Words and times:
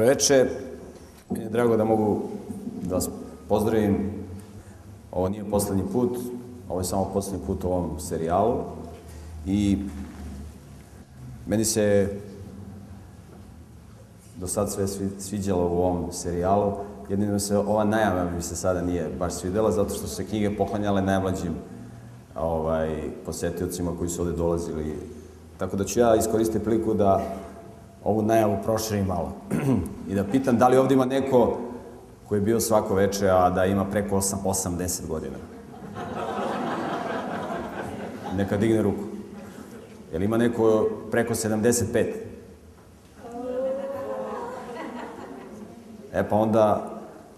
Dobro 0.00 0.08
veče. 0.08 0.46
Meni 1.30 1.44
je 1.44 1.50
drago 1.50 1.76
da 1.76 1.84
mogu 1.84 2.20
da 2.82 2.94
vas 2.94 3.08
pozdravim. 3.48 4.10
Ovo 5.12 5.28
nije 5.28 5.50
poslednji 5.50 5.82
put, 5.92 6.18
ovo 6.68 6.80
je 6.80 6.84
samo 6.84 7.10
poslednji 7.12 7.46
put 7.46 7.64
u 7.64 7.68
ovom 7.68 8.00
serijalu. 8.00 8.54
I 9.46 9.78
meni 11.46 11.64
se 11.64 12.08
do 14.36 14.46
sad 14.46 14.72
sve 14.72 14.86
sviđalo 15.18 15.68
u 15.68 15.78
ovom 15.78 16.12
serijalu. 16.12 16.72
Jedino 17.08 17.38
se 17.38 17.58
ova 17.58 17.84
najava 17.84 18.30
mi 18.30 18.42
se 18.42 18.56
sada 18.56 18.82
nije 18.82 19.08
baš 19.18 19.32
svidela, 19.32 19.70
zato 19.70 19.94
što 19.94 20.06
su 20.06 20.14
se 20.14 20.26
knjige 20.26 20.56
poklanjale 20.56 21.02
najmlađim 21.02 21.54
ovaj, 22.36 23.02
posetiocima 23.26 23.96
koji 23.98 24.10
su 24.10 24.22
ovde 24.22 24.36
dolazili. 24.36 24.96
Tako 25.58 25.76
da 25.76 25.84
ću 25.84 26.00
ja 26.00 26.16
iskoristiti 26.16 26.64
priliku 26.64 26.94
da 26.94 27.22
ovu 28.04 28.22
najavu 28.22 28.56
proširim 28.64 29.06
malo. 29.06 29.32
I 30.10 30.14
da 30.14 30.24
pitam 30.24 30.58
da 30.58 30.68
li 30.68 30.76
ovde 30.76 30.94
ima 30.94 31.04
neko 31.04 31.58
koji 32.28 32.38
je 32.38 32.42
bio 32.42 32.60
svako 32.60 32.94
veče, 32.94 33.28
a 33.30 33.50
da 33.50 33.64
ima 33.64 33.84
preko 33.84 34.16
8, 34.16 34.34
80 34.44 35.06
godina. 35.06 35.36
Neka 38.36 38.56
digne 38.56 38.82
ruku. 38.82 39.04
Jel 40.12 40.22
ima 40.22 40.36
neko 40.36 40.88
preko 41.10 41.34
75? 41.34 42.04
E 46.12 46.28
pa 46.28 46.36
onda, 46.36 46.90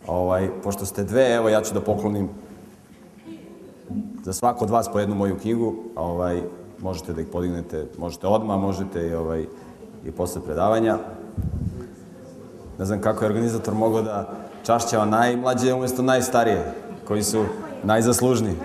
ovaj, 0.07 0.49
pošto 0.63 0.87
ste 0.87 1.05
dve, 1.05 1.35
evo 1.35 1.49
ja 1.49 1.63
ću 1.63 1.75
da 1.75 1.81
poklonim 1.81 2.29
za 4.23 4.33
svako 4.33 4.65
od 4.65 4.71
vas 4.71 4.93
po 4.93 4.99
jednu 4.99 5.15
moju 5.15 5.39
knjigu, 5.39 5.75
ovaj, 5.97 6.43
možete 6.79 7.13
da 7.13 7.21
ih 7.21 7.27
podignete, 7.33 7.87
možete 7.99 8.27
odmah, 8.27 8.61
možete 8.61 9.09
i, 9.09 9.15
ovaj, 9.15 9.47
i 10.05 10.11
posle 10.11 10.43
predavanja. 10.43 10.99
Ne 12.79 12.85
znam 12.85 13.01
kako 13.01 13.25
je 13.25 13.29
organizator 13.29 13.75
mogao 13.75 14.03
da 14.03 14.31
čašćava 14.63 15.05
najmlađe 15.05 15.75
umesto 15.75 16.03
najstarije, 16.03 16.73
koji 17.05 17.23
su 17.23 17.45
najzaslužniji. 17.83 18.57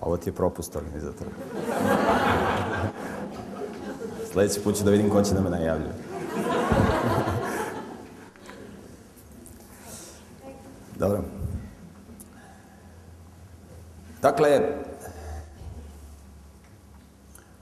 Ovo 0.00 0.16
ti 0.16 0.28
je 0.28 0.34
propust 0.34 0.76
organizatora. 0.76 1.30
Sledeći 4.32 4.60
put 4.60 4.76
ću 4.76 4.84
da 4.84 4.90
vidim 4.90 5.10
ko 5.10 5.22
će 5.22 5.34
da 5.34 5.40
me 5.40 5.50
najavljuje. 5.50 6.09
Dobro. 11.00 11.22
Dakle, 14.22 14.60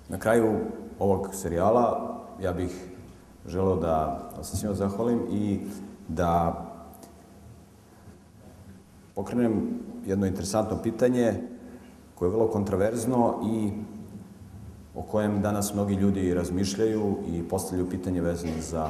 na 0.08 0.19
kraju 0.19 0.55
ovog 0.98 1.28
serijala 1.33 2.14
ja 2.42 2.53
bih 2.53 2.84
želeo 3.47 3.77
da 3.77 4.20
se 4.42 4.56
svima 4.56 4.75
zahvalim 4.75 5.20
i 5.31 5.61
da 6.09 6.64
pokrenem 9.14 9.81
jedno 10.06 10.27
interesantno 10.27 10.83
pitanje 10.83 11.34
koje 12.14 12.27
je 12.27 12.33
vrlo 12.33 12.48
kontraverzno 12.48 13.41
i 13.53 13.70
o 14.94 15.03
kojem 15.03 15.42
danas 15.42 15.75
mnogi 15.75 15.94
ljudi 15.94 16.34
razmišljaju 16.34 17.16
i 17.26 17.49
postavljaju 17.49 17.91
pitanje 17.91 18.20
vezano 18.20 18.60
za 18.60 18.88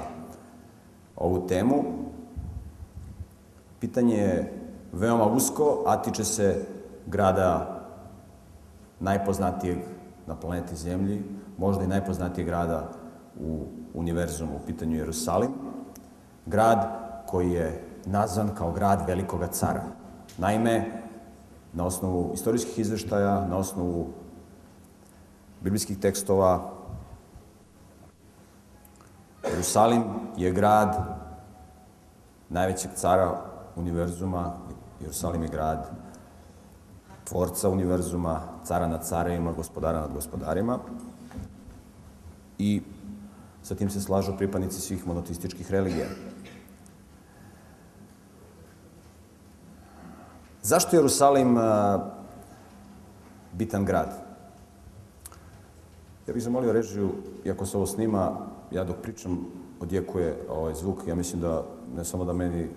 ovu 1.16 1.46
temu. 1.46 2.07
Pitanje 3.80 4.16
je 4.16 4.52
veoma 4.92 5.26
usko, 5.26 5.82
a 5.86 6.02
tiče 6.02 6.24
se 6.24 6.66
grada 7.06 7.80
najpoznatijeg 9.00 9.78
na 10.26 10.36
planeti 10.36 10.76
Zemlji, 10.76 11.22
možda 11.58 11.84
i 11.84 11.88
najpoznatijeg 11.88 12.46
grada 12.46 12.90
u 13.40 13.64
univerzumu, 13.94 14.56
u 14.56 14.66
pitanju 14.66 14.96
Jerusalim. 14.96 15.50
Grad 16.46 16.88
koji 17.26 17.50
je 17.50 17.84
nazvan 18.06 18.54
kao 18.54 18.72
grad 18.72 19.06
velikoga 19.06 19.46
cara. 19.46 19.82
Naime, 20.38 21.02
na 21.72 21.86
osnovu 21.86 22.30
istorijskih 22.34 22.78
izveštaja, 22.78 23.46
na 23.46 23.56
osnovu 23.56 24.06
biblijskih 25.60 25.98
tekstova, 25.98 26.70
Jerusalim 29.50 30.04
je 30.36 30.52
grad 30.52 30.96
najvećeg 32.48 32.90
cara 32.94 33.47
univerzuma, 33.78 34.56
Jerusalim 35.00 35.42
je 35.42 35.48
grad 35.48 35.90
tvorca 37.28 37.68
univerzuma, 37.68 38.40
cara 38.64 38.86
nad 38.86 39.04
carevima, 39.06 39.52
gospodara 39.52 40.00
nad 40.00 40.12
gospodarima. 40.12 40.78
I 42.58 42.82
sa 43.62 43.74
tim 43.74 43.90
se 43.90 44.00
slažu 44.00 44.32
pripadnici 44.36 44.80
svih 44.80 45.06
monoteističkih 45.06 45.70
religija. 45.70 46.06
Zašto 50.62 50.96
je 50.96 50.98
Jerusalim 50.98 51.56
bitan 53.52 53.84
grad? 53.84 54.28
Ja 56.26 56.34
bih 56.34 56.42
zamolio 56.42 56.72
režiju, 56.72 57.12
iako 57.44 57.66
se 57.66 57.76
ovo 57.76 57.86
snima, 57.86 58.32
ja 58.70 58.84
dok 58.84 58.96
pričam 59.02 59.46
odjekuje 59.80 60.36
ovaj 60.48 60.74
zvuk, 60.74 61.06
ja 61.06 61.14
mislim 61.14 61.40
da 61.40 61.64
ne 61.96 62.04
samo 62.04 62.24
da 62.24 62.32
meni 62.32 62.68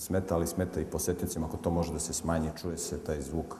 smeta, 0.00 0.34
ali 0.34 0.46
smeta 0.46 0.80
i 0.80 0.84
posetnicima, 0.84 1.46
ako 1.46 1.56
to 1.56 1.70
može 1.70 1.92
da 1.92 1.98
se 1.98 2.12
smanji, 2.12 2.50
čuje 2.60 2.78
se 2.78 2.98
taj 2.98 3.20
zvuk, 3.20 3.56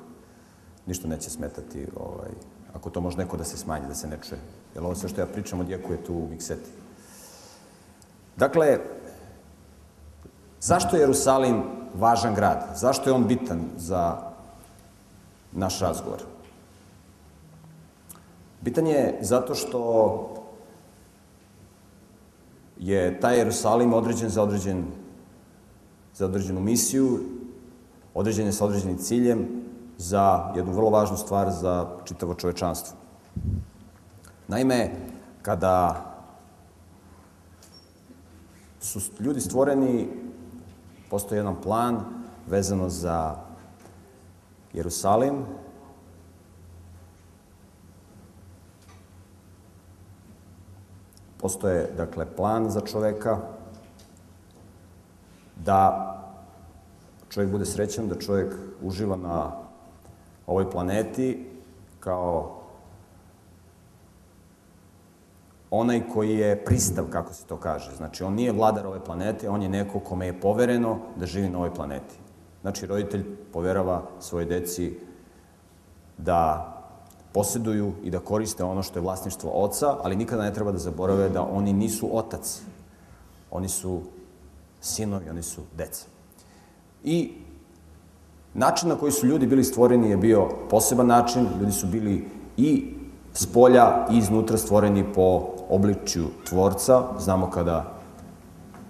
ništa 0.87 1.09
neće 1.09 1.31
smetati, 1.31 1.87
ovaj, 1.97 2.31
ako 2.75 2.91
to 2.91 3.01
može 3.01 3.19
neko 3.19 3.37
da 3.37 3.45
se 3.45 3.57
smanji, 3.57 3.89
da 3.89 3.95
se 3.95 4.09
ne 4.09 4.19
čuje. 4.29 4.41
Jer 4.75 4.85
ovo 4.85 4.95
sve 4.95 5.09
što 5.09 5.21
ja 5.21 5.27
pričam 5.27 5.61
odjekuje 5.61 6.05
tu 6.05 6.15
u 6.15 6.29
mikseti. 6.31 6.71
Dakle, 8.37 8.79
zašto 10.61 10.97
je 10.97 11.01
Jerusalim 11.01 11.63
važan 11.95 12.35
grad? 12.35 12.73
Zašto 12.77 13.11
je 13.11 13.15
on 13.15 13.27
bitan 13.27 13.61
za 13.77 14.17
naš 15.53 15.81
razgovor? 15.81 16.23
Bitan 18.61 18.87
je 18.87 19.19
zato 19.21 19.55
što 19.55 19.81
je 22.79 23.21
taj 23.21 23.39
Jerusalim 23.39 23.93
određen 23.93 24.29
za 24.29 24.43
određen 24.43 24.85
za 26.21 26.27
određenu 26.27 26.61
misiju, 26.61 27.21
određen 28.15 28.47
je 28.47 28.53
sa 28.53 28.65
određenim 28.65 28.99
ciljem 28.99 29.47
za 29.99 30.53
jednu 30.57 30.73
vrlo 30.73 30.91
važnu 30.91 31.17
stvar 31.17 31.51
za 31.51 31.97
čitavo 32.05 32.35
čovečanstvo. 32.35 32.97
Naime, 34.49 34.91
kada 35.43 36.05
su 38.81 39.01
ljudi 39.21 39.41
stvoreni, 39.41 40.09
postoji 41.11 41.39
jedan 41.39 41.57
plan 41.63 42.05
vezano 42.47 42.89
za 42.89 43.37
Jerusalim, 44.73 45.45
Postoje, 51.41 51.89
dakle, 51.97 52.27
plan 52.37 52.69
za 52.71 52.81
čoveka 52.81 53.39
da 55.57 56.10
čovjek 57.31 57.51
bude 57.51 57.67
srećan, 57.67 58.09
da 58.09 58.19
čovjek 58.19 58.55
uživa 58.83 59.17
na 59.17 59.53
ovoj 60.47 60.71
planeti 60.71 61.47
kao 62.01 62.57
onaj 65.71 66.03
koji 66.13 66.39
je 66.39 66.65
pristav, 66.65 67.05
kako 67.11 67.33
se 67.33 67.45
to 67.45 67.57
kaže. 67.57 67.91
Znači, 67.97 68.25
on 68.25 68.35
nije 68.35 68.53
vladar 68.53 68.87
ove 68.87 69.05
planete, 69.05 69.51
on 69.51 69.63
je 69.63 69.69
neko 69.69 70.01
kome 70.01 70.27
je 70.27 70.41
povereno 70.41 70.99
da 71.17 71.27
živi 71.27 71.49
na 71.49 71.59
ovoj 71.59 71.75
planeti. 71.75 72.15
Znači, 72.63 72.87
roditelj 72.87 73.25
poverava 73.53 74.03
svoje 74.21 74.47
deci 74.47 74.99
da 76.19 76.67
posjeduju 77.33 77.93
i 78.03 78.11
da 78.11 78.19
koriste 78.19 78.65
ono 78.65 78.83
što 78.83 78.99
je 78.99 79.03
vlasništvo 79.03 79.51
oca, 79.51 79.97
ali 80.03 80.17
nikada 80.17 80.43
ne 80.43 80.55
treba 80.55 80.73
da 80.73 80.79
zaborave 80.79 81.29
da 81.29 81.43
oni 81.43 81.73
nisu 81.73 82.17
otac. 82.17 82.63
Oni 83.51 83.69
su 83.69 84.01
sinovi, 84.81 85.31
oni 85.31 85.43
su 85.43 85.63
deca. 85.77 86.20
I 87.05 87.33
način 88.55 88.89
na 88.89 88.95
koji 88.95 89.13
su 89.13 89.27
ljudi 89.27 89.47
bili 89.47 89.65
stvoreni 89.65 90.11
je 90.11 90.17
bio 90.17 90.49
poseban 90.71 91.07
način. 91.07 91.47
Ljudi 91.61 91.73
su 91.73 91.87
bili 91.87 92.29
i 92.57 92.95
s 93.33 93.47
polja 93.47 94.07
i 94.11 94.19
iznutra 94.19 94.59
stvoreni 94.59 95.05
po 95.15 95.49
obličju 95.69 96.25
tvorca. 96.49 97.03
Znamo 97.19 97.51
kada 97.51 97.93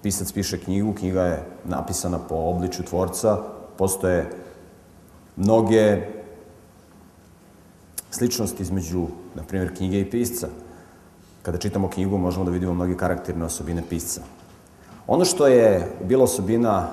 pisac 0.03 0.33
piše 0.33 0.59
knjigu, 0.61 0.93
knjiga 0.93 1.23
je 1.23 1.47
napisana 1.65 2.19
po 2.19 2.35
obličju 2.35 2.85
tvorca. 2.85 3.39
Postoje 3.77 4.31
mnoge 5.37 6.07
sličnost 8.11 8.61
između, 8.61 9.07
na 9.35 9.43
primjer, 9.43 9.77
knjige 9.77 10.01
i 10.01 10.11
pisca. 10.11 10.49
Kada 11.43 11.59
čitamo 11.59 11.89
knjigu, 11.89 12.19
možemo 12.19 12.45
da 12.45 12.51
vidimo 12.51 12.75
mnoge 12.75 12.97
karakterne 12.97 13.45
osobine 13.45 13.83
pisca. 13.89 14.21
Ono 15.07 15.25
što 15.25 15.47
je 15.47 15.89
bila 16.05 16.25
osobina 16.25 16.89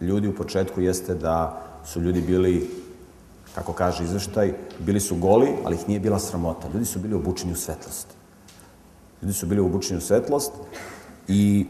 ljudi 0.00 0.28
u 0.28 0.34
početku 0.34 0.80
jeste 0.80 1.14
da 1.14 1.62
su 1.84 2.00
ljudi 2.00 2.20
bili, 2.20 2.70
kako 3.54 3.72
kaže 3.72 4.04
izveštaj, 4.04 4.54
bili 4.78 5.00
su 5.00 5.16
goli, 5.16 5.48
ali 5.64 5.76
ih 5.76 5.88
nije 5.88 6.00
bila 6.00 6.18
sramota. 6.18 6.68
Ljudi 6.74 6.84
su 6.84 6.98
bili 6.98 7.14
obučeni 7.14 7.52
u 7.52 7.56
svetlost. 7.56 8.06
Ljudi 9.22 9.34
su 9.34 9.46
bili 9.46 9.60
obučeni 9.60 9.98
u 9.98 10.00
svetlost 10.00 10.52
i 11.28 11.66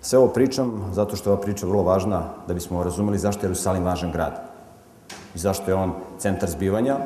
sve 0.00 0.18
ovo 0.18 0.28
pričam 0.28 0.90
zato 0.94 1.16
što 1.16 1.30
je 1.30 1.32
ova 1.32 1.42
priča 1.42 1.66
vrlo 1.66 1.82
važna 1.82 2.24
da 2.48 2.54
bismo 2.54 2.84
razumeli 2.84 3.18
zašto 3.18 3.40
je 3.40 3.48
Jerusalim 3.48 3.84
važan 3.84 4.12
grad 4.12 4.40
i 5.34 5.38
zašto 5.38 5.70
je 5.70 5.74
on 5.74 5.92
centar 6.18 6.50
zbivanja. 6.50 6.96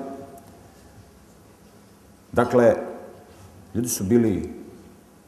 Dakle, 2.33 2.77
ljudi 3.75 3.89
su 3.89 4.05
bili 4.05 4.55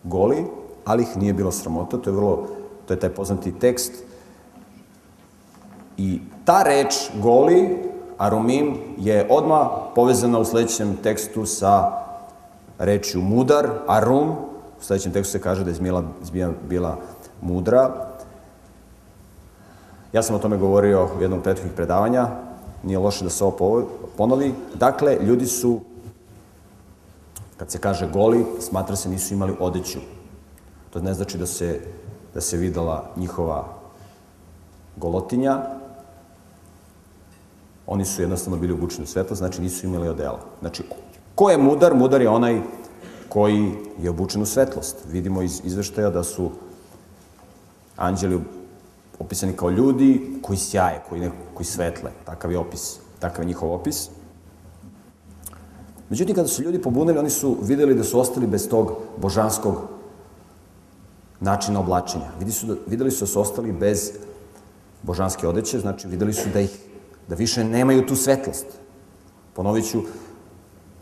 goli, 0.03 0.45
ali 0.85 1.03
ih 1.03 1.17
nije 1.17 1.33
bilo 1.33 1.53
sramota. 1.53 1.99
To 1.99 2.11
je 2.11 2.17
vrlo, 2.17 2.49
to 2.87 2.95
je 2.95 3.01
taj 3.01 3.11
poznati 3.11 3.53
tekst. 3.53 3.93
I 5.97 6.21
ta 6.45 6.63
reč 6.63 6.95
goli, 7.23 7.79
arumim, 8.19 8.77
je 8.99 9.27
odmah 9.31 9.69
povezana 9.95 10.39
u 10.39 10.45
sledećem 10.45 10.97
tekstu 11.03 11.47
sa 11.47 12.03
rečju 12.79 13.23
mudar, 13.23 13.69
arum. 13.89 14.31
U 14.81 14.83
sledećem 14.83 15.13
tekstu 15.13 15.33
se 15.33 15.41
kaže 15.41 15.65
da 15.65 15.71
je 15.71 16.03
zmija 16.23 16.51
bila 16.69 16.97
mudra. 17.41 17.91
Ja 20.13 20.23
sam 20.23 20.37
o 20.37 20.39
tome 20.39 20.57
govorio 20.57 21.09
u 21.19 21.23
jednom 21.23 21.41
prethodnih 21.41 21.77
predavanja, 21.77 22.29
nije 22.83 22.99
loše 22.99 23.25
da 23.25 23.31
se 23.31 23.45
ovo 23.45 23.85
ponovi. 24.17 24.55
Dakle, 24.75 25.19
ljudi 25.21 25.47
su, 25.47 25.81
kad 27.57 27.71
se 27.71 27.79
kaže 27.79 28.09
goli, 28.13 28.47
smatra 28.61 28.97
se 28.97 29.09
nisu 29.09 29.35
imali 29.35 29.57
odeću. 29.61 29.99
To 30.91 31.01
ne 31.01 31.15
znači 31.15 31.39
da 31.39 31.47
se, 31.47 31.81
da 32.35 32.41
se 32.41 32.57
videla 32.57 33.05
njihova 33.17 33.65
golotinja. 34.97 35.76
Oni 37.87 38.05
su 38.05 38.23
jednostavno 38.23 38.59
bili 38.59 38.73
obučeni 38.73 39.05
u 39.05 39.07
svetlo, 39.07 39.37
znači 39.37 39.63
nisu 39.63 39.87
imali 39.87 40.09
odela. 40.09 40.41
Znači, 40.61 40.83
ko 41.35 41.51
je 41.51 41.59
mudar? 41.59 41.95
Mudar 41.95 42.21
je 42.21 42.29
onaj 42.29 42.61
koji 43.29 43.73
je 43.99 44.11
obučen 44.11 44.43
u 44.43 44.47
svetlost. 44.47 44.97
Vidimo 45.11 45.43
iz 45.43 45.61
izveštaja 45.65 46.11
da 46.11 46.23
su 46.23 46.51
anđeli 47.97 48.41
opisani 49.19 49.53
kao 49.53 49.71
ljudi 49.71 50.39
koji 50.43 50.59
sjaje, 50.59 51.03
koji, 51.09 51.21
ne, 51.21 51.31
koji 51.55 51.67
svetle. 51.67 52.11
Takav 52.25 52.53
je 52.53 52.59
opis, 52.59 52.97
takav 53.19 53.45
je 53.45 53.47
njihov 53.47 53.73
opis. 53.73 54.09
Međutim, 56.11 56.35
kada 56.35 56.49
su 56.49 56.63
ljudi 56.63 56.83
pobunili, 56.83 57.19
oni 57.19 57.31
su 57.31 57.57
videli 57.63 57.95
da 57.95 58.05
su 58.05 58.21
ostali 58.21 58.47
bez 58.47 58.69
tog 58.69 58.93
božanskog 59.17 59.83
načina 61.41 61.81
oblačenja. 61.81 62.31
Videli 62.39 62.53
su, 62.53 62.67
da, 62.67 62.75
videli 62.87 63.11
su 63.11 63.25
da 63.25 63.27
su 63.27 63.41
ostali 63.41 63.73
bez 63.73 64.13
božanske 65.03 65.49
odeće, 65.49 65.81
znači 65.81 66.09
videli 66.09 66.33
su 66.33 66.49
da 66.53 66.61
ih, 66.61 66.86
da 67.29 67.35
više 67.35 67.65
nemaju 67.65 68.07
tu 68.07 68.17
svetlost. 68.17 68.67
Ponovit 69.55 69.91
ću 69.91 70.03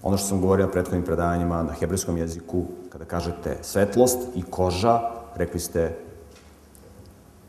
ono 0.02 0.16
što 0.16 0.28
sam 0.28 0.40
govorio 0.40 0.66
na 0.66 0.72
prethodnim 0.72 1.04
predavanjima 1.04 1.62
na 1.62 1.72
hebrejskom 1.72 2.18
jeziku, 2.18 2.64
kada 2.88 3.04
kažete 3.04 3.58
svetlost 3.62 4.18
i 4.34 4.42
koža, 4.42 5.00
rekli 5.36 5.60
ste 5.60 5.98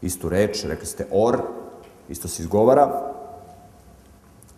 istu 0.02 0.30
reč, 0.30 0.64
rekli 0.64 0.86
ste 0.86 1.08
or, 1.12 1.38
isto 2.10 2.28
se 2.28 2.44
izgovara, 2.44 3.12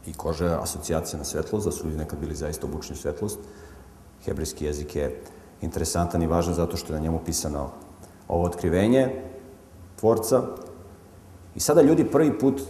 i 0.07 0.13
koža 0.13 0.45
je 0.45 0.57
asocijacija 0.61 1.17
na 1.17 1.23
svetlost, 1.23 1.65
da 1.65 1.71
su 1.71 1.85
ljudi 1.85 1.97
nekad 1.97 2.19
bili 2.19 2.35
zaista 2.35 2.67
obučeni 2.67 2.93
u 2.93 3.01
svetlost. 3.01 3.39
Hebrejski 4.25 4.65
jezik 4.65 4.95
je 4.95 5.21
interesantan 5.61 6.23
i 6.23 6.27
važan 6.27 6.53
zato 6.53 6.77
što 6.77 6.93
je 6.93 6.97
na 6.97 7.03
njemu 7.03 7.19
pisano 7.25 7.69
ovo 8.27 8.43
otkrivenje 8.43 9.21
tvorca. 9.99 10.41
I 11.55 11.59
sada 11.59 11.81
ljudi 11.81 12.11
prvi 12.11 12.39
put, 12.39 12.61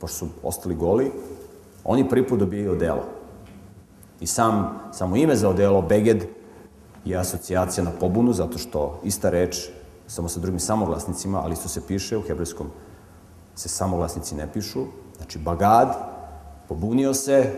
pošto 0.00 0.16
su 0.16 0.28
ostali 0.42 0.74
goli, 0.74 1.12
oni 1.84 2.08
prvi 2.08 2.28
put 2.28 2.38
dobijaju 2.38 2.72
odelo. 2.72 3.04
I 4.20 4.26
sam, 4.26 4.80
samo 4.92 5.16
ime 5.16 5.36
za 5.36 5.48
odelo, 5.48 5.82
beged, 5.82 6.24
je 7.04 7.16
asocijacija 7.16 7.84
na 7.84 7.90
pobunu, 8.00 8.32
zato 8.32 8.58
što 8.58 9.00
ista 9.04 9.30
reč 9.30 9.68
samo 10.06 10.28
sa 10.28 10.40
drugim 10.40 10.60
samoglasnicima, 10.60 11.40
ali 11.44 11.52
isto 11.52 11.68
se 11.68 11.86
piše, 11.86 12.16
u 12.16 12.22
hebrejskom 12.22 12.66
se 13.54 13.68
samoglasnici 13.68 14.34
ne 14.34 14.52
pišu. 14.52 14.84
Znači, 15.16 15.38
bagad, 15.38 15.96
pobunio 16.68 17.14
se, 17.14 17.52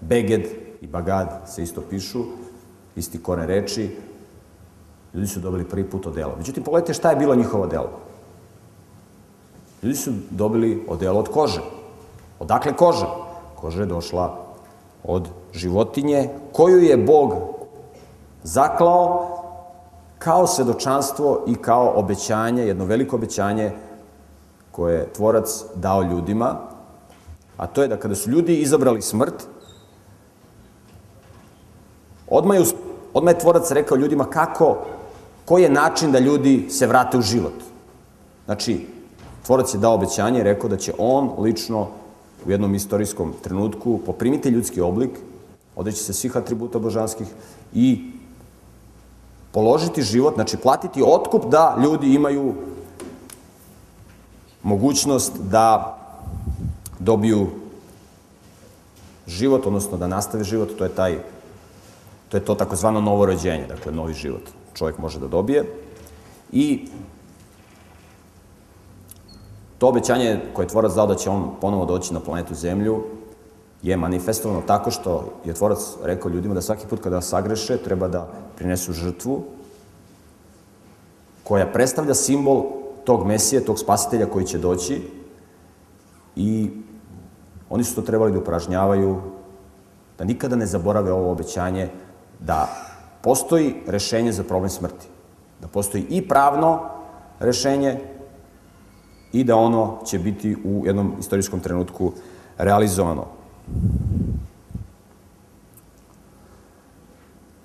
beged 0.00 0.46
i 0.80 0.86
bagad 0.86 1.42
se 1.46 1.62
isto 1.62 1.80
pišu, 1.90 2.24
isti 2.96 3.22
koren 3.22 3.46
reči, 3.46 3.96
ljudi 5.14 5.28
su 5.28 5.40
dobili 5.40 5.68
prvi 5.68 5.90
put 5.90 6.06
odelo. 6.06 6.34
Međutim, 6.36 6.64
pogledajte 6.64 6.94
šta 6.94 7.10
je 7.10 7.16
bilo 7.16 7.34
njihovo 7.34 7.64
odelo. 7.64 7.90
Ljudi 9.82 9.96
su 9.96 10.12
dobili 10.30 10.84
odelo 10.88 11.20
od 11.20 11.28
kože. 11.28 11.60
Odakle 12.38 12.72
koža? 12.72 13.06
Koža 13.54 13.80
je 13.80 13.86
došla 13.86 14.36
od 15.04 15.28
životinje 15.52 16.30
koju 16.52 16.78
je 16.78 16.96
Bog 16.96 17.32
zaklao 18.42 19.36
kao 20.18 20.46
svedočanstvo 20.46 21.44
i 21.46 21.54
kao 21.54 21.92
obećanje, 21.96 22.66
jedno 22.66 22.84
veliko 22.84 23.16
obećanje 23.16 23.72
koje 24.72 24.94
je 24.94 25.12
tvorac 25.12 25.64
dao 25.74 26.02
ljudima, 26.02 26.56
a 27.56 27.66
to 27.66 27.82
je 27.82 27.88
da 27.88 27.96
kada 27.96 28.14
su 28.14 28.30
ljudi 28.30 28.56
izabrali 28.56 29.02
smrt, 29.02 29.46
odmah 32.28 32.56
je, 32.58 32.64
odmah 33.14 33.34
je 33.34 33.38
tvorac 33.38 33.70
rekao 33.70 33.96
ljudima 33.96 34.24
kako, 34.24 34.76
koji 35.44 35.62
je 35.62 35.70
način 35.70 36.12
da 36.12 36.18
ljudi 36.18 36.66
se 36.70 36.86
vrate 36.86 37.18
u 37.18 37.22
život. 37.22 37.54
Znači, 38.44 38.86
tvorac 39.46 39.74
je 39.74 39.78
dao 39.78 39.94
obećanje 39.94 40.40
i 40.40 40.42
rekao 40.42 40.68
da 40.68 40.76
će 40.76 40.92
on 40.98 41.32
lično 41.38 41.86
u 42.46 42.50
jednom 42.50 42.74
istorijskom 42.74 43.32
trenutku 43.42 44.00
poprimiti 44.06 44.48
ljudski 44.48 44.80
oblik, 44.80 45.10
odeći 45.76 45.98
se 45.98 46.12
svih 46.12 46.36
atributa 46.36 46.78
božanskih 46.78 47.26
i 47.74 48.10
položiti 49.52 50.02
život, 50.02 50.34
znači 50.34 50.56
platiti 50.56 51.02
otkup 51.06 51.50
da 51.50 51.76
ljudi 51.84 52.14
imaju 52.14 52.54
mogućnost 54.62 55.32
da 55.50 55.98
dobiju 56.98 57.46
život, 59.26 59.66
odnosno 59.66 59.98
da 59.98 60.06
nastave 60.06 60.44
život, 60.44 60.78
to 60.78 60.84
je 60.84 60.90
taj 60.90 61.18
to 62.28 62.36
je 62.36 62.44
to 62.44 62.54
takozvano 62.54 63.00
novorođenje, 63.00 63.66
dakle 63.66 63.92
novi 63.92 64.14
život 64.14 64.42
čovjek 64.74 64.98
može 64.98 65.20
da 65.20 65.28
dobije. 65.28 65.64
I 66.52 66.88
to 69.78 69.88
obećanje 69.88 70.40
koje 70.52 70.64
je 70.64 70.68
tvorac 70.68 70.92
dao 70.92 71.06
da 71.06 71.14
će 71.14 71.30
on 71.30 71.50
ponovo 71.60 71.84
doći 71.84 72.14
na 72.14 72.20
planetu 72.20 72.54
Zemlju 72.54 73.02
je 73.82 73.96
manifestovano 73.96 74.62
tako 74.66 74.90
što 74.90 75.32
je 75.44 75.54
tvorac 75.54 75.78
rekao 76.02 76.30
ljudima 76.30 76.54
da 76.54 76.62
svaki 76.62 76.86
put 76.86 77.00
kada 77.02 77.20
sagreše 77.20 77.76
treba 77.76 78.08
da 78.08 78.28
prinesu 78.56 78.92
žrtvu 78.92 79.42
koja 81.44 81.66
predstavlja 81.66 82.14
simbol 82.14 82.64
tog 83.04 83.26
Mesije, 83.26 83.64
tog 83.64 83.78
spasitelja 83.78 84.26
koji 84.26 84.46
će 84.46 84.58
doći 84.58 85.02
i 86.36 86.70
oni 87.70 87.84
su 87.84 87.94
to 87.94 88.02
trebali 88.02 88.32
da 88.32 88.38
upražnjavaju, 88.38 89.16
da 90.18 90.24
nikada 90.24 90.56
ne 90.56 90.66
zaborave 90.66 91.12
ovo 91.12 91.32
obećanje, 91.32 91.88
da 92.40 92.68
postoji 93.22 93.74
rešenje 93.86 94.32
za 94.32 94.42
problem 94.42 94.70
smrti. 94.70 95.06
Da 95.60 95.68
postoji 95.68 96.06
i 96.08 96.28
pravno 96.28 96.80
rešenje 97.40 98.00
i 99.32 99.44
da 99.44 99.56
ono 99.56 99.98
će 100.04 100.18
biti 100.18 100.56
u 100.64 100.86
jednom 100.86 101.12
istorijskom 101.18 101.60
trenutku 101.60 102.12
realizovano. 102.58 103.24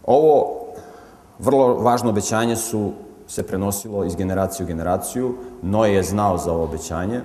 Ovo 0.06 0.62
vrlo 1.40 1.74
važno 1.74 2.10
obećanje 2.10 2.56
su 2.56 2.92
se 3.28 3.44
prenosilo 3.44 4.06
iz 4.06 4.16
generacije 4.16 4.64
u 4.64 4.68
generaciju. 4.68 5.36
Noe 5.62 5.94
je 5.94 6.04
znao 6.04 6.38
za 6.38 6.54
ovo 6.54 6.64
obećanje. 6.64 7.22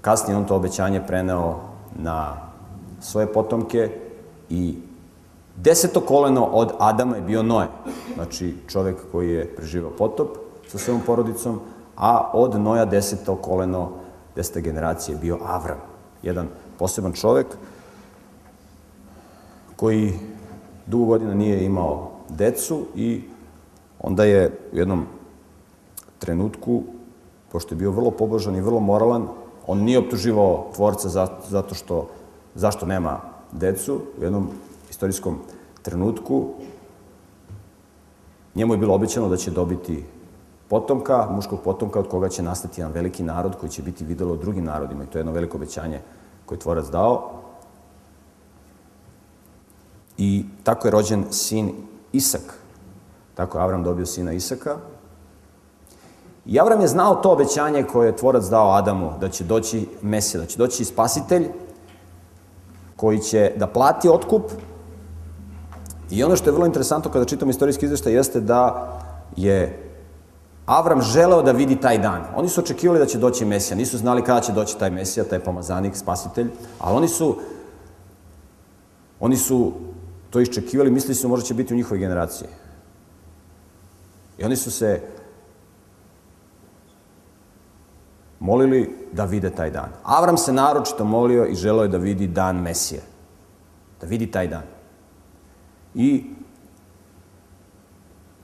Kasnije 0.00 0.36
on 0.36 0.44
to 0.44 0.56
obećanje 0.56 1.06
preneo 1.06 1.60
na 1.96 2.36
svoje 3.00 3.32
potomke 3.32 3.90
i 4.50 4.78
deseto 5.56 6.00
koleno 6.00 6.44
od 6.44 6.72
Adama 6.78 7.16
je 7.16 7.22
bio 7.22 7.42
Noe. 7.42 7.66
Znači 8.14 8.54
čovek 8.68 8.96
koji 9.12 9.30
je 9.30 9.56
preživao 9.56 9.90
potop 9.90 10.43
sa 10.68 10.78
svojom 10.78 11.00
porodicom, 11.06 11.60
a 11.96 12.30
od 12.32 12.60
Noja 12.60 12.84
deseto 12.84 13.36
koleno, 13.36 13.90
deseta 14.36 14.60
generacije 14.60 15.14
je 15.14 15.20
bio 15.20 15.38
Avram. 15.42 15.78
Jedan 16.22 16.48
poseban 16.78 17.12
čovek 17.12 17.46
koji 19.76 20.18
dugo 20.86 21.04
godina 21.04 21.34
nije 21.34 21.64
imao 21.64 22.10
decu 22.28 22.86
i 22.94 23.22
onda 24.00 24.24
je 24.24 24.58
u 24.72 24.76
jednom 24.76 25.06
trenutku, 26.18 26.82
pošto 27.52 27.74
je 27.74 27.78
bio 27.78 27.90
vrlo 27.90 28.10
pobožan 28.10 28.56
i 28.56 28.60
vrlo 28.60 28.80
moralan, 28.80 29.28
on 29.66 29.78
nije 29.78 29.98
optuživao 29.98 30.70
tvorca 30.74 31.08
zato 31.48 31.74
što, 31.74 32.08
zašto 32.54 32.86
nema 32.86 33.20
decu, 33.52 34.00
u 34.20 34.24
jednom 34.24 34.48
istorijskom 34.90 35.38
trenutku 35.82 36.48
njemu 38.54 38.74
je 38.74 38.78
bilo 38.78 38.94
obećano 38.94 39.28
da 39.28 39.36
će 39.36 39.50
dobiti 39.50 40.04
potomka, 40.68 41.28
muškog 41.30 41.60
potomka 41.64 41.98
od 41.98 42.08
koga 42.08 42.28
će 42.28 42.42
nastati 42.42 42.80
jedan 42.80 42.92
veliki 42.92 43.22
narod 43.22 43.56
koji 43.60 43.70
će 43.70 43.82
biti 43.82 44.04
videlo 44.04 44.36
drugim 44.36 44.64
narodima 44.64 45.04
i 45.04 45.06
to 45.06 45.18
je 45.18 45.20
jedno 45.20 45.32
veliko 45.32 45.56
obećanje 45.56 46.00
koje 46.46 46.56
je 46.56 46.60
tvorac 46.60 46.86
dao. 46.86 47.30
I 50.18 50.44
tako 50.62 50.86
je 50.86 50.92
rođen 50.92 51.24
sin 51.30 51.72
Isak. 52.12 52.58
Tako 53.34 53.58
je 53.58 53.64
Avram 53.64 53.82
dobio 53.84 54.06
sina 54.06 54.32
Isaka. 54.32 54.76
I 56.46 56.60
Avram 56.60 56.80
je 56.80 56.88
znao 56.88 57.14
to 57.14 57.32
obećanje 57.32 57.82
koje 57.82 58.06
je 58.06 58.16
tvorac 58.16 58.44
dao 58.44 58.72
Adamu, 58.72 59.10
da 59.20 59.28
će 59.28 59.44
doći 59.44 59.88
Mesija, 60.02 60.40
da 60.40 60.46
će 60.46 60.58
doći 60.58 60.84
spasitelj 60.84 61.48
koji 62.96 63.18
će 63.18 63.52
da 63.56 63.66
plati 63.66 64.08
otkup. 64.08 64.42
I 66.10 66.24
ono 66.24 66.36
što 66.36 66.50
je 66.50 66.52
vrlo 66.52 66.66
interesantno 66.66 67.10
kada 67.10 67.24
čitamo 67.24 67.50
istorijski 67.50 67.84
izveštaj 67.84 68.12
jeste 68.12 68.40
da 68.40 68.92
je 69.36 69.83
Avram 70.66 71.02
želeo 71.02 71.42
da 71.42 71.52
vidi 71.52 71.76
taj 71.76 71.98
dan. 71.98 72.24
Oni 72.36 72.48
su 72.48 72.60
očekivali 72.60 72.98
da 72.98 73.06
će 73.06 73.18
doći 73.18 73.44
Mesija, 73.44 73.76
nisu 73.76 73.98
znali 73.98 74.24
kada 74.24 74.40
će 74.40 74.52
doći 74.52 74.78
taj 74.78 74.90
Mesija, 74.90 75.24
taj 75.24 75.40
pomazanik, 75.40 75.96
spasitelj, 75.96 76.50
ali 76.78 76.96
oni 76.96 77.08
su 77.08 77.36
oni 79.20 79.36
su 79.36 79.72
to 80.30 80.40
iščekivali, 80.40 80.90
mislili 80.90 81.14
su 81.14 81.28
možda 81.28 81.46
će 81.46 81.54
biti 81.54 81.74
u 81.74 81.76
njihovoj 81.76 81.98
generaciji. 81.98 82.48
I 84.38 84.44
oni 84.44 84.56
su 84.56 84.70
se 84.70 85.00
molili 88.40 89.08
da 89.12 89.24
vide 89.24 89.50
taj 89.50 89.70
dan. 89.70 89.88
Avram 90.02 90.36
se 90.36 90.52
naročito 90.52 91.04
molio 91.04 91.46
i 91.46 91.54
želeo 91.54 91.82
je 91.82 91.88
da 91.88 91.98
vidi 91.98 92.26
dan 92.26 92.60
Mesije. 92.60 93.00
Da 94.00 94.06
vidi 94.06 94.30
taj 94.30 94.48
dan. 94.48 94.62
I 95.94 96.24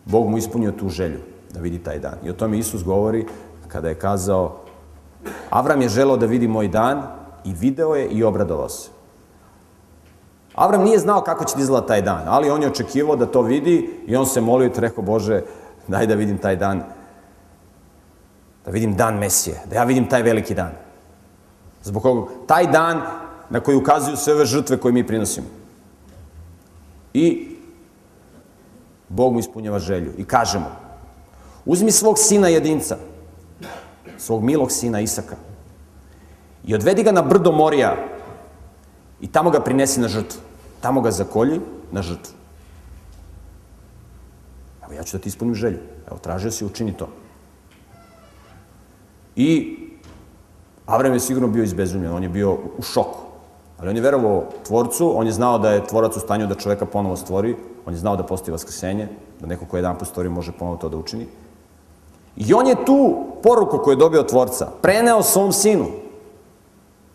Bog 0.05 0.29
mu 0.29 0.39
ispunio 0.39 0.73
tu 0.73 0.89
želju 0.89 1.21
da 1.54 1.61
vidi 1.61 1.78
taj 1.78 1.99
dan. 1.99 2.14
I 2.25 2.30
o 2.30 2.33
tome 2.33 2.59
Isus 2.59 2.85
govori 2.85 3.26
kada 3.69 3.88
je 3.88 3.95
kazao 3.95 4.61
Avram 5.50 5.83
je 5.83 5.88
želeo 5.88 6.16
da 6.16 6.26
vidi 6.26 6.49
moj 6.49 6.69
dan 6.69 7.02
i 7.45 7.52
video 7.52 7.95
je 7.95 8.07
i 8.09 8.25
obradovao 8.25 8.69
se. 8.69 8.88
Avram 10.54 10.83
nije 10.83 10.99
znao 10.99 11.21
kako 11.21 11.45
će 11.45 11.57
da 11.57 11.62
izgleda 11.62 11.87
taj 11.87 12.02
dan, 12.02 12.23
ali 12.26 12.50
on 12.50 12.62
je 12.62 12.69
očekivao 12.69 13.16
da 13.16 13.26
to 13.26 13.42
vidi 13.42 13.90
i 14.07 14.16
on 14.16 14.26
se 14.26 14.40
molio 14.40 14.66
i 14.66 14.80
rekao, 14.80 15.04
Bože, 15.04 15.42
daj 15.88 16.07
da 16.07 16.14
vidim 16.14 16.38
taj 16.38 16.57
dan, 16.57 16.83
da 18.64 18.71
vidim 18.71 18.97
dan 18.97 19.19
Mesije, 19.19 19.61
da 19.71 19.76
ja 19.76 19.85
vidim 19.85 20.09
taj 20.09 20.23
veliki 20.23 20.54
dan. 20.54 20.73
Zbog 21.83 22.02
koga, 22.02 22.26
taj 22.47 22.66
dan 22.66 23.02
na 23.50 23.61
koji 23.61 23.76
ukazuju 23.76 24.16
sve 24.16 24.35
ove 24.35 24.45
žrtve 24.45 24.76
koje 24.76 24.92
mi 24.92 25.07
prinosimo. 25.07 25.47
I 27.14 27.57
Bog 29.09 29.33
mu 29.33 29.38
ispunjava 29.38 29.78
želju 29.78 30.12
i 30.19 30.25
kaže 30.25 30.59
mu, 30.59 30.66
uzmi 31.71 31.93
svog 31.93 32.19
sina 32.19 32.49
jedinca, 32.49 32.97
svog 34.19 34.43
milog 34.43 34.73
sina 34.73 35.00
Isaka, 35.00 35.37
i 36.67 36.75
odvedi 36.75 37.03
ga 37.03 37.12
na 37.12 37.23
brdo 37.23 37.53
Morija 37.53 37.97
i 39.21 39.27
tamo 39.27 39.50
ga 39.50 39.61
prinesi 39.61 40.00
na 40.00 40.09
žrtvu. 40.09 40.41
Tamo 40.81 41.00
ga 41.00 41.11
zakolji 41.11 41.61
na 41.93 42.03
žrtvu. 42.03 42.35
Evo, 44.85 44.93
ja 44.93 45.03
ću 45.03 45.17
da 45.17 45.23
ti 45.23 45.29
ispunim 45.29 45.55
želju. 45.55 45.79
Evo, 46.09 46.19
tražio 46.19 46.50
si, 46.50 46.65
učini 46.65 46.93
to. 46.93 47.09
I 49.37 49.77
Avram 50.91 51.12
je 51.12 51.21
sigurno 51.21 51.49
bio 51.49 51.62
izbezumljen, 51.65 52.12
on 52.12 52.23
je 52.23 52.29
bio 52.29 52.53
u 52.79 52.83
šoku. 52.83 53.19
Ali 53.79 53.89
on 53.89 53.97
je 53.97 54.03
verovao 54.03 54.45
tvorcu, 54.67 55.12
on 55.19 55.27
je 55.27 55.33
znao 55.33 55.59
da 55.59 55.71
je 55.71 55.87
tvorac 55.87 56.17
u 56.17 56.21
stanju 56.21 56.47
da 56.47 56.55
čoveka 56.55 56.87
ponovo 56.87 57.17
stvori, 57.17 57.55
on 57.87 57.95
je 57.95 57.99
znao 57.99 58.17
da 58.17 58.27
postoji 58.27 58.53
vaskrsenje, 58.53 59.09
da 59.41 59.47
neko 59.47 59.67
ko 59.67 59.77
je 59.77 59.79
jedan 59.79 59.99
postori 59.99 60.29
može 60.29 60.53
ponovo 60.53 60.77
to 60.77 60.89
da 60.89 60.97
učini. 60.97 61.27
I 62.37 62.54
on 62.54 62.66
je 62.66 62.84
tu 62.84 63.26
poruku 63.42 63.78
koju 63.78 63.92
je 63.92 63.96
dobio 63.96 64.20
od 64.20 64.28
tvorca 64.28 64.68
preneo 64.82 65.22
svom 65.22 65.52
sinu, 65.52 65.87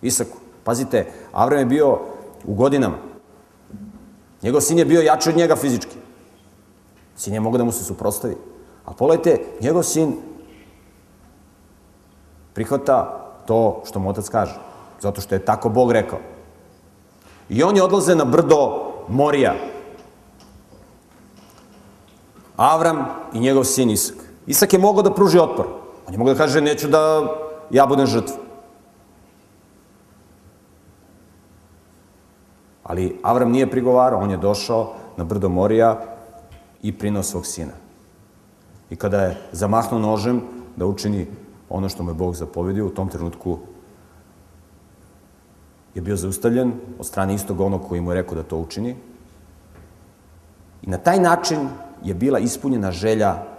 Isaku. 0.01 0.38
Pazite, 0.63 1.12
Avram 1.31 1.60
je 1.60 1.65
bio 1.65 2.00
u 2.45 2.53
godinama. 2.53 2.98
Njegov 4.41 4.62
sin 4.62 4.77
je 4.77 4.86
bio 4.86 5.01
jači 5.01 5.29
od 5.29 5.38
njega 5.38 5.55
fizički. 5.55 5.95
Sin 7.15 7.34
je 7.34 7.39
mogao 7.39 7.57
da 7.57 7.63
mu 7.63 7.72
se 7.72 7.84
suprostavi. 7.84 8.36
A 8.86 8.93
pogledajte, 8.93 9.45
njegov 9.62 9.84
sin 9.84 10.15
prihvata 12.53 13.25
to 13.48 13.81
što 13.86 14.00
mu 14.00 14.10
otac 14.10 14.29
kaže. 14.29 14.55
Zato 15.01 15.22
što 15.22 15.36
je 15.36 15.45
tako 15.45 15.69
Bog 15.69 15.91
rekao. 15.91 16.19
I 17.50 17.63
oni 17.63 17.81
odlaze 17.81 18.15
na 18.15 18.25
brdo 18.25 18.91
Morija. 19.07 19.55
Avram 22.57 23.05
i 23.34 23.39
njegov 23.39 23.63
sin 23.63 23.89
Isak. 23.89 24.25
Isak 24.48 24.74
je 24.74 24.80
mogao 24.80 25.04
da 25.04 25.14
pruži 25.14 25.40
otpor. 25.40 25.66
On 26.08 26.14
je 26.14 26.18
mogao 26.18 26.34
da 26.34 26.38
kaže, 26.38 26.62
neću 26.62 26.88
da 26.88 27.28
ja 27.72 27.86
budem 27.86 28.06
žrtva. 28.06 28.36
Ali 32.84 33.20
Avram 33.24 33.52
nije 33.52 33.72
prigovarao, 33.72 34.20
on 34.22 34.32
je 34.32 34.38
došao 34.38 34.94
na 35.18 35.24
brdo 35.24 35.50
Morija 35.50 36.02
i 36.82 36.98
prinao 36.98 37.24
svog 37.24 37.46
sina. 37.46 37.72
I 38.90 38.96
kada 38.96 39.22
je 39.22 39.38
zamahnuo 39.52 40.00
nožem 40.00 40.42
da 40.75 40.86
učini 40.86 41.28
ono 41.70 41.90
što 41.90 42.04
mu 42.04 42.12
je 42.12 42.14
Bog 42.14 42.36
zapovedio, 42.36 42.86
u 42.86 42.90
tom 42.90 43.10
trenutku 43.10 43.58
je 45.96 46.02
bio 46.02 46.16
zaustavljen 46.16 46.74
od 47.00 47.06
strane 47.06 47.34
istog 47.34 47.60
onog 47.60 47.88
koji 47.88 48.02
mu 48.02 48.12
je 48.12 48.22
rekao 48.22 48.36
da 48.36 48.44
to 48.44 48.58
učini. 48.58 48.96
I 50.82 50.90
na 50.90 50.98
taj 50.98 51.20
način 51.20 51.70
je 52.04 52.14
bila 52.14 52.40
ispunjena 52.40 52.92
želja 52.92 53.55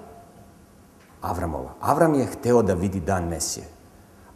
Avramova. 1.30 1.74
Avram 1.80 2.14
je 2.14 2.26
hteo 2.26 2.62
da 2.62 2.74
vidi 2.74 3.00
dan 3.00 3.28
Mesije. 3.28 3.66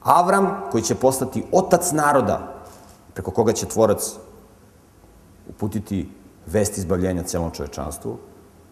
Avram 0.02 0.70
koji 0.70 0.82
će 0.82 0.94
postati 0.94 1.44
otac 1.52 1.92
naroda 1.92 2.54
preko 3.14 3.30
koga 3.30 3.52
će 3.52 3.66
tvorac 3.66 4.12
uputiti 5.48 6.08
vest 6.46 6.78
izbavljenja 6.78 7.22
celom 7.22 7.50
čovečanstvu, 7.50 8.16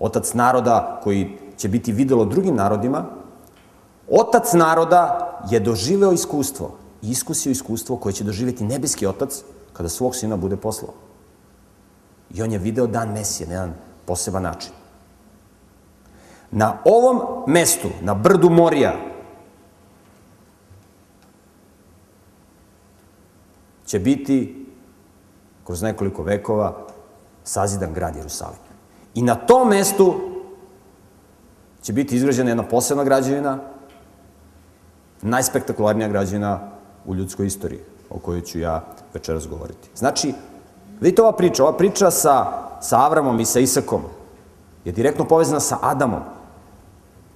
otac 0.01 0.35
naroda 0.35 1.01
koji 1.05 1.39
će 1.57 1.69
biti 1.69 1.93
videlo 1.93 2.25
drugim 2.25 2.55
narodima, 2.55 3.05
otac 4.11 4.53
naroda 4.53 5.31
je 5.51 5.61
doživeo 5.61 6.13
iskustvo 6.13 6.71
iskusio 7.03 7.51
iskustvo 7.51 7.97
koje 7.97 8.13
će 8.13 8.25
doživeti 8.25 8.65
nebeski 8.65 9.07
otac 9.07 9.43
kada 9.73 9.89
svog 9.89 10.17
sina 10.17 10.37
bude 10.37 10.57
poslao. 10.57 10.93
I 12.31 12.43
on 12.43 12.53
je 12.53 12.59
video 12.59 12.87
dan 12.87 13.13
Mesije 13.13 13.47
na 13.47 13.55
jedan 13.55 13.75
poseban 14.07 14.43
način. 14.43 14.73
Na 16.51 16.79
ovom 16.85 17.45
mestu, 17.47 17.89
na 18.01 18.15
brdu 18.15 18.51
Morija, 18.51 18.95
će 23.87 23.99
biti 23.99 24.67
kroz 25.65 25.83
nekoliko 25.83 26.23
vekova 26.23 26.77
sazidan 27.45 27.93
grad 27.93 28.17
Jerusalim. 28.17 28.59
I 29.15 29.23
na 29.23 29.35
tom 29.35 29.69
mestu 29.69 30.15
će 31.83 31.93
biti 31.93 32.17
izgrađena 32.17 32.51
jedna 32.51 32.63
posebna 32.63 33.05
građevina, 33.05 33.59
najspektakularnija 35.23 36.09
građevina 36.09 36.61
u 37.07 37.15
ljudskoj 37.15 37.47
istoriji, 37.47 37.81
o 38.11 38.19
kojoj 38.19 38.41
ću 38.41 38.59
ja 38.59 38.85
večeras 39.15 39.49
govoriti. 39.49 39.89
Znači, 39.95 40.35
vidite 41.01 41.23
ova 41.23 41.33
priča, 41.33 41.65
ova 41.65 41.77
priča 41.77 42.11
sa, 42.11 42.47
sa 42.81 43.05
Avramom 43.05 43.41
i 43.41 43.45
sa 43.45 43.61
Isakom 43.61 44.03
je 44.85 44.93
direktno 44.93 45.25
povezana 45.25 45.61
sa 45.61 45.79
Adamom 45.83 46.38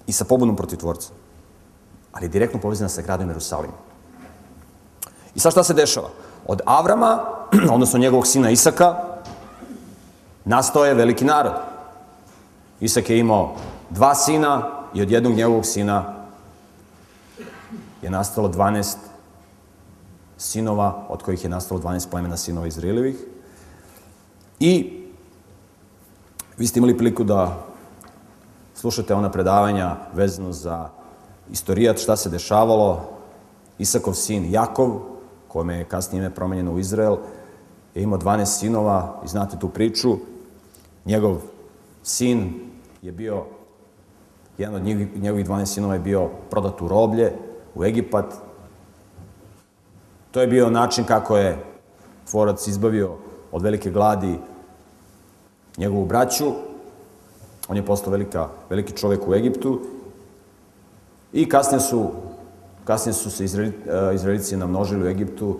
i 0.06 0.12
sa 0.12 0.24
pobunom 0.24 0.56
protiv 0.56 0.78
tvorca, 0.78 1.08
ali 2.12 2.24
je 2.24 2.28
direktno 2.28 2.60
povezana 2.60 2.88
sa 2.88 3.02
gradom 3.02 3.28
Jerusalimom. 3.28 3.76
I 5.34 5.40
sad 5.40 5.52
šta 5.52 5.64
se 5.64 5.74
dešava? 5.74 6.08
Od 6.46 6.60
Avrama, 6.66 7.20
odnosno 7.74 7.98
njegovog 7.98 8.26
sina 8.26 8.50
Isaka, 8.50 8.96
nastao 10.44 10.84
je 10.84 10.94
veliki 10.94 11.24
narod. 11.24 11.52
Isak 12.80 13.10
je 13.10 13.18
imao 13.18 13.54
dva 13.90 14.14
sina 14.14 14.68
i 14.94 15.02
od 15.02 15.10
jednog 15.10 15.32
njegovog 15.32 15.66
sina 15.66 16.14
je 18.02 18.10
nastalo 18.10 18.48
12 18.48 18.96
sinova, 20.38 21.06
od 21.08 21.22
kojih 21.22 21.44
je 21.44 21.50
nastalo 21.50 21.80
12 21.80 22.10
plemena 22.10 22.36
sinova 22.36 22.66
Izraelivih. 22.66 23.16
I 24.60 25.02
vi 26.58 26.66
ste 26.66 26.78
imali 26.78 26.98
priliku 26.98 27.24
da 27.24 27.66
slušate 28.82 29.14
ona 29.14 29.30
predavanja 29.30 29.96
vezano 30.14 30.52
za 30.52 30.88
istorijat, 31.50 31.98
šta 31.98 32.16
se 32.16 32.30
dešavalo. 32.30 33.00
Isakov 33.78 34.14
sin 34.14 34.50
Jakov, 34.50 35.00
kome 35.48 35.76
je 35.76 35.84
kasnije 35.84 36.18
ime 36.18 36.34
promenjeno 36.34 36.72
u 36.72 36.78
Izrael, 36.78 37.16
je 37.94 38.02
imao 38.02 38.18
12 38.18 38.46
sinova 38.46 39.20
i 39.24 39.28
znate 39.28 39.58
tu 39.58 39.68
priču. 39.68 40.16
Njegov 41.04 41.36
sin 42.02 42.54
je 43.02 43.12
bio, 43.12 43.44
jedan 44.58 44.74
od 44.74 44.82
njegovih 45.14 45.46
12 45.46 45.66
sinova 45.66 45.94
je 45.94 46.00
bio 46.00 46.28
prodat 46.50 46.82
u 46.82 46.88
roblje 46.88 47.32
u 47.74 47.84
Egipat. 47.84 48.34
To 50.30 50.40
je 50.40 50.46
bio 50.46 50.70
način 50.70 51.04
kako 51.04 51.36
je 51.36 51.64
tvorac 52.30 52.66
izbavio 52.66 53.14
od 53.52 53.62
velike 53.62 53.90
gladi 53.90 54.38
njegovu 55.78 56.06
braću. 56.06 56.71
On 57.72 57.76
je 57.76 57.86
postao 57.86 58.12
velika, 58.12 58.48
veliki 58.70 58.92
čovek 58.92 59.28
u 59.28 59.34
Egiptu. 59.34 59.80
I 61.32 61.48
kasnije 61.48 61.80
su, 61.80 62.10
kasnije 62.84 63.14
su 63.14 63.30
se 63.30 63.44
Izraeli, 63.44 63.68
uh, 63.68 64.14
Izraelici 64.14 64.56
namnožili 64.56 65.04
u 65.04 65.08
Egiptu 65.08 65.56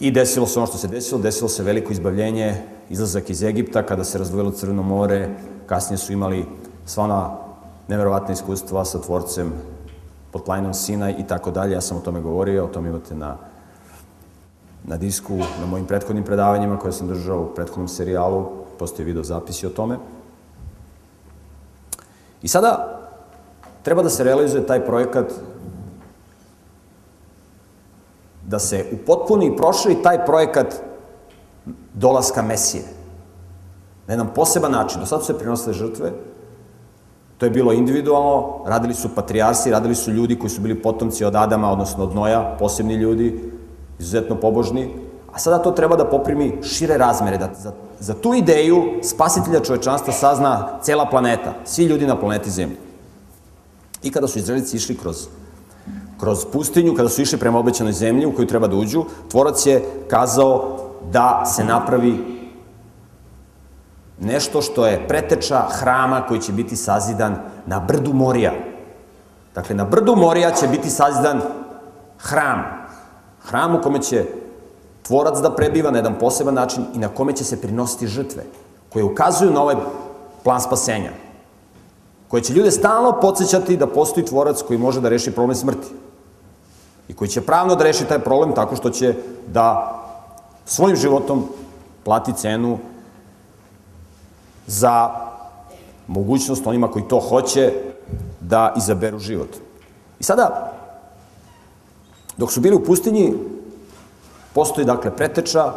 i 0.00 0.10
desilo 0.10 0.46
se 0.46 0.58
ono 0.58 0.66
što 0.66 0.78
se 0.78 0.88
desilo, 0.88 1.20
desilo 1.20 1.48
se 1.48 1.62
veliko 1.62 1.92
izbavljenje, 1.92 2.54
izlazak 2.90 3.30
iz 3.30 3.42
Egipta, 3.42 3.82
kada 3.82 4.04
se 4.04 4.18
razdvojilo 4.18 4.50
Crveno 4.50 4.82
more, 4.82 5.28
kasnije 5.66 5.98
su 5.98 6.12
imali 6.12 6.46
sva 6.86 7.04
ona 7.04 7.36
neverovatna 7.88 8.32
iskustva 8.32 8.84
sa 8.84 9.00
tvorcem 9.00 9.52
pod 10.30 10.44
planom 10.44 10.74
Sinaj 10.74 11.16
i 11.18 11.26
tako 11.26 11.50
dalje. 11.50 11.72
Ja 11.72 11.80
sam 11.80 11.96
o 11.96 12.00
tome 12.00 12.20
govorio, 12.20 12.64
o 12.64 12.68
tome 12.68 12.88
imate 12.88 13.14
na, 13.14 13.36
na 14.84 14.96
disku, 14.96 15.36
na 15.60 15.66
mojim 15.66 15.86
prethodnim 15.86 16.24
predavanjima 16.24 16.78
koje 16.78 16.92
sam 16.92 17.08
držao 17.08 17.42
u 17.42 17.54
prethodnom 17.54 17.88
serijalu, 17.88 18.46
postoje 18.78 19.06
video 19.06 19.24
zapisi 19.24 19.66
o 19.66 19.70
tome. 19.70 19.98
I 22.42 22.48
sada 22.48 23.00
treba 23.82 24.02
da 24.02 24.10
se 24.10 24.24
realizuje 24.24 24.66
taj 24.66 24.86
projekat 24.86 25.32
da 28.46 28.58
se 28.58 28.86
u 28.92 28.96
potpuni 29.06 29.56
prošli 29.56 30.02
taj 30.02 30.24
projekat 30.26 30.74
dolaska 31.94 32.42
Mesije. 32.42 32.82
Na 34.06 34.14
jedan 34.14 34.34
poseban 34.34 34.72
način. 34.72 35.00
Do 35.00 35.06
sada 35.06 35.22
su 35.22 35.26
se 35.26 35.38
prinosile 35.38 35.74
žrtve, 35.74 36.12
to 37.38 37.46
je 37.46 37.50
bilo 37.50 37.72
individualno, 37.72 38.64
radili 38.66 38.94
su 38.94 39.08
patrijarsi, 39.14 39.70
radili 39.70 39.94
su 39.94 40.10
ljudi 40.10 40.38
koji 40.38 40.50
su 40.50 40.60
bili 40.60 40.82
potomci 40.82 41.24
od 41.24 41.36
Adama, 41.36 41.72
odnosno 41.72 42.04
od 42.04 42.14
Noja, 42.14 42.56
posebni 42.58 42.94
ljudi, 42.94 43.52
izuzetno 43.98 44.36
pobožni, 44.36 44.90
a 45.32 45.38
sada 45.38 45.58
to 45.58 45.70
treba 45.70 45.96
da 45.96 46.04
poprimi 46.04 46.58
šire 46.62 46.98
razmere, 46.98 47.38
da 47.38 47.48
za, 47.54 47.72
za 47.98 48.14
tu 48.14 48.34
ideju 48.34 48.82
spasitelja 49.02 49.60
čovečanstva 49.60 50.12
sazna 50.12 50.78
cela 50.82 51.06
planeta, 51.06 51.54
svi 51.64 51.84
ljudi 51.84 52.06
na 52.06 52.16
planeti 52.20 52.50
Zemlji. 52.50 52.76
I 54.02 54.10
kada 54.10 54.28
su 54.28 54.38
Izraelici 54.38 54.76
išli 54.76 54.96
kroz, 54.96 55.26
kroz 56.20 56.44
pustinju, 56.52 56.94
kada 56.94 57.08
su 57.08 57.22
išli 57.22 57.38
prema 57.38 57.58
obećanoj 57.58 57.92
zemlji 57.92 58.26
u 58.26 58.34
koju 58.36 58.46
treba 58.46 58.66
da 58.66 58.76
uđu, 58.76 59.04
tvorac 59.30 59.66
je 59.66 59.84
kazao 60.08 60.78
da 61.12 61.44
se 61.46 61.64
napravi 61.64 62.40
nešto 64.20 64.62
što 64.62 64.86
je 64.86 65.08
preteča 65.08 65.66
hrama 65.70 66.22
koji 66.28 66.40
će 66.40 66.52
biti 66.52 66.76
sazidan 66.76 67.36
na 67.66 67.80
brdu 67.80 68.12
Morija. 68.12 68.52
Dakle, 69.54 69.74
na 69.74 69.84
brdu 69.84 70.16
Morija 70.16 70.50
će 70.50 70.66
biti 70.68 70.90
sazidan 70.90 71.40
hram. 72.18 72.64
Hram 73.42 73.74
u 73.74 73.80
kome 73.82 74.02
će 74.02 74.26
tvorac 75.10 75.40
da 75.42 75.50
prebiva 75.50 75.90
na 75.90 75.98
jedan 75.98 76.14
poseban 76.18 76.54
način 76.54 76.84
i 76.94 76.98
na 76.98 77.08
kome 77.08 77.32
će 77.32 77.44
se 77.44 77.60
prinositi 77.60 78.06
žrtve, 78.06 78.44
koje 78.92 79.04
ukazuju 79.04 79.50
na 79.50 79.62
ovaj 79.62 79.76
plan 80.44 80.60
spasenja, 80.60 81.10
koje 82.28 82.42
će 82.42 82.52
ljude 82.52 82.70
stalno 82.70 83.16
podsjećati 83.20 83.76
da 83.76 83.86
postoji 83.90 84.26
tvorac 84.26 84.62
koji 84.62 84.78
može 84.78 85.00
da 85.00 85.08
reši 85.08 85.34
problem 85.34 85.56
smrti 85.56 85.88
i 87.08 87.14
koji 87.14 87.28
će 87.28 87.40
pravno 87.40 87.74
da 87.74 87.84
reši 87.84 88.06
taj 88.06 88.22
problem 88.22 88.54
tako 88.54 88.76
što 88.76 88.90
će 88.90 89.14
da 89.50 89.96
svojim 90.64 90.96
životom 90.96 91.48
plati 92.04 92.32
cenu 92.32 92.78
za 94.66 95.10
mogućnost 96.06 96.66
onima 96.66 96.90
koji 96.90 97.08
to 97.08 97.18
hoće 97.20 97.72
da 98.40 98.74
izaberu 98.76 99.18
život. 99.18 99.56
I 100.20 100.24
sada, 100.24 100.72
dok 102.36 102.52
su 102.52 102.60
bili 102.60 102.76
u 102.76 102.84
pustinji, 102.84 103.34
postoji 104.54 104.84
dakle 104.84 105.16
preteča 105.16 105.72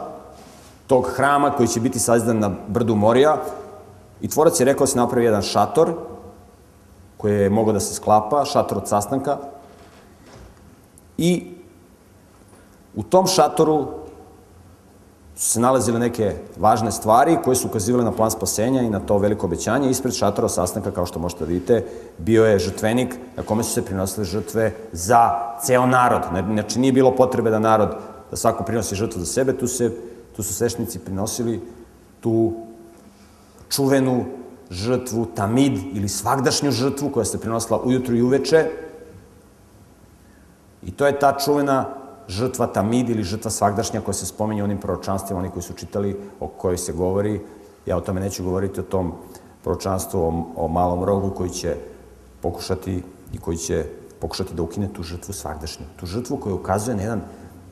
tog 0.87 1.07
hrama 1.15 1.51
koji 1.51 1.67
će 1.67 1.79
biti 1.79 1.99
sazdan 1.99 2.39
na 2.39 2.51
brdu 2.67 2.95
Morija 2.95 3.37
i 4.21 4.27
tvorac 4.27 4.59
je 4.59 4.65
rekao 4.65 4.83
da 4.83 4.87
se 4.87 4.97
napravi 4.97 5.25
jedan 5.25 5.41
šator 5.41 5.93
koji 7.17 7.39
je 7.39 7.49
mogao 7.49 7.73
da 7.73 7.79
se 7.79 7.93
sklapa, 7.93 8.45
šator 8.45 8.77
od 8.77 8.87
sastanka 8.87 9.37
i 11.17 11.53
u 12.95 13.03
tom 13.03 13.27
šatoru 13.27 13.87
su 15.35 15.49
se 15.49 15.59
nalazile 15.59 15.99
neke 15.99 16.35
važne 16.57 16.91
stvari 16.91 17.37
koje 17.43 17.55
su 17.55 17.67
ukazivale 17.67 18.03
na 18.03 18.11
plan 18.11 18.31
spasenja 18.31 18.81
i 18.81 18.89
na 18.89 18.99
to 18.99 19.17
veliko 19.17 19.45
obećanje. 19.47 19.89
Ispred 19.89 20.13
šatora 20.13 20.49
sastanka, 20.49 20.91
kao 20.91 21.05
što 21.05 21.19
možete 21.19 21.45
da 21.45 21.49
vidite, 21.49 21.85
bio 22.17 22.45
je 22.45 22.59
žrtvenik 22.59 23.15
na 23.35 23.43
kome 23.43 23.63
su 23.63 23.73
se 23.73 23.85
prinosile 23.85 24.25
žrtve 24.25 24.73
za 24.91 25.31
ceo 25.61 25.85
narod. 25.85 26.21
Znači, 26.53 26.79
nije 26.79 26.93
bilo 26.93 27.15
potrebe 27.15 27.49
da 27.49 27.59
narod, 27.59 27.95
da 28.31 28.37
svako 28.37 28.63
prinosi 28.63 28.95
žrtvu 28.95 29.19
za 29.19 29.25
sebe, 29.25 29.57
tu, 29.57 29.67
se, 29.67 29.91
tu 30.35 30.43
su 30.43 30.53
svešnici 30.53 30.99
prinosili 30.99 31.61
tu 32.19 32.53
čuvenu 33.69 34.25
žrtvu 34.69 35.25
tamid 35.35 35.77
ili 35.93 36.09
svakdašnju 36.09 36.71
žrtvu 36.71 37.09
koja 37.09 37.25
se 37.25 37.39
prinosila 37.39 37.81
ujutru 37.83 38.15
i 38.15 38.21
uveče. 38.21 38.69
I 40.83 40.91
to 40.91 41.05
je 41.05 41.19
ta 41.19 41.37
čuvena 41.37 41.85
žrtva 42.27 42.67
tamid 42.67 43.09
ili 43.09 43.23
žrtva 43.23 43.51
svakdašnja 43.51 44.01
koja 44.01 44.13
se 44.13 44.25
spominje 44.25 44.63
onim 44.63 44.77
proročanstvima, 44.77 45.39
oni 45.39 45.49
koji 45.49 45.63
su 45.63 45.73
čitali, 45.73 46.17
o 46.39 46.47
kojoj 46.47 46.77
se 46.77 46.93
govori. 46.93 47.41
Ja 47.85 47.97
o 47.97 48.01
tome 48.01 48.21
neću 48.21 48.43
govoriti, 48.43 48.79
o 48.79 48.83
tom 48.83 49.13
proročanstvu, 49.63 50.19
o, 50.21 50.45
o 50.55 50.67
malom 50.67 51.03
rogu 51.03 51.29
koji 51.29 51.49
će 51.49 51.75
pokušati 52.41 53.03
i 53.33 53.37
koji 53.37 53.57
će 53.57 53.85
pokušati 54.19 54.55
da 54.55 54.63
ukine 54.63 54.87
tu 54.93 55.03
žrtvu 55.03 55.33
svakdašnju. 55.33 55.85
Tu 55.99 56.05
žrtvu 56.05 56.37
koja 56.37 56.55
ukazuje 56.55 56.95
na 56.95 57.01
jedan 57.01 57.21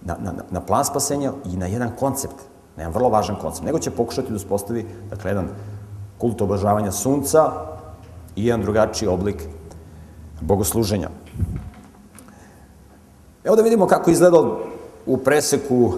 na, 0.02 0.18
na, 0.20 0.34
na 0.50 0.62
plan 0.62 0.86
spasenja 0.86 1.32
i 1.46 1.58
na 1.58 1.66
jedan 1.66 1.92
koncept, 2.00 2.36
na 2.76 2.84
jedan 2.84 2.94
vrlo 2.94 3.10
važan 3.10 3.36
koncept. 3.42 3.66
Nego 3.66 3.80
će 3.80 3.92
pokušati 3.92 4.30
da 4.30 4.36
uspostavi, 4.36 4.86
dakle, 5.10 5.32
jedan 5.32 5.48
kult 6.18 6.42
obožavanja 6.42 6.92
sunca 6.92 7.52
i 8.36 8.46
jedan 8.46 8.62
drugačiji 8.62 9.10
oblik 9.10 9.48
bogosluženja. 10.42 11.10
Evo 13.44 13.56
da 13.56 13.62
vidimo 13.62 13.88
kako 13.88 14.12
izgleda 14.12 14.38
u 15.06 15.18
preseku, 15.18 15.94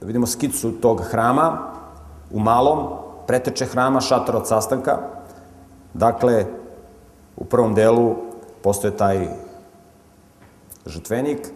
da 0.00 0.06
vidimo 0.06 0.26
skicu 0.26 0.72
tog 0.72 1.00
hrama 1.00 1.72
u 2.30 2.40
malom, 2.40 2.88
preteče 3.26 3.66
hrama, 3.66 4.00
šator 4.00 4.36
od 4.36 4.48
sastanka. 4.48 4.98
Dakle, 5.94 6.46
u 7.36 7.44
prvom 7.44 7.74
delu 7.74 8.14
postoje 8.62 8.96
taj 8.96 9.28
žrtvenik 10.86 11.52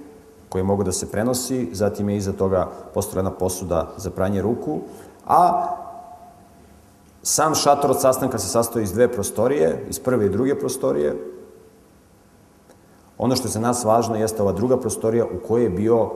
koji 0.52 0.60
je 0.60 0.64
mogo 0.68 0.84
da 0.84 0.92
se 0.92 1.10
prenosi, 1.10 1.68
zatim 1.72 2.08
je 2.08 2.16
iza 2.16 2.32
toga 2.32 2.68
postrojena 2.94 3.30
posuda 3.30 3.94
za 3.96 4.10
pranje 4.10 4.42
ruku, 4.42 4.80
a 5.26 5.68
sam 7.22 7.54
šator 7.54 7.90
od 7.90 8.00
sastanka 8.00 8.38
se 8.38 8.48
sastoji 8.48 8.82
iz 8.82 8.92
dve 8.92 9.08
prostorije, 9.12 9.86
iz 9.88 9.98
prve 9.98 10.26
i 10.26 10.30
druge 10.30 10.58
prostorije, 10.58 11.16
Ono 13.22 13.36
što 13.36 13.46
je 13.48 13.52
za 13.52 13.60
nas 13.60 13.84
važno 13.84 14.16
jeste 14.16 14.42
ova 14.42 14.52
druga 14.52 14.80
prostorija 14.80 15.24
u 15.24 15.46
kojoj 15.46 15.64
je 15.64 15.70
bio 15.70 16.10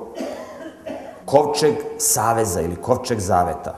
kovčeg 1.25 1.75
saveza 1.99 2.61
ili 2.61 2.77
kovčeg 2.77 3.21
zaveta. 3.21 3.77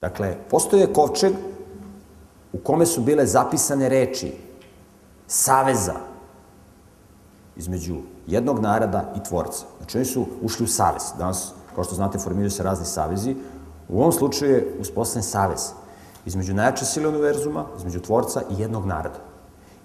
Dakle, 0.00 0.36
postoje 0.50 0.92
kovčeg 0.92 1.32
u 2.52 2.58
kome 2.58 2.86
su 2.86 3.00
bile 3.00 3.26
zapisane 3.26 3.88
reči 3.88 4.32
saveza 5.26 5.94
između 7.56 7.96
jednog 8.26 8.58
naroda 8.58 9.12
i 9.16 9.22
tvorca. 9.28 9.66
Znači, 9.78 9.98
oni 9.98 10.04
su 10.04 10.26
ušli 10.42 10.64
u 10.64 10.68
savez. 10.68 11.02
Danas, 11.18 11.52
kao 11.74 11.84
što 11.84 11.94
znate, 11.94 12.18
formiraju 12.18 12.50
se 12.50 12.62
razni 12.62 12.86
savezi. 12.86 13.36
U 13.88 14.00
ovom 14.00 14.12
slučaju 14.12 14.52
je 14.52 14.76
uspostavljen 14.80 15.22
savez 15.22 15.72
između 16.26 16.54
najjače 16.54 16.84
sile 16.84 17.08
univerzuma, 17.08 17.66
između 17.76 18.00
tvorca 18.00 18.42
i 18.50 18.60
jednog 18.62 18.86
naroda. 18.86 19.18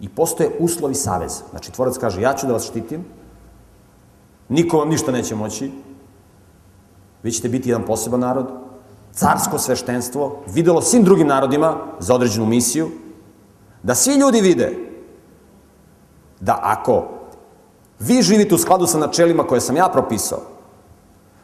I 0.01 0.09
postoje 0.09 0.55
uslovi 0.59 0.95
saveza. 0.95 1.43
Znači, 1.49 1.71
tvorac 1.71 1.97
kaže, 1.97 2.21
ja 2.21 2.33
ću 2.33 2.47
da 2.47 2.53
vas 2.53 2.63
štitim, 2.63 3.05
niko 4.49 4.77
vam 4.77 4.89
ništa 4.89 5.11
neće 5.11 5.35
moći, 5.35 5.71
vi 7.23 7.31
ćete 7.31 7.49
biti 7.49 7.69
jedan 7.69 7.85
poseban 7.85 8.19
narod, 8.19 8.47
carsko 9.11 9.59
sveštenstvo, 9.59 10.43
videlo 10.47 10.81
svim 10.81 11.03
drugim 11.03 11.27
narodima 11.27 11.77
za 11.99 12.15
određenu 12.15 12.45
misiju, 12.45 12.89
da 13.83 13.95
svi 13.95 14.15
ljudi 14.15 14.41
vide 14.41 14.77
da 16.39 16.59
ako 16.61 17.18
vi 17.99 18.21
živite 18.21 18.55
u 18.55 18.57
skladu 18.57 18.87
sa 18.87 18.97
načelima 18.97 19.43
koje 19.43 19.61
sam 19.61 19.77
ja 19.77 19.89
propisao, 19.93 20.39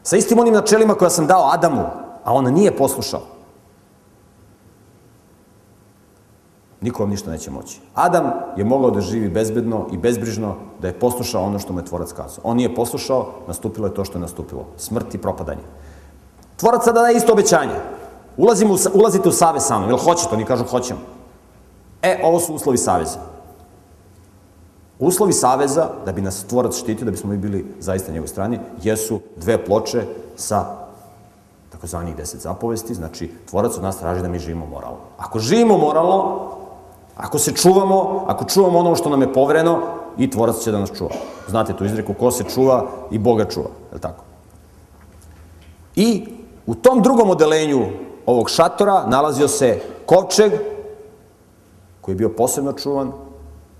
sa 0.02 0.16
istim 0.16 0.38
onim 0.38 0.54
načelima 0.54 0.94
koje 0.94 1.10
sam 1.10 1.26
dao 1.26 1.50
Adamu, 1.52 1.84
a 2.24 2.34
on 2.34 2.44
nije 2.44 2.76
poslušao, 2.76 3.20
niko 6.80 7.02
vam 7.02 7.10
ništa 7.10 7.30
neće 7.30 7.50
moći. 7.50 7.80
Adam 7.94 8.30
je 8.56 8.64
mogao 8.64 8.90
da 8.90 9.00
živi 9.00 9.28
bezbedno 9.28 9.86
i 9.92 9.98
bezbrižno, 9.98 10.54
da 10.80 10.88
je 10.88 10.98
poslušao 10.98 11.42
ono 11.42 11.58
što 11.58 11.72
mu 11.72 11.80
je 11.80 11.84
tvorac 11.84 12.12
kazao. 12.12 12.44
On 12.44 12.56
nije 12.56 12.74
poslušao, 12.74 13.26
nastupilo 13.48 13.86
je 13.86 13.94
to 13.94 14.04
što 14.04 14.18
je 14.18 14.22
nastupilo. 14.22 14.66
Smrt 14.76 15.14
i 15.14 15.18
propadanje. 15.18 15.62
Tvorac 16.56 16.84
sada 16.84 17.00
daje 17.00 17.16
isto 17.16 17.32
obećanje. 17.32 17.74
Ulazimo 18.36 18.76
ulazite 18.94 19.28
u 19.28 19.32
savez 19.32 19.62
sa 19.62 19.78
mnom, 19.78 19.90
jel 19.90 19.98
hoćete? 19.98 20.34
Oni 20.34 20.44
kažu 20.44 20.64
hoćemo. 20.64 21.00
E, 22.02 22.20
ovo 22.22 22.40
su 22.40 22.54
uslovi 22.54 22.78
saveza. 22.78 23.18
Uslovi 24.98 25.32
saveza, 25.32 25.88
da 26.04 26.12
bi 26.12 26.22
nas 26.22 26.44
tvorac 26.44 26.76
štitio, 26.76 27.04
da 27.04 27.10
bismo 27.10 27.30
mi 27.30 27.36
bili 27.36 27.74
zaista 27.80 28.12
njegovoj 28.12 28.28
strani, 28.28 28.58
jesu 28.82 29.20
dve 29.36 29.64
ploče 29.64 30.02
sa 30.36 30.64
takozvanih 31.72 32.16
deset 32.16 32.40
zapovesti, 32.40 32.94
znači 32.94 33.30
tvorac 33.50 33.76
od 33.76 33.82
nas 33.82 33.98
traži 33.98 34.22
da 34.22 34.28
mi 34.28 34.38
živimo 34.38 34.66
moralno. 34.66 34.98
Ako 35.18 35.38
živimo 35.38 35.78
moralno, 35.78 36.50
Ako 37.16 37.38
se 37.38 37.52
čuvamo, 37.52 38.24
ako 38.26 38.44
čuvamo 38.44 38.78
ono 38.78 38.96
što 38.96 39.10
nam 39.10 39.22
je 39.22 39.32
povereno, 39.32 39.78
i 40.18 40.30
tvorac 40.30 40.58
će 40.58 40.72
da 40.72 40.78
nas 40.78 40.92
čuva. 40.96 41.10
Znate 41.48 41.76
tu 41.76 41.84
izreku, 41.84 42.14
ko 42.14 42.30
se 42.30 42.44
čuva 42.44 42.86
i 43.10 43.18
Boga 43.18 43.44
čuva, 43.44 43.68
je 43.90 43.94
li 43.94 44.00
tako? 44.00 44.24
I 45.96 46.28
u 46.66 46.74
tom 46.74 47.02
drugom 47.02 47.30
odelenju 47.30 47.86
ovog 48.26 48.50
šatora 48.50 49.06
nalazio 49.06 49.48
se 49.48 49.80
kovčeg, 50.06 50.52
koji 52.00 52.12
je 52.12 52.16
bio 52.16 52.28
posebno 52.28 52.72
čuvan, 52.72 53.12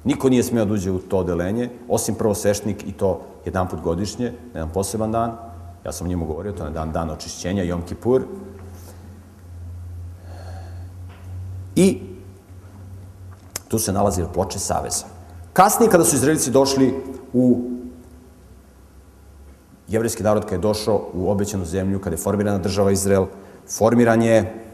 niko 0.06 0.28
nije 0.28 0.42
smeo 0.42 0.64
da 0.64 0.74
uđe 0.74 0.90
u 0.90 0.98
to 0.98 1.18
odelenje, 1.18 1.70
osim 1.88 2.14
prvosvešnik 2.14 2.84
i 2.86 2.92
to 2.92 3.20
jedan 3.44 3.68
put 3.68 3.80
godišnje, 3.80 4.30
na 4.52 4.60
jedan 4.60 4.70
poseban 4.70 5.12
dan, 5.12 5.32
ja 5.84 5.92
sam 5.92 6.06
njemu 6.06 6.26
govorio, 6.26 6.52
to 6.52 6.64
je 6.64 6.70
dan, 6.70 6.92
dan 6.92 7.10
očišćenja, 7.10 7.62
Jom 7.62 7.82
Kipur. 7.82 8.22
I 11.76 12.00
tu 13.68 13.78
se 13.78 13.92
nalazile 13.92 14.32
ploče 14.32 14.58
Saveza. 14.58 15.04
Kasnije, 15.52 15.90
kada 15.90 16.04
su 16.04 16.16
Izraelici 16.16 16.50
došli 16.50 16.94
u 17.32 17.70
jevrijski 19.88 20.22
narod 20.22 20.42
kada 20.42 20.54
je 20.54 20.60
došao 20.60 21.10
u 21.14 21.30
obećanu 21.30 21.64
zemlju, 21.64 22.00
kada 22.00 22.14
je 22.14 22.22
formirana 22.22 22.58
država 22.58 22.90
Izrael, 22.90 23.26
formiran 23.78 24.22
je 24.22 24.64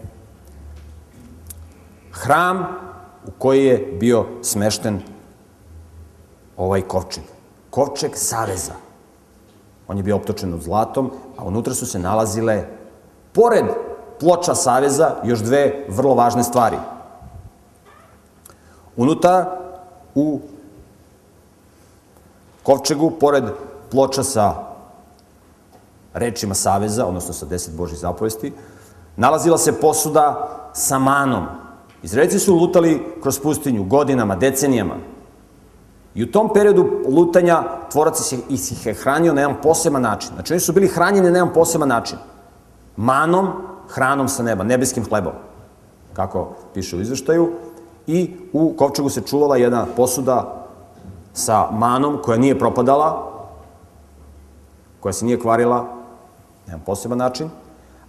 hram 2.10 2.66
u 3.26 3.30
koji 3.38 3.64
je 3.64 3.96
bio 4.00 4.26
smešten 4.42 5.00
ovaj 6.64 6.82
kovčeg. 6.82 7.24
Kovčeg 7.70 8.16
Saveza. 8.16 8.74
On 9.88 9.96
je 9.96 10.02
bio 10.02 10.16
optočen 10.16 10.54
od 10.54 10.62
zlatom, 10.62 11.10
a 11.36 11.44
unutra 11.44 11.74
su 11.74 11.86
se 11.86 11.98
nalazile, 11.98 12.64
pored 13.32 13.64
ploča 14.20 14.54
Saveza, 14.54 15.16
još 15.24 15.38
dve 15.38 15.86
vrlo 15.88 16.14
važne 16.14 16.44
stvari. 16.44 16.76
Unutra, 18.96 19.58
u 20.14 20.40
kovčegu, 22.62 23.10
pored 23.10 23.44
ploča 23.90 24.22
sa 24.22 24.54
rečima 26.14 26.54
Saveza, 26.54 27.06
odnosno 27.06 27.34
sa 27.34 27.46
deset 27.46 27.74
Božih 27.74 27.98
zapovesti, 27.98 28.52
nalazila 29.16 29.58
se 29.58 29.80
posuda 29.80 30.48
sa 30.74 30.98
manom. 30.98 31.46
Izraelci 32.02 32.38
su 32.38 32.54
lutali 32.54 33.16
kroz 33.22 33.40
pustinju 33.40 33.84
godinama, 33.84 34.36
decenijama. 34.36 34.94
I 36.14 36.24
u 36.24 36.32
tom 36.32 36.50
periodu 36.54 36.86
lutanja 37.08 37.62
tvorac 37.90 38.32
ih 38.32 38.86
je 38.86 38.94
hranio 38.94 39.34
na 39.34 39.40
jedan 39.40 39.56
poseban 39.62 40.02
način. 40.02 40.30
Znači, 40.34 40.52
oni 40.52 40.60
su 40.60 40.72
bili 40.72 40.88
hranjeni 40.88 41.30
na 41.30 41.38
jedan 41.38 41.52
poseban 41.52 41.88
način. 41.88 42.18
Manom, 42.96 43.48
hranom 43.88 44.28
sa 44.28 44.42
neba, 44.42 44.64
nebeskim 44.64 45.04
hlebom, 45.08 45.32
kako 46.12 46.54
piše 46.74 46.96
u 46.96 47.00
izveštaju. 47.00 47.52
I 48.06 48.36
u 48.52 48.74
kovčegu 48.78 49.08
se 49.08 49.20
čuvala 49.20 49.56
jedna 49.56 49.86
posuda 49.96 50.66
sa 51.32 51.70
manom 51.70 52.18
koja 52.22 52.38
nije 52.38 52.58
propadala, 52.58 53.32
koja 55.00 55.12
se 55.12 55.24
nije 55.24 55.40
kvarila, 55.40 55.76
na 55.76 55.86
jedan 56.66 56.80
poseban 56.86 57.18
način. 57.18 57.50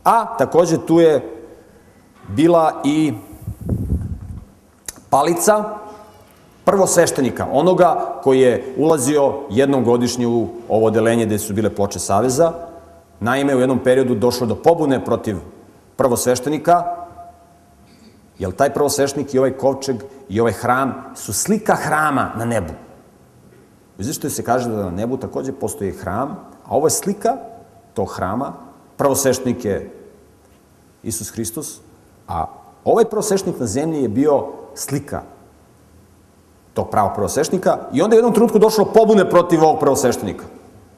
A 0.03 0.37
takođe 0.37 0.77
tu 0.77 0.99
je 0.99 1.43
bila 2.27 2.81
i 2.83 3.13
palica 5.09 5.77
prvosveštenika, 6.65 7.47
onoga 7.51 8.19
koji 8.23 8.39
je 8.39 8.73
ulazio 8.77 9.33
jednom 9.49 9.83
godišnje 9.83 10.27
u 10.27 10.47
ovo 10.69 10.85
odelenje 10.87 11.25
gde 11.25 11.39
su 11.39 11.53
bile 11.53 11.69
ploče 11.75 11.99
Saveza. 11.99 12.51
Naime, 13.19 13.55
u 13.55 13.59
jednom 13.59 13.79
periodu 13.79 14.15
došlo 14.15 14.47
do 14.47 14.55
pobune 14.55 15.05
protiv 15.05 15.37
prvosveštenika, 15.95 16.83
jer 18.39 18.51
taj 18.51 18.73
prvosveštenik 18.73 19.33
i 19.33 19.39
ovaj 19.39 19.57
kovčeg 19.57 20.03
i 20.29 20.39
ovaj 20.39 20.53
hram 20.53 20.93
su 21.15 21.33
slika 21.33 21.75
hrama 21.75 22.31
na 22.37 22.45
nebu. 22.45 22.73
U 23.97 24.01
izveštaju 24.01 24.31
se 24.31 24.43
kaže 24.43 24.69
da 24.69 24.83
na 24.83 24.91
nebu 24.91 25.17
takođe 25.17 25.51
postoji 25.51 25.91
hram, 25.91 26.29
a 26.65 26.75
ovo 26.75 26.87
je 26.87 26.91
slika 26.91 27.37
tog 27.93 28.11
hrama. 28.15 28.53
Prvosveštenik 28.97 29.65
je 29.65 29.91
Isus 31.03 31.29
Hristos, 31.29 31.79
a 32.27 32.45
ovaj 32.83 33.05
prvosveštenik 33.05 33.59
na 33.59 33.65
zemlji 33.65 34.01
je 34.01 34.09
bio 34.09 34.47
slika 34.75 35.21
tog 36.73 36.89
pravog 36.89 37.11
prvosveštenika 37.15 37.77
i 37.93 38.01
onda 38.01 38.15
je 38.15 38.17
u 38.17 38.21
jednom 38.21 38.33
trenutku 38.33 38.59
došlo 38.59 38.85
pobune 38.85 39.29
protiv 39.29 39.63
ovog 39.63 39.79
prvosveštenika. 39.79 40.45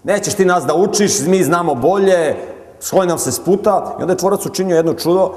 Nećeš 0.04 0.34
ti 0.34 0.46
nas 0.46 0.64
da 0.64 0.76
učiš, 0.76 1.20
mi 1.28 1.44
znamo 1.44 1.76
bolje, 1.76 2.36
svoj 2.80 3.08
nam 3.08 3.18
se 3.18 3.32
sputa 3.32 3.96
i 4.00 4.02
onda 4.02 4.14
je 4.14 4.18
tvorac 4.18 4.46
učinio 4.46 4.76
jedno 4.76 4.94
čudo. 4.94 5.34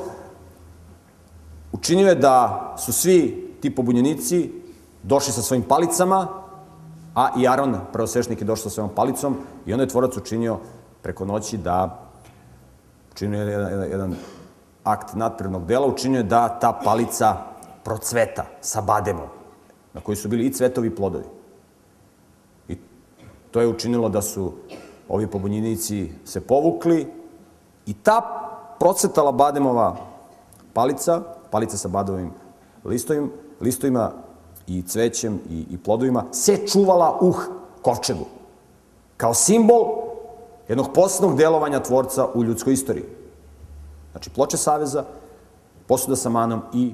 Učinio 1.72 2.08
je 2.08 2.14
da 2.14 2.74
su 2.78 2.92
svi 2.92 3.48
ti 3.60 3.74
pobunjenici 3.74 4.52
došli 5.02 5.32
sa 5.32 5.42
svojim 5.42 5.62
palicama, 5.62 6.26
a 7.14 7.28
i 7.38 7.48
Aron, 7.48 7.76
prvosveštenik, 7.92 8.40
je 8.40 8.44
došao 8.44 8.62
sa 8.62 8.70
svojom 8.70 8.90
palicom 8.94 9.36
i 9.66 9.72
onda 9.72 9.82
je 9.82 9.88
tvorac 9.88 10.16
učinio 10.16 10.58
preko 11.02 11.24
noći 11.24 11.56
da 11.56 11.98
učinio 13.12 13.40
jedan, 13.40 13.70
jedan, 13.70 13.90
jedan 13.90 14.16
akt 14.84 15.14
nadprirodnog 15.14 15.66
dela, 15.66 15.86
učinio 15.86 16.18
je 16.18 16.22
da 16.22 16.48
ta 16.48 16.72
palica 16.84 17.36
procveta 17.84 18.44
sa 18.60 18.80
bademom 18.80 19.37
na 19.94 20.00
koji 20.00 20.16
su 20.16 20.28
bili 20.28 20.46
i 20.46 20.52
cvetovi 20.52 20.88
i 20.88 20.94
plodovi. 20.94 21.24
I 22.68 22.76
to 23.50 23.60
je 23.60 23.68
učinilo 23.68 24.08
da 24.08 24.22
su 24.22 24.52
ovi 25.08 25.26
pobunjenici 25.26 26.12
se 26.24 26.40
povukli 26.40 27.06
i 27.86 27.94
ta 27.94 28.20
procvetala 28.80 29.32
bademova 29.32 29.96
palica, 30.72 31.22
palica 31.50 31.76
sa 31.76 31.88
badovim 31.88 32.30
listovima, 32.84 33.28
listovima 33.60 34.12
i 34.66 34.82
cvećem 34.82 35.40
i, 35.50 35.66
i 35.70 35.78
plodovima, 35.78 36.24
se 36.32 36.66
čuvala 36.66 37.18
uh 37.20 37.36
kovčegu. 37.82 38.24
Kao 39.16 39.34
simbol 39.34 39.84
jednog 40.68 40.92
poslednog 40.94 41.38
delovanja 41.38 41.82
tvorca 41.82 42.28
u 42.34 42.44
ljudskoj 42.44 42.72
istoriji. 42.72 43.04
Znači, 44.12 44.30
ploče 44.30 44.56
Saveza, 44.56 45.04
posuda 45.86 46.16
sa 46.16 46.30
manom 46.30 46.62
i 46.74 46.92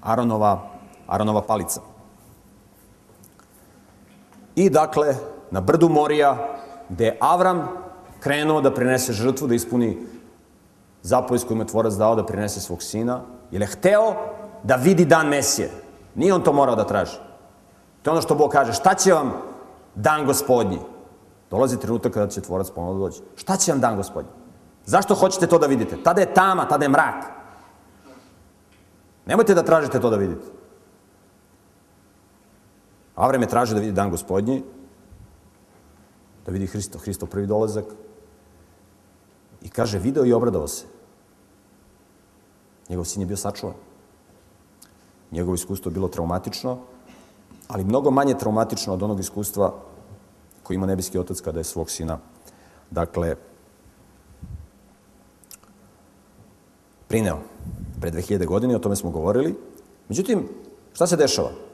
Aronova 0.00 0.79
Aronova 1.10 1.42
palica. 1.42 1.80
I 4.54 4.70
dakle, 4.70 5.14
na 5.50 5.60
brdu 5.60 5.88
Morija, 5.88 6.36
gde 6.88 7.04
je 7.04 7.16
Avram 7.20 7.68
krenuo 8.20 8.60
da 8.60 8.74
prinese 8.74 9.12
žrtvu, 9.12 9.48
da 9.48 9.54
ispuni 9.54 9.98
zapovest 11.02 11.46
koju 11.46 11.56
mu 11.56 11.62
je 11.62 11.66
tvorac 11.66 11.94
dao 11.94 12.14
da 12.14 12.26
prinese 12.26 12.60
svog 12.60 12.82
sina, 12.82 13.20
jer 13.50 13.62
je 13.62 13.72
hteo 13.74 14.14
da 14.62 14.76
vidi 14.76 15.04
dan 15.04 15.28
Mesije. 15.28 15.70
Nije 16.14 16.34
on 16.34 16.42
to 16.42 16.52
morao 16.52 16.76
da 16.76 16.86
traži. 16.86 17.16
To 18.02 18.10
je 18.10 18.12
ono 18.12 18.22
što 18.22 18.34
Bog 18.34 18.50
kaže, 18.50 18.72
šta 18.72 18.94
će 18.94 19.12
vam 19.12 19.32
dan 19.94 20.26
gospodnji? 20.26 20.78
Dolazi 21.50 21.80
trenutak 21.80 22.12
kada 22.12 22.30
će 22.30 22.40
tvorac 22.40 22.70
ponovno 22.70 23.00
da 23.00 23.00
dođe. 23.00 23.22
Šta 23.36 23.56
će 23.56 23.72
vam 23.72 23.80
dan 23.80 23.96
gospodnji? 23.96 24.30
Zašto 24.86 25.14
hoćete 25.14 25.46
to 25.46 25.58
da 25.58 25.66
vidite? 25.66 25.96
Tada 26.02 26.20
je 26.20 26.34
tama, 26.34 26.68
tada 26.68 26.84
je 26.84 26.88
mrak. 26.88 27.24
Nemojte 29.26 29.54
da 29.54 29.62
tražite 29.62 30.00
to 30.00 30.10
da 30.10 30.16
vidite. 30.16 30.59
Avram 33.20 33.42
je 33.42 33.48
tražio 33.48 33.74
da 33.74 33.80
vidi 33.80 33.92
dan 33.92 34.10
gospodnji, 34.10 34.62
da 36.46 36.52
vidi 36.52 36.66
Hristo, 36.66 36.98
Hristo 36.98 37.26
prvi 37.26 37.46
dolazak. 37.46 37.84
I 39.62 39.68
kaže, 39.68 39.98
video 39.98 40.24
i 40.24 40.32
obradao 40.32 40.68
se. 40.68 40.86
Njegov 42.88 43.04
sin 43.04 43.22
je 43.22 43.26
bio 43.26 43.36
sačuvan. 43.36 43.74
Njegovo 45.30 45.54
iskustvo 45.54 45.90
je 45.90 45.94
bilo 45.94 46.08
traumatično, 46.08 46.78
ali 47.68 47.84
mnogo 47.84 48.10
manje 48.10 48.34
traumatično 48.38 48.94
od 48.94 49.02
onog 49.02 49.20
iskustva 49.20 49.74
koji 50.62 50.74
ima 50.74 50.86
nebeski 50.86 51.18
otac 51.18 51.40
kada 51.40 51.60
je 51.60 51.64
svog 51.64 51.90
sina, 51.90 52.18
dakle, 52.90 53.36
prineo 57.08 57.38
pre 58.00 58.10
2000 58.10 58.46
godine, 58.46 58.76
o 58.76 58.78
tome 58.78 58.96
smo 58.96 59.10
govorili. 59.10 59.54
Međutim, 60.08 60.48
šta 60.92 61.06
se 61.06 61.16
dešava? 61.16 61.69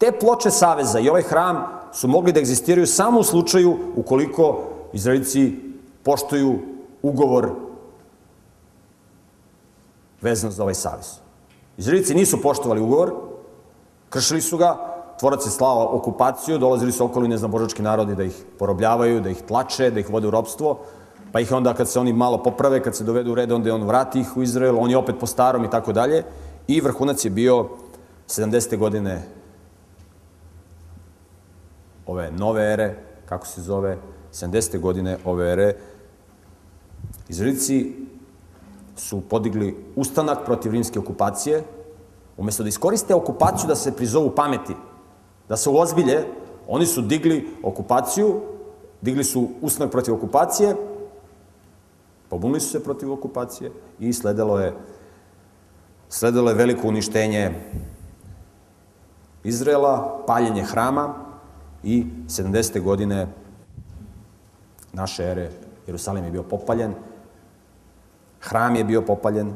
Te 0.00 0.12
ploče 0.12 0.50
Saveza 0.50 0.98
i 0.98 1.08
ovaj 1.08 1.22
hram 1.22 1.64
su 1.92 2.08
mogli 2.08 2.32
da 2.32 2.40
egzistiraju 2.40 2.86
samo 2.86 3.20
u 3.20 3.24
slučaju 3.24 3.78
ukoliko 3.96 4.60
Izraelici 4.92 5.56
poštuju 6.02 6.58
ugovor 7.02 7.50
vezano 10.20 10.50
za 10.50 10.62
ovaj 10.62 10.74
savez. 10.74 11.06
Izraelici 11.76 12.14
nisu 12.14 12.42
poštovali 12.42 12.80
ugovor, 12.80 13.12
kršili 14.10 14.40
su 14.40 14.56
ga, 14.56 14.76
tvorac 15.18 15.46
je 15.46 15.50
slao 15.50 15.96
okupaciju, 15.96 16.58
dolazili 16.58 16.92
su 16.92 17.04
okoli 17.04 17.38
božački 17.48 17.82
narodi 17.82 18.14
da 18.14 18.24
ih 18.24 18.44
porobljavaju, 18.58 19.20
da 19.20 19.30
ih 19.30 19.42
tlače, 19.42 19.90
da 19.90 20.00
ih 20.00 20.10
vode 20.10 20.28
u 20.28 20.30
robstvo, 20.30 20.78
pa 21.32 21.40
ih 21.40 21.52
onda 21.52 21.74
kad 21.74 21.88
se 21.88 22.00
oni 22.00 22.12
malo 22.12 22.42
poprave, 22.42 22.82
kad 22.82 22.96
se 22.96 23.04
dovedu 23.04 23.32
u 23.32 23.34
red, 23.34 23.52
onda 23.52 23.74
on 23.74 23.82
vrati 23.82 24.20
ih 24.20 24.36
u 24.36 24.42
Izrael, 24.42 24.78
on 24.78 24.90
je 24.90 24.96
opet 24.96 25.16
po 25.20 25.26
starom 25.26 25.64
i 25.64 25.70
tako 25.70 25.92
dalje. 25.92 26.24
I 26.68 26.80
vrhunac 26.80 27.24
je 27.24 27.30
bio 27.30 27.68
70. 28.28 28.76
godine 28.78 29.39
ove 32.10 32.30
nove 32.30 32.72
ere, 32.72 32.94
kako 33.26 33.46
se 33.46 33.62
zove, 33.62 33.98
70. 34.32 34.80
godine 34.80 35.18
ove 35.24 35.52
ere, 35.52 35.74
Izraelici 37.28 37.92
su 38.96 39.20
podigli 39.20 39.76
ustanak 39.96 40.44
protiv 40.44 40.72
rimske 40.72 40.98
okupacije, 40.98 41.62
Umesto 42.40 42.62
da 42.62 42.68
iskoriste 42.68 43.14
okupaciju 43.14 43.68
da 43.68 43.74
se 43.76 43.92
prizovu 43.92 44.30
pameti, 44.34 44.74
da 45.48 45.56
se 45.56 45.70
uozbilje, 45.70 46.24
oni 46.68 46.86
su 46.86 47.02
digli 47.02 47.48
okupaciju, 47.62 48.40
digli 49.00 49.24
su 49.24 49.48
ustanak 49.60 49.90
protiv 49.92 50.14
okupacije, 50.14 50.76
pobunili 52.28 52.60
su 52.60 52.70
se 52.70 52.84
protiv 52.84 53.12
okupacije 53.12 53.72
i 53.98 54.12
sledelo 54.12 54.58
je, 54.58 54.72
sledelo 56.08 56.50
je 56.50 56.56
veliko 56.56 56.88
uništenje 56.88 57.50
Izrela, 59.44 60.24
paljenje 60.26 60.62
hrama 60.62 61.29
i 61.82 62.06
70. 62.26 62.82
godine 62.82 63.26
naše 64.92 65.24
ere 65.24 65.50
Jerusalim 65.86 66.24
je 66.24 66.30
bio 66.30 66.42
popaljen, 66.42 66.94
hram 68.40 68.76
je 68.76 68.84
bio 68.84 69.02
popaljen. 69.02 69.52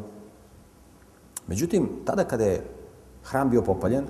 Međutim, 1.47 1.89
tada 2.05 2.25
kada 2.25 2.45
je 2.45 2.67
hram 3.25 3.51
bio 3.51 3.63
popaljen, 3.63 4.05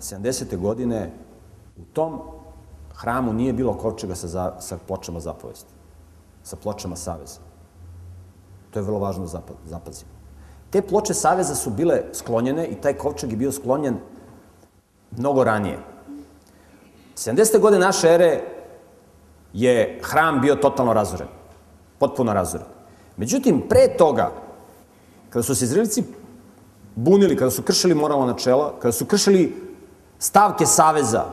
sedamdesete 0.00 0.56
godine 0.56 1.10
u 1.76 1.84
tom 1.84 2.20
hramu 2.94 3.32
nije 3.32 3.52
bilo 3.52 3.74
kovčega 3.74 4.14
sa, 4.14 4.28
za, 4.28 4.52
sa 4.60 4.78
pločama 4.86 5.20
zapovesti, 5.20 5.72
sa 6.42 6.56
pločama 6.56 6.96
saveza. 6.96 7.40
To 8.70 8.78
je 8.78 8.82
vrlo 8.82 8.98
važno 8.98 9.26
zapazimo. 9.64 10.17
Te 10.70 10.82
ploče 10.82 11.14
saveza 11.14 11.54
su 11.54 11.70
bile 11.70 12.02
sklonjene 12.12 12.66
i 12.66 12.74
taj 12.74 12.94
kovčeg 12.94 13.30
je 13.30 13.36
bio 13.36 13.52
sklonjen 13.52 13.96
mnogo 15.16 15.44
ranije. 15.44 15.78
70. 17.16 17.58
godine 17.58 17.80
naše 17.80 18.08
ere 18.08 18.40
je 19.52 20.00
hram 20.02 20.40
bio 20.40 20.54
totalno 20.54 20.92
razoren. 20.92 21.28
Potpuno 21.98 22.32
razoren. 22.32 22.66
Međutim, 23.16 23.62
pre 23.68 23.96
toga, 23.98 24.32
kada 25.30 25.42
su 25.42 25.54
se 25.54 25.64
Izraelici 25.64 26.04
bunili, 26.94 27.36
kada 27.36 27.50
su 27.50 27.62
kršili 27.62 27.94
moralna 27.94 28.26
načela, 28.26 28.74
kada 28.80 28.92
su 28.92 29.06
kršili 29.06 29.56
stavke 30.18 30.66
saveza 30.66 31.24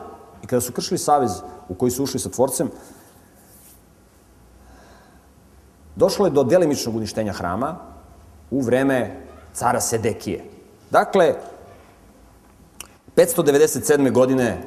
i 0.42 0.46
kada 0.46 0.60
su 0.60 0.72
kršili 0.72 0.98
savez 0.98 1.30
u 1.68 1.74
koji 1.74 1.90
su 1.90 2.02
ušli 2.02 2.20
sa 2.20 2.28
tvorcem, 2.30 2.70
došlo 5.96 6.26
je 6.26 6.30
do 6.30 6.44
delimičnog 6.44 6.96
uništenja 6.96 7.32
hrama 7.32 7.76
u 8.50 8.60
vreme 8.60 9.25
cara 9.56 9.80
Sedekije. 9.80 10.44
Dakle, 10.90 11.34
597. 13.16 14.12
godine 14.12 14.58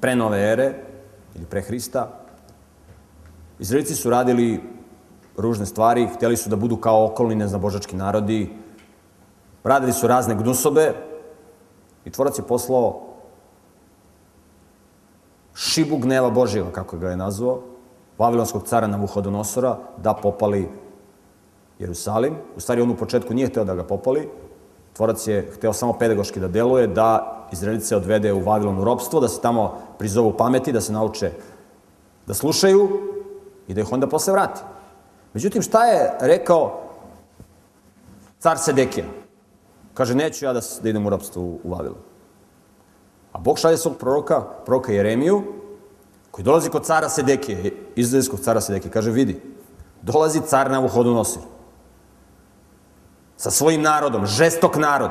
pre 0.00 0.16
nove 0.16 0.40
ere, 0.52 0.74
ili 1.34 1.46
pre 1.46 1.62
Hrista, 1.62 2.08
Izraelici 3.58 3.94
su 3.94 4.10
radili 4.10 4.60
ružne 5.36 5.66
stvari, 5.66 6.08
hteli 6.16 6.36
su 6.36 6.50
da 6.50 6.56
budu 6.56 6.76
kao 6.76 7.06
okolni 7.06 7.34
neznabožački 7.34 7.96
narodi, 7.96 8.50
radili 9.64 9.92
su 9.92 10.06
razne 10.06 10.34
gnusobe 10.34 10.92
i 12.04 12.10
tvorac 12.10 12.38
je 12.38 12.44
poslao 12.44 13.00
šibu 15.54 15.96
gneva 15.96 16.30
Božjega, 16.30 16.72
kako 16.72 16.96
ga 16.98 17.10
je 17.10 17.16
nazvao, 17.16 17.62
Vavilonskog 18.18 18.66
cara 18.68 18.86
Navuhodonosora, 18.86 19.78
da 19.96 20.14
popali 20.14 20.68
Jerusalim. 21.82 22.36
U 22.56 22.60
stvari, 22.60 22.82
on 22.82 22.90
u 22.90 22.96
početku 22.96 23.34
nije 23.34 23.48
hteo 23.48 23.64
da 23.64 23.74
ga 23.74 23.84
popali. 23.84 24.28
Tvorac 24.92 25.26
je 25.26 25.50
hteo 25.54 25.72
samo 25.72 25.92
pedagoški 25.98 26.40
da 26.40 26.48
deluje, 26.48 26.86
da 26.86 27.38
Izraelice 27.52 27.96
odvede 27.96 28.32
u 28.32 28.40
Vavilon 28.40 28.78
u 28.78 28.84
robstvo, 28.84 29.20
da 29.20 29.28
se 29.28 29.40
tamo 29.40 29.78
prizovu 29.98 30.36
pameti, 30.36 30.72
da 30.72 30.80
se 30.80 30.92
nauče 30.92 31.32
da 32.26 32.34
slušaju 32.34 32.88
i 33.68 33.74
da 33.74 33.80
ih 33.80 33.92
onda 33.92 34.06
posle 34.06 34.32
vrati. 34.32 34.60
Međutim, 35.34 35.62
šta 35.62 35.84
je 35.84 36.12
rekao 36.20 36.80
car 38.38 38.58
Sedekija? 38.58 39.06
Kaže, 39.94 40.14
neću 40.14 40.44
ja 40.44 40.52
da, 40.52 40.60
da 40.82 40.88
idem 40.88 41.06
u 41.06 41.10
robstvo 41.10 41.42
u, 41.42 41.58
Vavilon. 41.64 41.98
A 43.32 43.38
Bog 43.38 43.58
šalje 43.58 43.76
svog 43.76 43.96
proroka, 43.96 44.40
proroka 44.40 44.92
Jeremiju, 44.92 45.42
koji 46.30 46.44
dolazi 46.44 46.70
kod 46.70 46.84
cara 46.84 47.08
Sedekije, 47.08 47.72
izraelskog 47.96 48.40
cara 48.40 48.60
Sedekije. 48.60 48.92
Kaže, 48.92 49.10
vidi, 49.10 49.40
dolazi 50.02 50.40
car 50.40 50.70
na 50.70 50.78
Vuhodonosir 50.78 51.42
sa 53.42 53.50
svojim 53.50 53.82
narodom, 53.82 54.26
žestok 54.26 54.76
narod. 54.78 55.10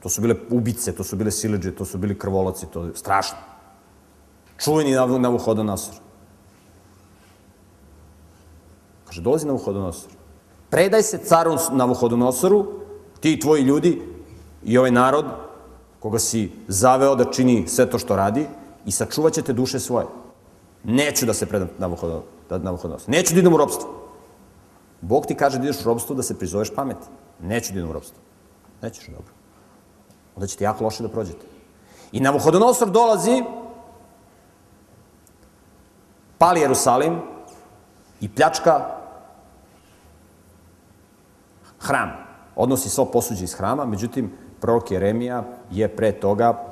To 0.00 0.08
su 0.08 0.20
bile 0.20 0.34
ubice, 0.50 0.92
to 0.96 1.04
su 1.04 1.16
bile 1.16 1.30
sileđe, 1.30 1.74
to 1.76 1.84
su 1.84 1.98
bili 1.98 2.18
krvoloci, 2.18 2.66
to 2.66 2.84
je 2.84 2.96
strašno. 2.96 3.36
Čuveni 4.56 4.94
Navuhodonosor. 5.18 5.94
Kaže, 9.04 9.20
dolazi 9.20 9.46
Navuhodonosor. 9.46 10.10
Predaj 10.70 11.02
se 11.02 11.18
caru 11.18 11.58
Navuhodonosoru, 11.72 12.66
ti 13.20 13.32
i 13.32 13.40
tvoji 13.40 13.62
ljudi 13.62 14.00
i 14.64 14.78
ovaj 14.78 14.90
narod 14.90 15.26
koga 16.00 16.18
si 16.18 16.52
zaveo 16.68 17.14
da 17.14 17.32
čini 17.32 17.68
sve 17.68 17.90
to 17.90 17.98
što 17.98 18.16
radi 18.16 18.46
i 18.86 18.90
sačuvat 18.90 19.32
ćete 19.32 19.52
duše 19.52 19.80
svoje. 19.80 20.06
Neću 20.84 21.26
da 21.26 21.34
se 21.34 21.46
predam 21.46 21.68
Navuhodonosoru. 21.78 23.12
Neću 23.12 23.34
da 23.34 23.40
idem 23.40 23.54
u 23.54 23.56
robstvo. 23.56 24.03
Bog 25.04 25.26
ti 25.26 25.34
kaže 25.34 25.58
da 25.58 25.64
ideš 25.64 25.80
u 25.84 25.88
robstvo 25.88 26.14
da 26.16 26.22
se 26.22 26.38
prizoveš 26.38 26.74
pameti. 26.74 27.06
Neću 27.40 27.72
da 27.72 27.78
idem 27.78 27.90
u 27.90 27.92
robstvo. 27.92 28.16
Nećeš, 28.82 29.06
dobro. 29.06 29.32
Onda 30.36 30.46
ćete 30.46 30.64
jako 30.64 30.84
loše 30.84 31.02
da 31.02 31.08
prođete. 31.08 31.46
I 32.12 32.20
Navuhodonosor 32.20 32.90
dolazi, 32.90 33.42
pali 36.38 36.60
Jerusalim 36.60 37.20
i 38.20 38.28
pljačka 38.28 38.86
hram. 41.80 42.10
Odnosi 42.56 42.88
svo 42.88 43.04
posuđe 43.04 43.44
iz 43.44 43.54
hrama, 43.54 43.84
međutim, 43.84 44.32
prorok 44.60 44.90
Jeremija 44.90 45.44
je 45.70 45.96
pre 45.96 46.12
toga 46.12 46.64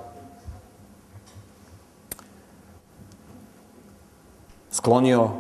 sklonio 4.71 5.31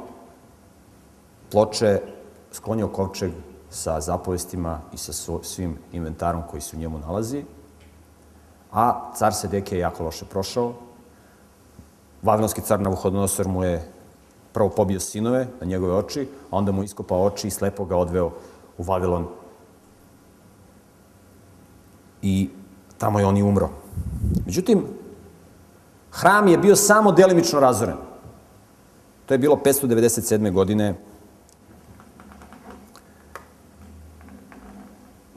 ploče 1.51 2.12
sklonio 2.53 2.89
kovčeg 2.89 3.33
sa 3.71 4.01
zapovestima 4.01 4.81
i 4.93 4.97
sa 4.97 5.13
svim 5.43 5.79
inventarom 5.93 6.43
koji 6.51 6.61
se 6.61 6.77
u 6.77 6.79
njemu 6.79 6.99
nalazi, 6.99 7.45
a 8.73 9.13
car 9.15 9.35
Sedeke 9.35 9.77
je 9.77 9.81
jako 9.81 10.05
loše 10.05 10.25
prošao. 10.25 10.75
Vavilonski 12.23 12.61
car 12.61 12.81
Navuhodonosor 12.81 13.49
mu 13.49 13.65
je 13.65 13.93
prvo 14.53 14.69
pobio 14.69 15.01
sinove 15.01 15.47
na 15.61 15.67
njegove 15.67 15.95
oči, 15.95 16.29
a 16.51 16.57
onda 16.57 16.73
mu 16.73 16.83
iskopao 16.83 17.25
oči 17.25 17.49
i 17.49 17.51
slepo 17.51 17.85
ga 17.85 17.97
odveo 17.97 18.31
u 18.79 18.83
Vavilon. 18.83 19.27
I 22.23 22.51
tamo 22.99 23.19
je 23.19 23.27
on 23.27 23.37
i 23.37 23.43
umro. 23.43 23.69
Međutim, 24.47 24.85
hram 26.11 26.49
je 26.49 26.59
bio 26.59 26.77
samo 26.77 27.13
delimično 27.13 27.61
razoren. 27.61 27.97
To 29.27 29.35
je 29.35 29.39
bilo 29.39 29.57
597. 29.57 30.53
godine 30.53 30.95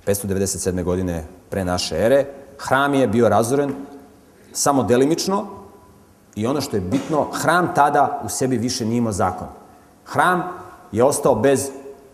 597. 0.06 0.84
godine 0.84 1.24
pre 1.50 1.65
naše 1.65 1.98
ere, 1.98 2.26
hram 2.58 2.94
je 2.94 3.08
bio 3.08 3.30
razoren 3.30 3.74
samo 4.52 4.84
delimično 4.84 5.46
i 6.36 6.48
ono 6.48 6.62
što 6.62 6.78
je 6.78 6.82
bitno, 6.82 7.28
hram 7.32 7.76
tada 7.76 8.22
u 8.26 8.30
sebi 8.30 8.58
više 8.58 8.86
nije 8.86 8.98
imao 8.98 9.13
zakon. 9.13 9.48
Hram 10.06 10.44
je 10.91 11.04
ostao 11.04 11.36
bez 11.36 11.70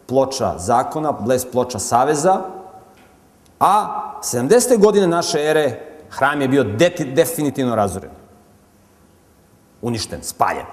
ploča 0.05 0.57
zakona, 0.57 1.11
bez 1.11 1.45
ploča 1.51 1.79
saveza, 1.79 2.41
a 3.59 4.01
70. 4.23 4.77
godine 4.79 5.07
naše 5.07 5.39
ere 5.39 5.79
hram 6.09 6.41
je 6.41 6.47
bio 6.47 6.63
de 6.63 6.89
definitivno 7.15 7.75
razoren. 7.75 8.09
Uništen, 9.81 10.19
spaljen. 10.23 10.65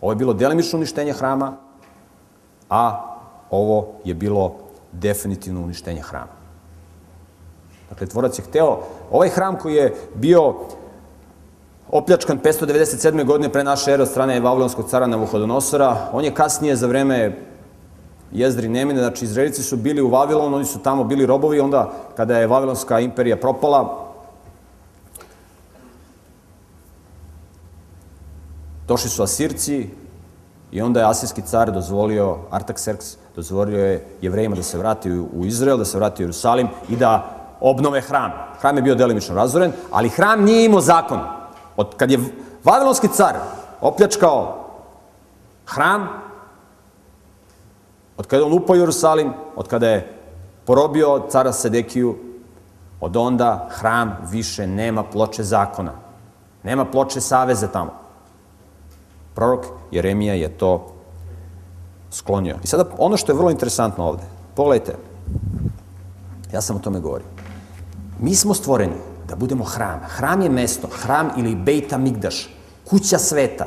Ovo 0.00 0.12
je 0.12 0.16
bilo 0.16 0.32
delimično 0.32 0.78
uništenje 0.78 1.12
hrama, 1.12 1.56
a 2.70 3.04
ovo 3.50 3.86
je 4.04 4.14
bilo 4.14 4.67
definitivno 4.92 5.60
uništenje 5.60 6.00
hrama. 6.02 6.38
Dakle, 7.88 8.06
tvorac 8.06 8.38
je 8.38 8.44
hteo, 8.44 8.80
ovaj 9.10 9.28
hram 9.28 9.58
koji 9.58 9.74
je 9.74 9.94
bio 10.14 10.54
opljačkan 11.90 12.38
597. 12.38 13.24
godine 13.24 13.52
pre 13.52 13.64
naše 13.64 13.92
ere 13.92 14.02
od 14.02 14.08
strane 14.08 14.40
Vavilonskog 14.40 14.90
cara 14.90 15.06
Navuhodonosora, 15.06 16.08
on 16.12 16.24
je 16.24 16.34
kasnije 16.34 16.76
za 16.76 16.86
vreme 16.86 17.36
Jezdri 18.32 18.68
Nemine, 18.68 19.00
znači 19.00 19.24
Izraelici 19.24 19.62
su 19.62 19.76
bili 19.76 20.02
u 20.02 20.08
Vavilonu, 20.08 20.56
oni 20.56 20.64
su 20.64 20.78
tamo 20.78 21.04
bili 21.04 21.26
robovi, 21.26 21.60
onda 21.60 21.92
kada 22.16 22.38
je 22.38 22.46
Vavilonska 22.46 23.00
imperija 23.00 23.36
propala, 23.36 24.08
došli 28.88 29.10
su 29.10 29.22
Asirci 29.22 29.88
i 30.72 30.82
onda 30.82 31.00
je 31.00 31.06
Asirski 31.06 31.42
car 31.42 31.72
dozvolio, 31.72 32.36
Artaxerxes, 32.50 33.16
dozvolio 33.38 33.84
je 33.84 34.04
jevrejima 34.22 34.56
da 34.56 34.62
se 34.62 34.78
vrati 34.78 35.10
u 35.10 35.44
Izrael, 35.46 35.78
da 35.78 35.84
se 35.84 35.98
vrati 35.98 36.22
u 36.22 36.26
Jerusalim 36.26 36.68
i 36.88 36.96
da 36.96 37.36
obnove 37.60 38.00
hram. 38.00 38.32
Hram 38.60 38.76
je 38.76 38.82
bio 38.82 38.94
delimično 38.94 39.34
razoren, 39.34 39.72
ali 39.90 40.08
hram 40.08 40.42
nije 40.44 40.64
imao 40.64 40.80
zakon. 40.80 41.20
Od 41.76 41.94
kad 41.96 42.10
je 42.10 42.18
Vavilonski 42.64 43.08
car 43.08 43.36
opljačkao 43.80 44.66
hram, 45.66 46.08
Od 48.18 48.26
kada 48.26 48.42
je 48.42 48.46
on 48.46 48.52
upao 48.52 48.74
Jerusalim, 48.76 49.30
od 49.56 49.68
kada 49.68 49.88
je 49.88 50.14
porobio 50.66 51.28
cara 51.30 51.52
Sedekiju, 51.52 52.16
od 53.00 53.16
onda 53.16 53.68
hram 53.70 54.16
više 54.30 54.66
nema 54.66 55.04
ploče 55.04 55.42
zakona. 55.42 55.92
Nema 56.62 56.84
ploče 56.84 57.20
saveze 57.20 57.68
tamo. 57.72 57.94
Prorok 59.34 59.66
Jeremija 59.90 60.34
je 60.34 60.48
to 60.58 60.97
sklonio. 62.10 62.56
I 62.64 62.66
sada 62.66 62.84
ono 62.98 63.16
što 63.16 63.32
je 63.32 63.36
vrlo 63.36 63.50
interesantno 63.50 64.04
ovde, 64.04 64.22
pogledajte, 64.54 64.96
ja 66.52 66.60
sam 66.60 66.76
o 66.76 66.78
tome 66.78 67.00
govorio. 67.00 67.26
Mi 68.20 68.34
smo 68.34 68.54
stvoreni 68.54 68.96
da 69.28 69.36
budemo 69.36 69.64
hram. 69.64 70.00
Hram 70.08 70.42
je 70.42 70.50
mesto, 70.50 70.88
hram 70.92 71.30
ili 71.36 71.54
Bejta 71.54 71.98
Migdaš, 71.98 72.54
kuća 72.90 73.18
sveta 73.18 73.66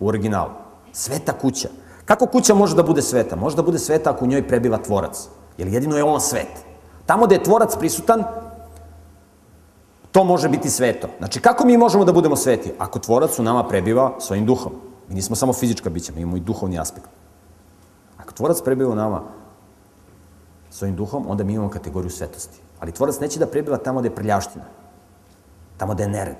u 0.00 0.08
originalu. 0.08 0.50
Sveta 0.92 1.32
kuća. 1.32 1.68
Kako 2.04 2.26
kuća 2.26 2.54
može 2.54 2.76
da 2.76 2.82
bude 2.82 3.02
sveta? 3.02 3.36
Može 3.36 3.56
da 3.56 3.62
bude 3.62 3.78
sveta 3.78 4.10
ako 4.10 4.24
u 4.24 4.28
njoj 4.28 4.48
prebiva 4.48 4.78
tvorac. 4.78 5.28
Jer 5.58 5.68
jedino 5.68 5.96
je 5.96 6.04
on 6.04 6.20
svet. 6.20 6.64
Tamo 7.06 7.26
gde 7.26 7.34
je 7.34 7.42
tvorac 7.42 7.76
prisutan, 7.76 8.24
to 10.12 10.24
može 10.24 10.48
biti 10.48 10.70
sveto. 10.70 11.08
Znači, 11.18 11.40
kako 11.40 11.66
mi 11.66 11.76
možemo 11.76 12.04
da 12.04 12.12
budemo 12.12 12.36
sveti? 12.36 12.72
Ako 12.78 12.98
tvorac 12.98 13.38
u 13.38 13.42
nama 13.42 13.68
prebiva 13.68 14.12
svojim 14.20 14.46
duhom. 14.46 14.72
Mi 15.08 15.14
nismo 15.14 15.36
samo 15.36 15.52
fizička 15.52 15.90
bića, 15.90 16.12
mi 16.12 16.20
imamo 16.20 16.36
i 16.36 16.40
duhovni 16.40 16.78
aspekt. 16.78 17.08
Tvorac 18.34 18.62
prebiva 18.62 18.90
u 18.90 18.94
nama 18.94 19.22
svojim 20.70 20.96
duhom, 20.96 21.24
onda 21.28 21.44
mi 21.44 21.52
imamo 21.52 21.70
kategoriju 21.70 22.10
svetosti. 22.10 22.60
Ali 22.80 22.92
tvorac 22.92 23.20
neće 23.20 23.38
da 23.38 23.46
prebiva 23.46 23.76
tamo 23.76 24.00
gde 24.00 24.08
je 24.08 24.14
prljavština, 24.14 24.64
tamo 25.76 25.94
gde 25.94 26.02
je 26.02 26.08
nered. 26.08 26.36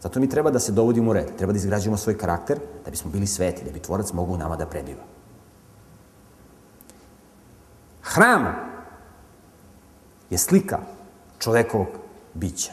Zato 0.00 0.20
mi 0.20 0.28
treba 0.28 0.50
da 0.50 0.58
se 0.58 0.72
dovodimo 0.72 1.10
u 1.10 1.14
red, 1.14 1.36
treba 1.38 1.52
da 1.52 1.56
izgrađujemo 1.56 1.96
svoj 1.96 2.18
karakter, 2.18 2.58
da 2.84 2.90
bismo 2.90 3.10
bili 3.10 3.26
sveti, 3.26 3.64
da 3.64 3.70
bi 3.70 3.80
tvorac 3.80 4.12
mogu 4.12 4.34
u 4.34 4.38
nama 4.38 4.56
da 4.56 4.66
prebiva. 4.66 5.02
Hram 8.02 8.46
je 10.30 10.38
slika 10.38 10.78
čovekovog 11.38 11.88
bića. 12.34 12.72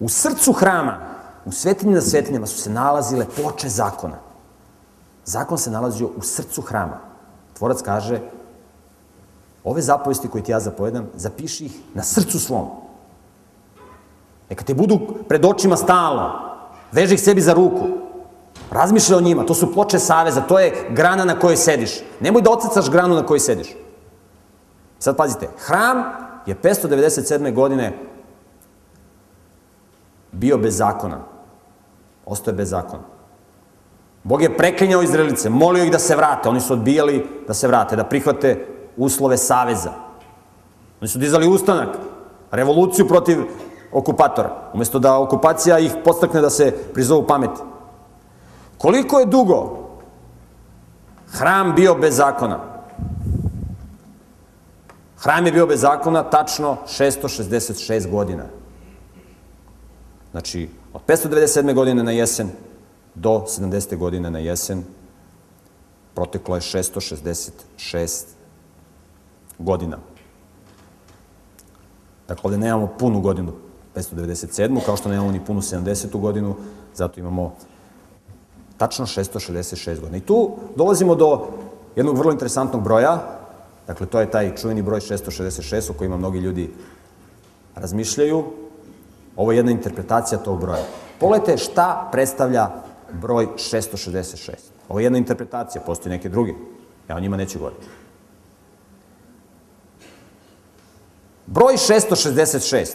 U 0.00 0.08
srcu 0.08 0.52
hrama, 0.52 0.98
u 1.44 1.52
svetinji 1.52 1.94
na 1.94 2.00
svetinjama 2.00 2.46
su 2.46 2.58
se 2.58 2.70
nalazile 2.70 3.26
ploče 3.36 3.68
zakona. 3.68 4.31
Zakon 5.24 5.58
se 5.58 5.70
nalazio 5.70 6.10
u 6.16 6.22
srcu 6.22 6.62
hrama. 6.62 6.98
Tvorac 7.58 7.82
kaže, 7.82 8.20
ove 9.64 9.82
zapovesti 9.82 10.28
koje 10.28 10.44
ti 10.44 10.52
ja 10.52 10.60
zapovedam, 10.60 11.08
zapiši 11.14 11.64
ih 11.64 11.80
na 11.94 12.02
srcu 12.02 12.38
svom. 12.38 12.68
Neka 14.50 14.64
te 14.64 14.74
budu 14.74 14.98
pred 15.28 15.44
očima 15.44 15.76
stalno. 15.76 16.32
Veži 16.92 17.14
ih 17.14 17.20
sebi 17.20 17.40
za 17.40 17.54
ruku. 17.54 17.86
Razmišljaj 18.70 19.18
o 19.18 19.20
njima. 19.20 19.46
To 19.46 19.54
su 19.54 19.72
ploče 19.72 19.98
saveza. 19.98 20.40
To 20.40 20.58
je 20.58 20.88
grana 20.90 21.24
na 21.24 21.38
kojoj 21.38 21.56
sediš. 21.56 22.00
Nemoj 22.20 22.42
da 22.42 22.50
ocecaš 22.50 22.90
granu 22.90 23.14
na 23.14 23.26
kojoj 23.26 23.40
sediš. 23.40 23.68
Sad 24.98 25.16
pazite. 25.16 25.48
Hram 25.58 26.04
je 26.46 26.56
597. 26.62 27.54
godine 27.54 27.92
bio 30.32 30.58
bez 30.58 30.76
zakona. 30.76 31.18
Ostoje 32.26 32.54
bez 32.54 32.70
zakona. 32.70 33.11
Bog 34.24 34.42
je 34.42 34.56
preklinjao 34.56 35.02
Izraelice, 35.02 35.50
molio 35.50 35.84
ih 35.84 35.92
da 35.92 35.98
se 35.98 36.16
vrate. 36.16 36.48
Oni 36.48 36.60
su 36.60 36.72
odbijali 36.72 37.26
da 37.46 37.54
se 37.54 37.68
vrate, 37.68 37.96
da 37.96 38.04
prihvate 38.04 38.66
uslove 38.96 39.36
saveza. 39.36 39.92
Oni 41.00 41.08
su 41.08 41.18
dizali 41.18 41.48
ustanak, 41.48 41.88
revoluciju 42.50 43.08
protiv 43.08 43.38
okupatora, 43.92 44.70
umesto 44.72 44.98
da 44.98 45.18
okupacija 45.18 45.78
ih 45.78 45.92
podstakne 46.04 46.40
da 46.40 46.50
se 46.50 46.74
prizovu 46.94 47.26
pameti. 47.26 47.60
Koliko 48.78 49.20
je 49.20 49.26
dugo 49.26 49.88
hram 51.30 51.74
bio 51.74 51.94
bez 51.94 52.16
zakona? 52.16 52.58
Hram 55.18 55.46
je 55.46 55.52
bio 55.52 55.66
bez 55.66 55.80
zakona 55.80 56.22
tačno 56.22 56.76
666 56.86 58.10
godina. 58.10 58.44
Znači, 60.30 60.68
od 60.92 61.00
597. 61.06 61.74
godine 61.74 62.02
na 62.02 62.10
jesen 62.10 62.50
do 63.14 63.44
70. 63.46 63.96
godine 63.96 64.30
na 64.30 64.38
jesen 64.38 64.84
proteklo 66.14 66.54
je 66.54 66.60
666 66.60 68.24
godina. 69.58 69.98
Dakle, 72.28 72.42
ovde 72.44 72.58
nemamo 72.58 72.86
punu 72.98 73.20
godinu 73.20 73.52
597. 73.96 74.80
kao 74.86 74.96
što 74.96 75.08
nemamo 75.08 75.32
ni 75.32 75.44
punu 75.44 75.60
70. 75.60 76.20
godinu, 76.20 76.56
zato 76.94 77.20
imamo 77.20 77.54
tačno 78.76 79.06
666 79.06 80.00
godina. 80.00 80.16
I 80.16 80.20
tu 80.20 80.50
dolazimo 80.76 81.14
do 81.14 81.46
jednog 81.96 82.18
vrlo 82.18 82.32
interesantnog 82.32 82.82
broja, 82.82 83.38
dakle, 83.86 84.06
to 84.06 84.20
je 84.20 84.30
taj 84.30 84.56
čuveni 84.56 84.82
broj 84.82 85.00
666 85.00 85.90
o 85.90 85.94
kojima 85.94 86.16
mnogi 86.16 86.38
ljudi 86.38 86.70
razmišljaju. 87.74 88.44
Ovo 89.36 89.52
je 89.52 89.58
jedna 89.58 89.72
interpretacija 89.72 90.38
tog 90.38 90.60
broja. 90.60 90.84
Pogledajte 91.20 91.58
šta 91.58 92.08
predstavlja 92.12 92.70
broj 93.12 93.48
666. 93.56 94.50
Ovo 94.88 95.00
je 95.00 95.04
jedna 95.04 95.18
interpretacija, 95.18 95.82
postoji 95.86 96.10
neke 96.10 96.28
druge. 96.28 96.52
Ja 97.08 97.16
o 97.16 97.20
njima 97.20 97.36
neću 97.36 97.58
govoriti. 97.58 97.86
Broj 101.46 101.74
666 101.74 102.94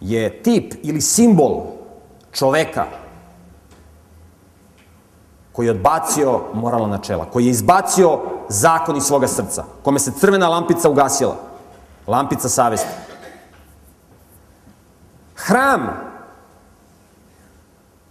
je 0.00 0.42
tip 0.42 0.74
ili 0.82 1.00
simbol 1.00 1.66
čoveka 2.32 2.86
koji 5.52 5.66
je 5.66 5.70
odbacio 5.70 6.40
moralna 6.54 6.86
načela, 6.86 7.30
koji 7.30 7.44
je 7.44 7.50
izbacio 7.50 8.20
zakon 8.48 8.96
iz 8.96 9.02
svoga 9.02 9.28
srca, 9.28 9.64
kome 9.82 9.98
se 9.98 10.12
crvena 10.20 10.48
lampica 10.48 10.90
ugasila, 10.90 11.36
lampica 12.06 12.48
savesti. 12.48 12.88
Hram 15.34 16.05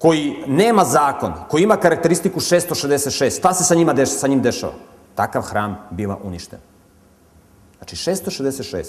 koji 0.05 0.43
nema 0.47 0.83
zakon, 0.85 1.33
koji 1.49 1.63
ima 1.63 1.77
karakteristiku 1.77 2.39
666, 2.39 3.37
šta 3.37 3.53
se 3.53 3.63
sa, 3.63 3.75
njima 3.75 3.93
deš, 3.93 4.09
sa 4.09 4.27
njim 4.27 4.41
dešava? 4.41 4.73
Takav 5.15 5.41
hram 5.41 5.77
biva 5.91 6.17
uništen. 6.23 6.59
Znači, 7.77 7.95
666 7.95 8.85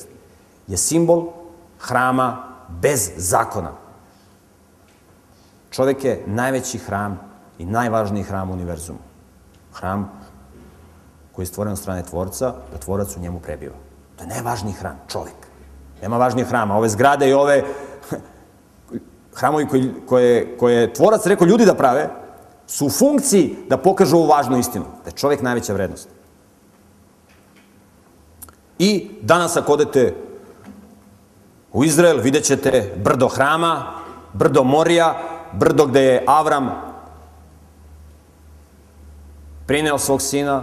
je 0.67 0.77
simbol 0.77 1.33
hrama 1.79 2.45
bez 2.69 3.11
zakona. 3.17 3.73
Čovek 5.71 6.05
je 6.05 6.23
najveći 6.27 6.79
hram 6.79 7.21
i 7.59 7.65
najvažniji 7.65 8.23
hram 8.23 8.51
u 8.51 8.53
univerzumu. 8.53 9.01
Hram 9.73 10.13
koji 11.33 11.43
je 11.43 11.47
stvoren 11.47 11.73
od 11.73 11.79
strane 11.79 12.03
tvorca, 12.03 12.55
da 12.73 12.79
tvorac 12.79 13.17
u 13.17 13.21
njemu 13.21 13.41
prebiva. 13.41 13.77
To 14.17 14.25
je 14.25 14.29
najvažniji 14.29 14.75
hram, 14.75 15.01
čovek. 15.09 15.49
Nema 16.03 16.17
važnije 16.17 16.45
hrama. 16.45 16.77
Ove 16.77 16.89
zgrade 16.89 17.29
i 17.29 17.33
ove 17.33 17.65
hramovi 19.37 19.67
koji, 19.69 19.91
koje, 20.07 20.57
koje 20.59 20.75
je 20.75 20.93
tvorac 20.93 21.27
rekao 21.27 21.47
ljudi 21.47 21.65
da 21.65 21.75
prave, 21.75 22.09
su 22.67 22.87
u 22.87 22.91
funkciji 22.91 23.57
da 23.69 23.77
pokažu 23.77 24.17
ovu 24.17 24.27
važnu 24.27 24.59
istinu, 24.59 24.85
da 25.05 25.11
je 25.11 25.17
čovek 25.17 25.43
najveća 25.43 25.73
vrednost. 25.73 26.09
I 28.79 29.11
danas 29.23 29.57
ako 29.57 29.73
odete 29.73 30.15
u 31.73 31.85
Izrael, 31.85 32.21
vidjet 32.21 32.45
ćete 32.45 32.95
brdo 33.05 33.29
hrama, 33.29 33.93
brdo 34.33 34.65
Morija, 34.65 35.15
brdo 35.53 35.87
gde 35.87 36.03
je 36.03 36.25
Avram 36.27 36.71
prineo 39.67 39.99
svog 39.99 40.23
sina, 40.23 40.63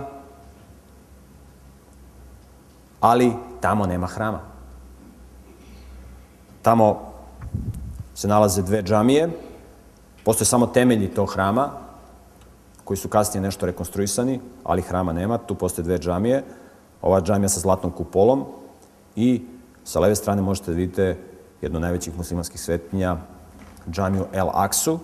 ali 2.99 3.33
tamo 3.61 3.85
nema 3.85 4.07
hrama. 4.07 4.39
Tamo 6.61 7.12
se 8.13 8.27
nalaze 8.27 8.61
dve 8.61 8.83
džamije, 8.83 9.29
postoje 10.23 10.45
samo 10.45 10.67
temelji 10.67 11.07
tog 11.07 11.33
hrama, 11.33 11.69
koji 12.83 12.97
su 12.97 13.09
kasnije 13.09 13.41
nešto 13.41 13.65
rekonstruisani, 13.65 14.39
ali 14.63 14.81
hrama 14.81 15.13
nema, 15.13 15.37
tu 15.37 15.55
postoje 15.55 15.83
dve 15.83 15.97
džamije, 15.97 16.43
ova 17.01 17.21
džamija 17.21 17.49
sa 17.49 17.59
zlatnom 17.59 17.91
kupolom 17.91 18.45
i 19.15 19.41
sa 19.83 19.99
leve 19.99 20.15
strane 20.15 20.41
možete 20.41 20.71
da 20.71 20.77
vidite 20.77 21.17
jednu 21.61 21.77
od 21.77 21.81
najvećih 21.81 22.17
muslimanskih 22.17 22.61
svetinja, 22.61 23.17
džamiju 23.89 24.25
El 24.33 24.49
Aksu. 24.53 24.99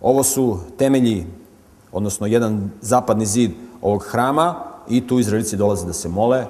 Ovo 0.00 0.22
su 0.22 0.58
temelji, 0.78 1.26
odnosno 1.92 2.26
jedan 2.26 2.70
zapadni 2.80 3.26
zid 3.26 3.50
ovog 3.82 4.04
hrama 4.04 4.54
i 4.88 5.06
tu 5.06 5.18
Izraelici 5.18 5.56
dolaze 5.56 5.86
da 5.86 5.92
se 5.92 6.08
mole. 6.08 6.46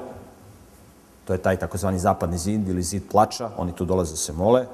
To 1.24 1.32
je 1.32 1.38
taj 1.38 1.56
takozvani 1.56 1.98
zapadni 1.98 2.38
zid 2.38 2.68
ili 2.68 2.82
zid 2.82 3.02
plača. 3.10 3.50
Oni 3.56 3.72
tu 3.72 3.84
dolaze 3.84 4.12
da 4.12 4.16
se 4.16 4.32
mole. 4.32 4.66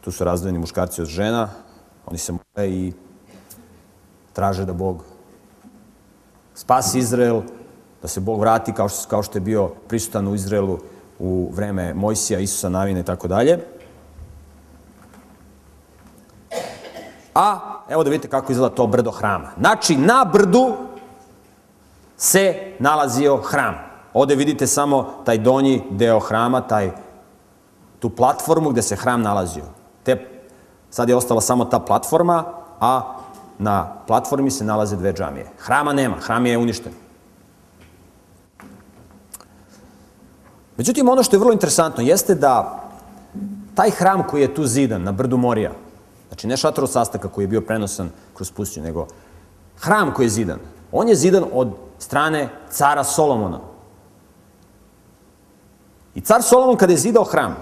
Tu 0.00 0.12
su 0.12 0.24
razdvojeni 0.24 0.58
muškarci 0.58 1.02
od 1.02 1.08
žena. 1.08 1.48
Oni 2.06 2.18
se 2.18 2.32
mole 2.32 2.70
i 2.70 2.92
traže 4.32 4.64
da 4.64 4.72
Bog 4.72 5.04
spasi 6.54 6.98
Izrael, 6.98 7.42
da 8.02 8.08
se 8.08 8.20
Bog 8.20 8.40
vrati 8.40 8.72
kao 8.72 8.88
što, 8.88 9.08
kao 9.08 9.22
što 9.22 9.38
je 9.38 9.42
bio 9.42 9.68
prisutan 9.88 10.28
u 10.28 10.34
Izraelu 10.34 10.78
u 11.18 11.50
vreme 11.54 11.94
Mojsija, 11.94 12.38
Isusa 12.38 12.68
Navine 12.68 13.00
i 13.00 13.04
tako 13.04 13.28
dalje. 13.28 13.58
A 17.34 17.58
evo 17.88 18.04
da 18.04 18.10
vidite 18.10 18.28
kako 18.28 18.52
izgleda 18.52 18.74
to 18.74 18.86
brdo 18.86 19.10
hrama. 19.10 19.50
Znači, 19.58 19.96
na 19.96 20.24
brdu 20.32 20.87
se 22.18 22.74
nalazio 22.78 23.36
hram. 23.36 23.74
Ovde 24.14 24.34
vidite 24.34 24.66
samo 24.66 25.22
taj 25.24 25.38
donji 25.38 25.82
deo 25.90 26.20
hrama, 26.20 26.60
taj, 26.60 26.90
tu 27.98 28.10
platformu 28.10 28.70
gde 28.70 28.82
se 28.82 28.96
hram 28.96 29.22
nalazio. 29.22 29.64
Te, 30.02 30.42
sad 30.90 31.08
je 31.08 31.16
ostala 31.16 31.40
samo 31.40 31.64
ta 31.64 31.78
platforma, 31.78 32.44
a 32.80 33.14
na 33.58 33.94
platformi 34.06 34.50
se 34.50 34.64
nalaze 34.64 34.96
dve 34.96 35.12
džamije. 35.12 35.46
Hrama 35.58 35.92
nema, 35.92 36.16
hram 36.20 36.46
je 36.46 36.58
uništen. 36.58 36.92
Međutim, 40.76 41.08
ono 41.08 41.22
što 41.22 41.36
je 41.36 41.40
vrlo 41.40 41.52
interesantno 41.52 42.02
jeste 42.02 42.34
da 42.34 42.84
taj 43.74 43.90
hram 43.90 44.22
koji 44.22 44.42
je 44.42 44.54
tu 44.54 44.66
zidan 44.66 45.02
na 45.02 45.12
brdu 45.12 45.36
Morija, 45.36 45.72
znači 46.28 46.46
ne 46.46 46.56
šator 46.56 46.84
od 46.84 46.90
sastaka 46.90 47.28
koji 47.28 47.44
je 47.44 47.48
bio 47.48 47.60
prenosan 47.60 48.10
kroz 48.34 48.50
pustinju, 48.50 48.86
nego 48.86 49.06
hram 49.76 50.14
koji 50.14 50.26
je 50.26 50.30
zidan, 50.30 50.58
on 50.92 51.08
je 51.08 51.14
zidan 51.14 51.44
od 51.52 51.68
strane 51.98 52.48
cara 52.70 53.04
Solomona. 53.04 53.60
I 56.14 56.20
car 56.20 56.42
Solomon 56.42 56.76
kada 56.76 56.92
je 56.92 56.98
zidao 56.98 57.24
hram, 57.24 57.56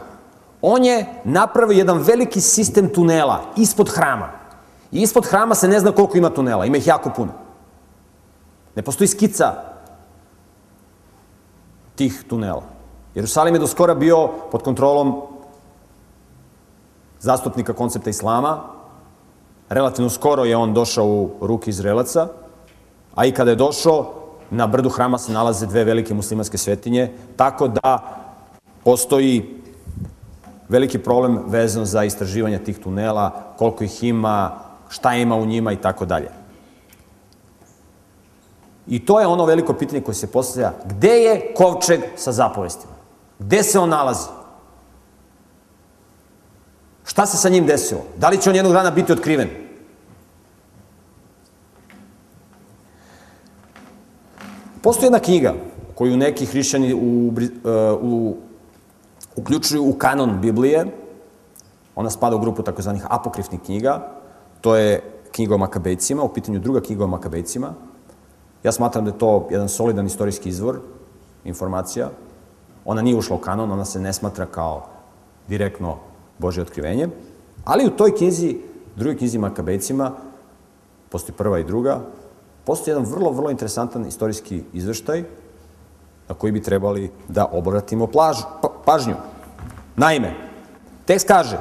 on 0.63 0.85
je 0.85 1.07
napravio 1.25 1.79
jedan 1.79 1.99
veliki 1.99 2.41
sistem 2.41 2.89
tunela 2.89 3.43
ispod 3.57 3.89
hrama. 3.89 4.29
I 4.93 5.03
ispod 5.03 5.27
hrama 5.27 5.55
se 5.55 5.69
ne 5.69 5.81
zna 5.81 5.93
koliko 5.93 6.19
ima 6.19 6.31
tunela, 6.31 6.65
ima 6.65 6.77
ih 6.77 6.87
jako 6.87 7.11
puno. 7.17 7.33
Ne 8.75 8.83
postoji 8.83 9.09
skica 9.09 9.55
tih 11.95 12.25
tunela. 12.29 12.63
Jerusalim 13.15 13.55
je 13.55 13.59
do 13.59 13.67
skora 13.67 13.95
bio 13.95 14.29
pod 14.51 14.63
kontrolom 14.63 15.23
zastupnika 17.21 17.73
koncepta 17.73 18.11
islama. 18.11 18.61
Relativno 19.69 20.11
skoro 20.11 20.45
je 20.45 20.57
on 20.57 20.75
došao 20.75 21.07
u 21.07 21.31
ruke 21.41 21.71
Izraelaca, 21.71 22.29
a 23.17 23.27
i 23.27 23.33
kada 23.33 23.51
je 23.51 23.57
došao, 23.57 24.15
na 24.51 24.67
brdu 24.67 24.89
hrama 24.89 25.19
se 25.19 25.33
nalaze 25.33 25.67
dve 25.67 25.85
velike 25.85 26.15
muslimanske 26.15 26.59
svetinje, 26.59 27.13
tako 27.37 27.69
da 27.69 27.99
postoji 28.85 29.63
veliki 30.69 30.99
problem 30.99 31.43
vezan 31.47 31.85
za 31.85 32.05
istraživanje 32.05 32.59
tih 32.59 32.79
tunela, 32.79 33.31
koliko 33.59 33.85
ih 33.85 34.05
ima, 34.05 34.59
šta 34.89 35.15
ima 35.15 35.37
u 35.37 35.47
njima 35.47 35.73
i 35.73 35.77
tako 35.77 36.05
dalje. 36.05 36.31
I 38.87 39.07
to 39.07 39.21
je 39.21 39.27
ono 39.27 39.45
veliko 39.45 39.73
pitanje 39.75 40.01
koje 40.01 40.15
se 40.15 40.27
postavlja, 40.27 40.73
gde 40.85 41.09
je 41.09 41.55
kovčeg 41.55 42.01
sa 42.17 42.33
zapovestima? 42.33 42.93
Gde 43.39 43.63
se 43.63 43.79
on 43.79 43.89
nalazi? 43.89 44.29
Šta 47.05 47.27
se 47.27 47.37
sa 47.37 47.49
njim 47.49 47.67
desilo? 47.67 48.01
Da 48.17 48.29
li 48.29 48.41
će 48.41 48.51
on 48.51 48.57
jednog 48.57 48.73
dana 48.73 48.91
biti 48.91 49.13
otkriven? 49.13 49.66
Postoji 54.87 55.07
jedna 55.07 55.19
knjiga 55.19 55.55
koju 55.95 56.17
neki 56.17 56.47
hrišćani 56.47 56.95
u, 56.95 57.29
uh, 57.29 57.35
u, 58.03 58.37
uključuju 59.37 59.83
u 59.83 59.93
kanon 59.93 60.41
Biblije. 60.41 60.87
Ona 61.97 62.11
spada 62.11 62.37
u 62.37 62.39
grupu 62.39 62.63
takozvanih 62.63 63.07
apokrifnih 63.11 63.61
knjiga. 63.61 64.13
To 64.61 64.77
je 64.77 65.01
knjiga 65.33 65.55
o 65.55 65.59
Makabejcima, 65.59 66.23
u 66.23 66.29
pitanju 66.29 66.59
druga 66.59 66.81
knjiga 66.81 67.05
o 67.05 67.07
Makabejcima. 67.07 67.75
Ja 68.63 68.73
smatram 68.73 69.05
da 69.05 69.11
je 69.11 69.19
to 69.19 69.49
jedan 69.51 69.69
solidan 69.69 70.07
istorijski 70.07 70.49
izvor 70.49 70.79
informacija. 71.45 72.11
Ona 72.85 73.03
nije 73.03 73.17
ušla 73.17 73.37
u 73.37 73.41
kanon, 73.41 73.73
ona 73.73 73.85
se 73.85 74.01
ne 74.01 74.13
smatra 74.13 74.47
kao 74.47 74.87
direktno 75.49 75.97
Božje 76.39 76.63
otkrivenje. 76.63 77.09
Ali 77.65 77.87
u 77.87 77.97
toj 77.97 78.17
knjizi, 78.17 78.57
drugoj 78.97 79.19
knjizi 79.19 79.39
Makabejcima, 79.39 80.13
postoji 81.11 81.37
prva 81.37 81.59
i 81.59 81.65
druga, 81.65 82.01
postoji 82.67 82.93
jedan 82.93 83.05
vrlo, 83.05 83.31
vrlo 83.31 83.51
interesantan 83.51 84.07
istorijski 84.07 84.63
izveštaj 84.73 85.25
na 86.29 86.35
koji 86.35 86.53
bi 86.53 86.63
trebali 86.63 87.11
da 87.29 87.47
obratimo 87.53 88.07
plaž, 88.07 88.37
pa, 88.63 88.69
pažnju. 88.85 89.15
Naime, 89.97 90.35
tekst 91.05 91.29
kaže, 91.29 91.59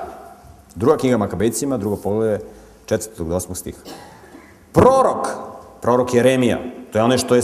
druga 0.76 0.98
knjiga 0.98 1.18
Makabejcima, 1.18 1.78
drugo 1.78 1.96
poglede, 1.96 2.40
četvrtog 2.86 3.30
do 3.30 3.36
osmog 3.36 3.58
stiha. 3.58 3.80
Prorok, 4.74 5.28
prorok 5.82 6.14
Jeremija, 6.14 6.60
to 6.92 6.98
je 6.98 7.04
onaj 7.04 7.18
što 7.18 7.36
je 7.36 7.42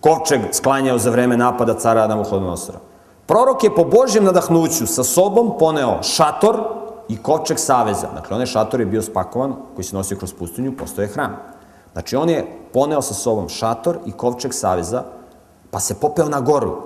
kovčeg 0.00 0.40
sklanjao 0.52 0.98
za 0.98 1.10
vreme 1.10 1.36
napada 1.36 1.74
cara 1.74 2.02
Adama 2.02 2.24
Hlodonosora. 2.24 2.78
Prorok 3.26 3.64
je 3.64 3.74
po 3.74 3.84
Božjem 3.84 4.24
nadahnuću 4.24 4.86
sa 4.86 5.04
sobom 5.04 5.58
poneo 5.58 6.02
šator 6.02 6.62
i 7.08 7.16
kovčeg 7.22 7.58
saveza. 7.58 8.08
Dakle, 8.14 8.34
onaj 8.34 8.46
šator 8.46 8.80
je 8.80 8.86
bio 8.86 9.02
spakovan, 9.02 9.54
koji 9.74 9.84
se 9.84 9.96
nosio 9.96 10.16
kroz 10.16 10.32
pustinju, 10.32 10.76
postoje 10.76 11.08
hram. 11.08 11.36
Znači, 11.96 12.16
on 12.16 12.28
je 12.28 12.44
poneo 12.72 13.02
sa 13.02 13.14
sobom 13.14 13.48
šator 13.48 13.98
i 14.06 14.12
kovčeg 14.12 14.52
saveza, 14.54 15.02
pa 15.70 15.80
se 15.80 15.94
popeo 16.00 16.28
na 16.28 16.40
goru. 16.40 16.76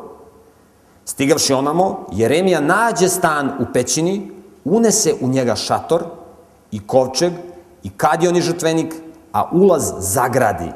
Stigavši 1.04 1.52
onamo, 1.52 2.06
Jeremija 2.12 2.60
nađe 2.60 3.08
stan 3.08 3.50
u 3.58 3.64
pećini, 3.72 4.30
unese 4.64 5.14
u 5.20 5.28
njega 5.28 5.56
šator 5.56 6.04
i 6.70 6.86
kovčeg 6.86 7.32
i 7.82 7.90
kad 7.90 8.22
je 8.22 8.28
on 8.28 8.40
žrtvenik, 8.40 8.94
a 9.32 9.50
ulaz 9.52 9.92
zagradi. 9.98 10.70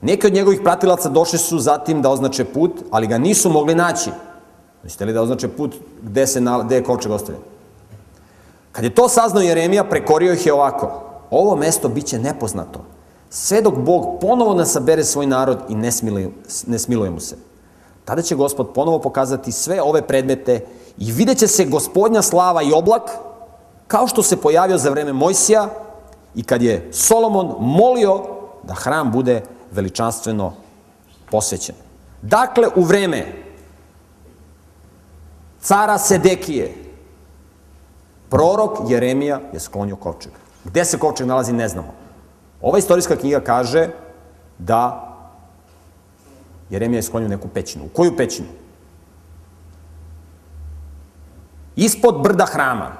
Neki 0.00 0.26
od 0.26 0.34
njegovih 0.34 0.60
pratilaca 0.64 1.08
došli 1.08 1.38
su 1.38 1.58
zatim 1.58 2.02
da 2.02 2.10
označe 2.10 2.44
put, 2.44 2.82
ali 2.90 3.06
ga 3.06 3.18
nisu 3.18 3.50
mogli 3.50 3.74
naći. 3.74 4.10
Mislite 4.82 5.04
li 5.04 5.12
da 5.12 5.22
označe 5.22 5.48
put 5.48 5.74
gde, 6.02 6.26
se, 6.26 6.42
gde 6.64 6.76
je 6.76 6.84
kovčeg 6.84 7.12
ostavljen? 7.12 7.42
Kad 8.72 8.84
je 8.84 8.94
to 8.94 9.08
saznao 9.08 9.42
Jeremija, 9.42 9.84
prekorio 9.84 10.32
ih 10.32 10.46
je 10.46 10.52
ovako. 10.52 11.02
Ovo 11.30 11.56
mesto 11.56 11.88
biće 11.88 12.18
nepoznato. 12.18 12.97
Sve 13.30 13.62
dok 13.62 13.74
Bog 13.74 14.20
ponovo 14.20 14.54
nasabere 14.54 15.04
svoj 15.04 15.26
narod 15.26 15.58
i 15.68 15.74
ne 15.74 15.92
smiluje, 15.92 16.30
ne 16.66 16.78
smiluje 16.78 17.10
mu 17.10 17.20
se. 17.20 17.36
Tada 18.04 18.22
će 18.22 18.34
Gospod 18.34 18.72
ponovo 18.74 18.98
pokazati 18.98 19.52
sve 19.52 19.82
ove 19.82 20.02
predmete 20.02 20.64
i 20.98 21.12
vidjet 21.12 21.38
će 21.38 21.46
se 21.46 21.64
gospodnja 21.64 22.22
slava 22.22 22.62
i 22.62 22.72
oblak, 22.72 23.10
kao 23.86 24.06
što 24.06 24.22
se 24.22 24.36
pojavio 24.36 24.78
za 24.78 24.90
vreme 24.90 25.12
Mojsija 25.12 25.68
i 26.34 26.42
kad 26.42 26.62
je 26.62 26.88
Solomon 26.92 27.54
molio 27.58 28.22
da 28.62 28.74
hram 28.74 29.12
bude 29.12 29.42
veličanstveno 29.72 30.52
posvećen. 31.30 31.74
Dakle, 32.22 32.68
u 32.76 32.82
vreme 32.82 33.32
cara 35.60 35.98
Sedekije, 35.98 36.74
prorok 38.28 38.78
Jeremija 38.88 39.40
je 39.52 39.60
sklonio 39.60 39.96
kovčeg. 39.96 40.32
Gde 40.64 40.84
se 40.84 40.98
kovčeg 40.98 41.26
nalazi, 41.26 41.52
ne 41.52 41.68
znamo. 41.68 42.07
Ova 42.60 42.78
istorijska 42.78 43.16
knjiga 43.16 43.40
kaže 43.40 43.88
da 44.58 45.04
Jeremija 46.70 46.98
je 46.98 47.02
sklonio 47.02 47.28
neku 47.28 47.48
pećinu. 47.48 47.84
U 47.84 47.88
koju 47.88 48.16
pećinu? 48.16 48.48
Ispod 51.76 52.22
brda 52.22 52.46
hrama, 52.46 52.92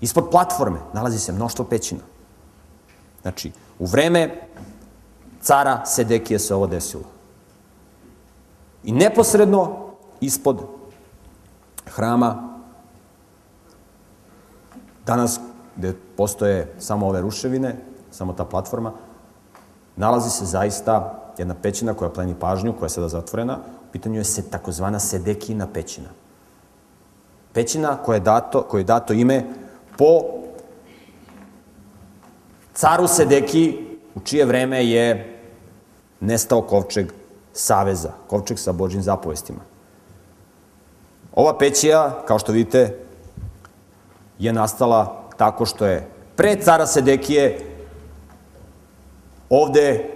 ispod 0.00 0.30
platforme, 0.30 0.78
nalazi 0.92 1.18
se 1.18 1.32
mnoštvo 1.32 1.64
pećina. 1.64 2.00
Znači, 3.22 3.52
u 3.78 3.86
vreme 3.86 4.40
cara 5.42 5.86
Sedekije 5.86 6.38
se 6.38 6.54
ovo 6.54 6.66
desilo. 6.66 7.04
I 8.84 8.92
neposredno 8.92 9.90
ispod 10.20 10.60
hrama, 11.86 12.58
danas 15.06 15.40
gde 15.76 15.94
postoje 16.16 16.74
samo 16.78 17.08
ove 17.08 17.20
ruševine, 17.20 17.76
samo 18.14 18.32
ta 18.32 18.44
platforma, 18.44 18.92
nalazi 19.96 20.30
se 20.30 20.44
zaista 20.44 21.20
jedna 21.38 21.54
pećina 21.62 21.94
koja 21.94 22.10
pleni 22.10 22.34
pažnju, 22.40 22.72
koja 22.72 22.86
je 22.86 22.90
sada 22.90 23.08
zatvorena. 23.08 23.58
U 23.88 23.92
pitanju 23.92 24.18
je 24.18 24.24
se 24.24 24.50
takozvana 24.50 24.98
Sedekina 24.98 25.66
pećina. 25.74 26.08
Pećina 27.52 27.96
koja 27.96 28.16
je 28.16 28.20
dato, 28.20 28.62
koja 28.62 28.80
je 28.80 28.84
dato 28.84 29.12
ime 29.12 29.44
po 29.98 30.20
caru 32.74 33.06
Sedeki, 33.06 33.86
u 34.14 34.20
čije 34.20 34.44
vreme 34.44 34.86
je 34.86 35.40
nestao 36.20 36.62
kovčeg 36.62 37.12
saveza, 37.52 38.12
kovčeg 38.26 38.58
sa 38.58 38.72
Božim 38.72 39.02
zapovestima. 39.02 39.60
Ova 41.34 41.58
pećija, 41.58 42.22
kao 42.26 42.38
što 42.38 42.52
vidite, 42.52 42.98
je 44.38 44.52
nastala 44.52 45.22
tako 45.36 45.66
što 45.66 45.86
je 45.86 46.08
pre 46.36 46.56
cara 46.56 46.86
Sedekije 46.86 47.73
ovde 49.62 50.10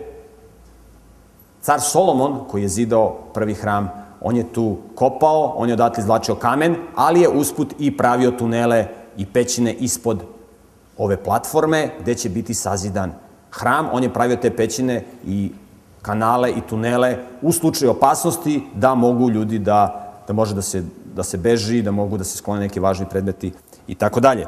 car 1.61 1.81
Solomon, 1.81 2.45
koji 2.49 2.63
je 2.63 2.69
zidao 2.69 3.19
prvi 3.35 3.55
hram, 3.55 3.91
on 4.21 4.37
je 4.37 4.53
tu 4.53 4.77
kopao, 4.95 5.55
on 5.57 5.69
je 5.69 5.73
odatle 5.73 6.03
izvlačio 6.03 6.35
kamen, 6.35 6.77
ali 6.95 7.21
je 7.21 7.29
usput 7.29 7.75
i 7.79 7.97
pravio 7.97 8.31
tunele 8.31 8.87
i 9.17 9.27
pećine 9.27 9.73
ispod 9.73 10.23
ove 10.99 11.17
platforme 11.17 11.91
gde 12.01 12.15
će 12.15 12.29
biti 12.29 12.55
sazidan 12.55 13.13
hram. 13.51 13.89
On 13.93 14.03
je 14.03 14.13
pravio 14.13 14.37
te 14.37 14.57
pećine 14.57 15.05
i 15.27 15.53
kanale 16.03 16.51
i 16.51 16.61
tunele 16.61 17.17
u 17.43 17.53
slučaju 17.53 17.91
opasnosti 17.91 18.63
da 18.75 18.95
mogu 18.95 19.31
ljudi 19.31 19.59
da 19.59 20.09
da 20.29 20.35
može 20.35 20.55
da 20.55 20.63
se, 20.63 20.85
da 21.15 21.23
se 21.23 21.37
beži, 21.37 21.83
da 21.83 21.91
mogu 21.91 22.19
da 22.19 22.25
se 22.25 22.37
sklone 22.37 22.61
neki 22.61 22.81
važni 22.81 23.07
predmeti 23.11 23.53
i 23.87 23.95
tako 23.95 24.21
dalje. 24.21 24.47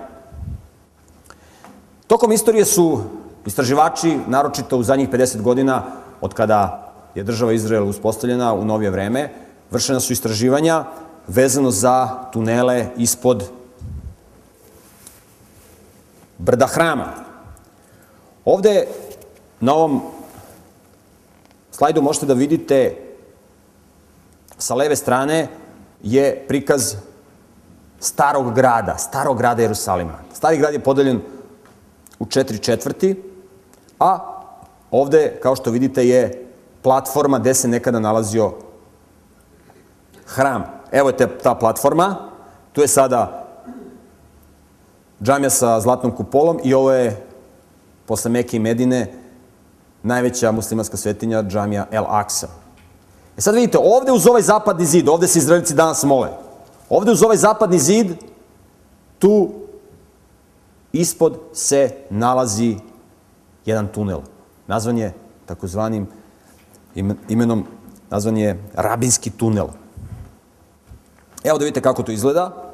Tokom 2.06 2.32
istorije 2.32 2.64
su 2.64 3.00
istraživači, 3.46 4.18
naročito 4.26 4.76
u 4.76 4.82
zadnjih 4.82 5.08
50 5.08 5.42
godina, 5.42 5.82
od 6.20 6.34
kada 6.34 6.92
je 7.14 7.22
država 7.22 7.52
Izrael 7.52 7.88
uspostavljena 7.88 8.54
u 8.54 8.64
novije 8.64 8.90
vreme, 8.90 9.32
vršena 9.70 10.00
su 10.00 10.12
istraživanja 10.12 10.84
vezano 11.26 11.70
za 11.70 12.08
tunele 12.32 12.86
ispod 12.96 13.50
brda 16.38 16.66
hrama. 16.66 17.12
Ovde 18.44 18.86
na 19.60 19.74
ovom 19.74 20.00
slajdu 21.70 22.02
možete 22.02 22.26
da 22.26 22.34
vidite 22.34 22.96
sa 24.58 24.74
leve 24.74 24.96
strane 24.96 25.48
je 26.02 26.44
prikaz 26.48 26.94
starog 28.00 28.54
grada, 28.54 28.96
starog 28.98 29.38
grada 29.38 29.62
Jerusalima. 29.62 30.18
Stari 30.32 30.58
grad 30.58 30.72
je 30.72 30.80
podeljen 30.80 31.20
u 32.18 32.26
četiri 32.26 32.58
četvrti, 32.58 33.29
a 34.00 34.18
ovde, 34.90 35.38
kao 35.42 35.56
što 35.56 35.70
vidite, 35.70 36.08
je 36.08 36.46
platforma 36.82 37.38
gde 37.38 37.54
se 37.54 37.68
nekada 37.68 38.00
nalazio 38.00 38.52
hram. 40.26 40.64
Evo 40.92 41.08
je 41.08 41.38
ta 41.42 41.54
platforma, 41.54 42.16
tu 42.72 42.80
je 42.80 42.88
sada 42.88 43.46
džamija 45.22 45.50
sa 45.50 45.80
zlatnom 45.80 46.16
kupolom 46.16 46.60
i 46.64 46.74
ovo 46.74 46.92
je, 46.92 47.26
posle 48.06 48.30
Meke 48.30 48.56
i 48.56 48.60
Medine, 48.60 49.12
najveća 50.02 50.52
muslimanska 50.52 50.96
svetinja, 50.96 51.42
džamija 51.42 51.86
El 51.90 52.04
Aksa. 52.08 52.48
E 53.36 53.40
sad 53.40 53.54
vidite, 53.54 53.78
ovde 53.78 54.12
uz 54.12 54.26
ovaj 54.26 54.42
zapadni 54.42 54.86
zid, 54.86 55.08
ovde 55.08 55.28
se 55.28 55.38
Izraelici 55.38 55.74
danas 55.74 56.02
mole, 56.04 56.30
ovde 56.88 57.12
uz 57.12 57.22
ovaj 57.22 57.36
zapadni 57.36 57.78
zid, 57.78 58.06
tu 59.18 59.50
ispod 60.92 61.38
se 61.52 61.90
nalazi 62.10 62.76
jedan 63.70 63.88
tunel. 63.88 64.20
Nazvan 64.66 64.98
je 64.98 65.12
takozvanim 65.46 66.06
imenom, 67.28 67.64
nazvan 68.10 68.36
je 68.36 68.58
Rabinski 68.74 69.30
tunel. 69.30 69.68
Evo 71.44 71.58
da 71.58 71.64
vidite 71.64 71.80
kako 71.80 72.02
to 72.02 72.12
izgleda. 72.12 72.72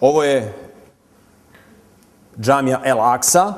Ovo 0.00 0.22
je 0.24 0.54
džamija 2.40 2.80
El 2.84 3.00
Aksa 3.00 3.54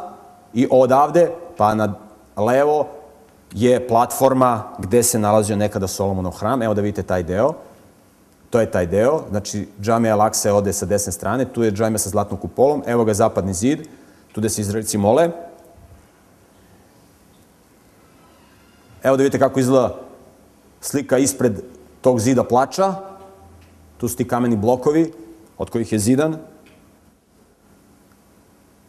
i 0.55 0.69
odavde 0.71 1.31
pa 1.57 1.75
na 1.75 1.95
levo 2.37 2.87
je 3.53 3.89
platforma 3.89 4.63
gde 4.79 5.03
se 5.03 5.19
nalazio 5.19 5.57
nekada 5.57 5.87
Solomonov 5.87 6.33
hram. 6.33 6.63
Evo 6.63 6.75
da 6.75 6.81
vidite 6.81 7.03
taj 7.03 7.23
deo. 7.23 7.53
To 8.51 8.61
je 8.61 8.71
taj 8.71 8.87
deo. 8.87 9.23
Znači, 9.31 9.69
džamija 9.81 10.13
El 10.13 10.21
Aksa 10.21 10.49
je 10.49 10.53
ode 10.53 10.73
sa 10.73 10.87
desne 10.87 11.13
strane. 11.13 11.45
Tu 11.45 11.63
je 11.63 11.73
džamija 11.73 11.99
sa 11.99 12.09
zlatnom 12.09 12.41
kupolom. 12.41 12.83
Evo 12.87 13.05
ga 13.05 13.15
zapadni 13.15 13.55
zid. 13.55 13.89
Tu 14.33 14.41
gde 14.41 14.49
se 14.49 14.61
Izraelici 14.61 14.99
mole. 14.99 15.31
Evo 19.03 19.17
da 19.17 19.23
vidite 19.23 19.39
kako 19.39 19.61
izgleda 19.61 19.95
slika 20.81 21.19
ispred 21.19 21.61
tog 22.01 22.21
zida 22.21 22.45
plača. 22.45 22.95
Tu 23.99 24.09
su 24.09 24.17
ti 24.17 24.29
kameni 24.29 24.57
blokovi 24.57 25.13
od 25.59 25.71
kojih 25.71 25.93
je 25.93 25.99
zidan. 25.99 26.37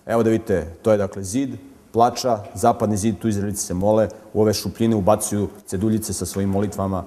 Evo 0.05 0.23
da 0.23 0.29
vidite, 0.29 0.75
to 0.81 0.91
je 0.91 0.97
dakle 0.97 1.23
zid, 1.23 1.49
plača, 1.91 2.39
zapadni 2.53 2.97
zid, 2.97 3.19
tu 3.19 3.27
Izraelici 3.27 3.65
se 3.65 3.73
mole, 3.73 4.09
u 4.33 4.41
ove 4.41 4.53
šupljine 4.53 4.95
ubacuju 4.95 5.49
ceduljice 5.65 6.13
sa 6.13 6.25
svojim 6.25 6.49
molitvama. 6.49 7.03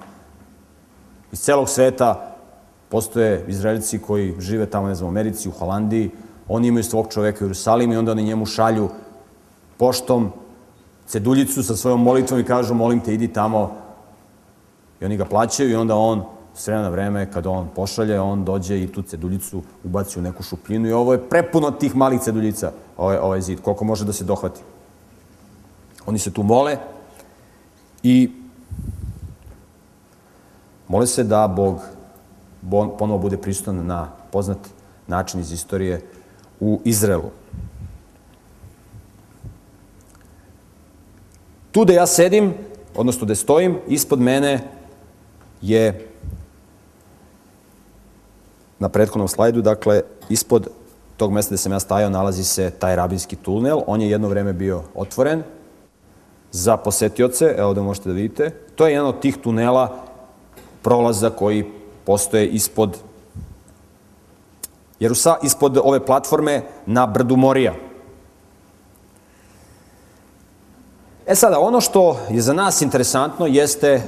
Iz 1.32 1.40
celog 1.40 1.68
sveta 1.68 2.36
postoje 2.88 3.44
Izraelici 3.48 3.98
koji 3.98 4.34
žive 4.38 4.66
tamo, 4.66 4.88
ne 4.88 4.94
znam, 4.94 5.06
u 5.06 5.10
Americi, 5.10 5.48
u 5.48 5.52
Holandiji, 5.52 6.10
oni 6.48 6.68
imaju 6.68 6.84
svog 6.84 7.08
čoveka 7.12 7.44
u 7.44 7.48
Jerusalimu 7.48 7.92
i 7.92 7.96
onda 7.96 8.12
oni 8.12 8.22
njemu 8.22 8.46
šalju 8.46 8.88
poštom 9.76 10.32
ceduljicu 11.06 11.62
sa 11.62 11.76
svojom 11.76 12.02
molitvom 12.02 12.40
i 12.40 12.44
kažu 12.44 12.74
molim 12.74 13.00
te 13.00 13.14
idi 13.14 13.28
tamo 13.28 13.76
i 15.00 15.04
oni 15.04 15.16
ga 15.16 15.24
plaćaju 15.24 15.70
i 15.70 15.74
onda 15.76 15.96
on 15.96 16.24
s 16.54 16.66
vremena 16.66 16.88
vreme 16.88 17.30
kada 17.32 17.50
on 17.50 17.68
pošalje, 17.74 18.20
on 18.20 18.44
dođe 18.44 18.82
i 18.82 18.92
tu 18.92 19.02
ceduljicu 19.02 19.62
ubaci 19.84 20.18
u 20.18 20.22
neku 20.22 20.42
šupljinu 20.42 20.88
i 20.88 20.92
ovo 20.92 21.12
je 21.12 21.28
prepuno 21.28 21.70
tih 21.70 21.96
malih 21.96 22.20
ceduljica, 22.20 22.72
ovaj, 22.96 23.16
ovaj 23.16 23.40
zid, 23.40 23.60
koliko 23.60 23.84
može 23.84 24.04
da 24.04 24.12
se 24.12 24.24
dohvati. 24.24 24.60
Oni 26.06 26.18
se 26.18 26.32
tu 26.32 26.42
mole 26.42 26.76
i 28.02 28.30
mole 30.88 31.06
se 31.06 31.24
da 31.24 31.48
Bog 31.48 31.80
ponovo 32.98 33.18
bude 33.18 33.36
prisutan 33.36 33.86
na 33.86 34.08
poznat 34.32 34.58
način 35.06 35.40
iz 35.40 35.52
istorije 35.52 36.00
u 36.60 36.80
Izraelu. 36.84 37.30
Tu 41.74 41.84
da 41.84 41.92
ja 41.92 42.06
sedim, 42.06 42.54
odnosno 42.94 43.26
da 43.26 43.34
stojim, 43.34 43.78
ispod 43.88 44.20
mene 44.20 44.60
je 45.62 46.08
na 48.78 48.88
prethodnom 48.88 49.28
slajdu, 49.28 49.62
dakle, 49.62 50.02
ispod 50.28 50.68
tog 51.16 51.32
mesta 51.32 51.50
gde 51.50 51.58
sam 51.58 51.72
ja 51.72 51.80
stajao 51.80 52.10
nalazi 52.10 52.44
se 52.44 52.70
taj 52.70 52.96
rabinski 52.96 53.36
tunel. 53.36 53.80
On 53.86 54.00
je 54.00 54.10
jedno 54.10 54.28
vreme 54.28 54.52
bio 54.52 54.82
otvoren 54.94 55.42
za 56.52 56.76
posetioce, 56.76 57.54
evo 57.58 57.74
da 57.74 57.82
možete 57.82 58.08
da 58.08 58.14
vidite. 58.14 58.50
To 58.50 58.86
je 58.86 58.92
jedan 58.92 59.06
od 59.06 59.20
tih 59.20 59.36
tunela 59.36 60.04
prolaza 60.82 61.30
koji 61.30 61.64
postoje 62.04 62.48
ispod 62.48 62.98
Jerusa, 65.00 65.36
ispod 65.42 65.78
ove 65.82 66.06
platforme 66.06 66.62
na 66.86 67.06
brdu 67.06 67.36
Morija. 67.36 67.74
E 71.26 71.34
sada, 71.34 71.58
ono 71.60 71.80
što 71.80 72.20
je 72.30 72.40
za 72.40 72.52
nas 72.52 72.82
interesantno 72.82 73.46
jeste, 73.46 74.02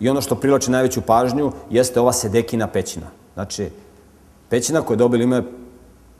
i 0.00 0.08
ono 0.08 0.20
što 0.20 0.34
privlači 0.34 0.70
najveću 0.70 1.00
pažnju, 1.00 1.52
jeste 1.70 2.00
ova 2.00 2.12
Sedekina 2.12 2.66
pećina. 2.66 3.06
Znači, 3.34 3.70
pećina 4.48 4.82
koja 4.82 4.94
je 4.94 4.98
dobila 4.98 5.24
ime 5.24 5.42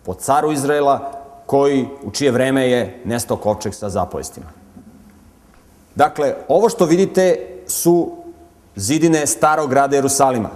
po 0.05 0.14
caru 0.14 0.53
Izraela, 0.53 1.12
koji, 1.47 1.88
u 2.03 2.11
čije 2.11 2.30
vreme 2.30 2.70
je 2.70 3.03
nestao 3.05 3.36
kovčeg 3.36 3.74
sa 3.74 3.88
zapovestima. 3.88 4.47
Dakle, 5.95 6.34
ovo 6.49 6.68
što 6.68 6.84
vidite 6.84 7.36
su 7.66 8.12
zidine 8.76 9.26
starog 9.26 9.70
grada 9.70 9.97
Jerusalima. 9.97 10.51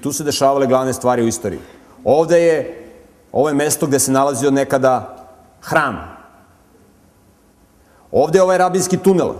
Tu 0.00 0.12
se 0.12 0.24
dešavale 0.24 0.66
glavne 0.66 0.92
stvari 0.92 1.22
u 1.22 1.28
istoriji. 1.28 1.60
Ovde 2.04 2.40
je, 2.40 2.84
ovo 3.32 3.48
je 3.48 3.54
mesto 3.54 3.86
gde 3.86 3.98
se 3.98 4.12
nalazio 4.12 4.50
nekada 4.50 5.26
hram, 5.60 6.13
Ovde 8.14 8.38
je 8.38 8.42
ovaj 8.42 8.58
rabinski 8.58 8.96
tunel. 8.96 9.32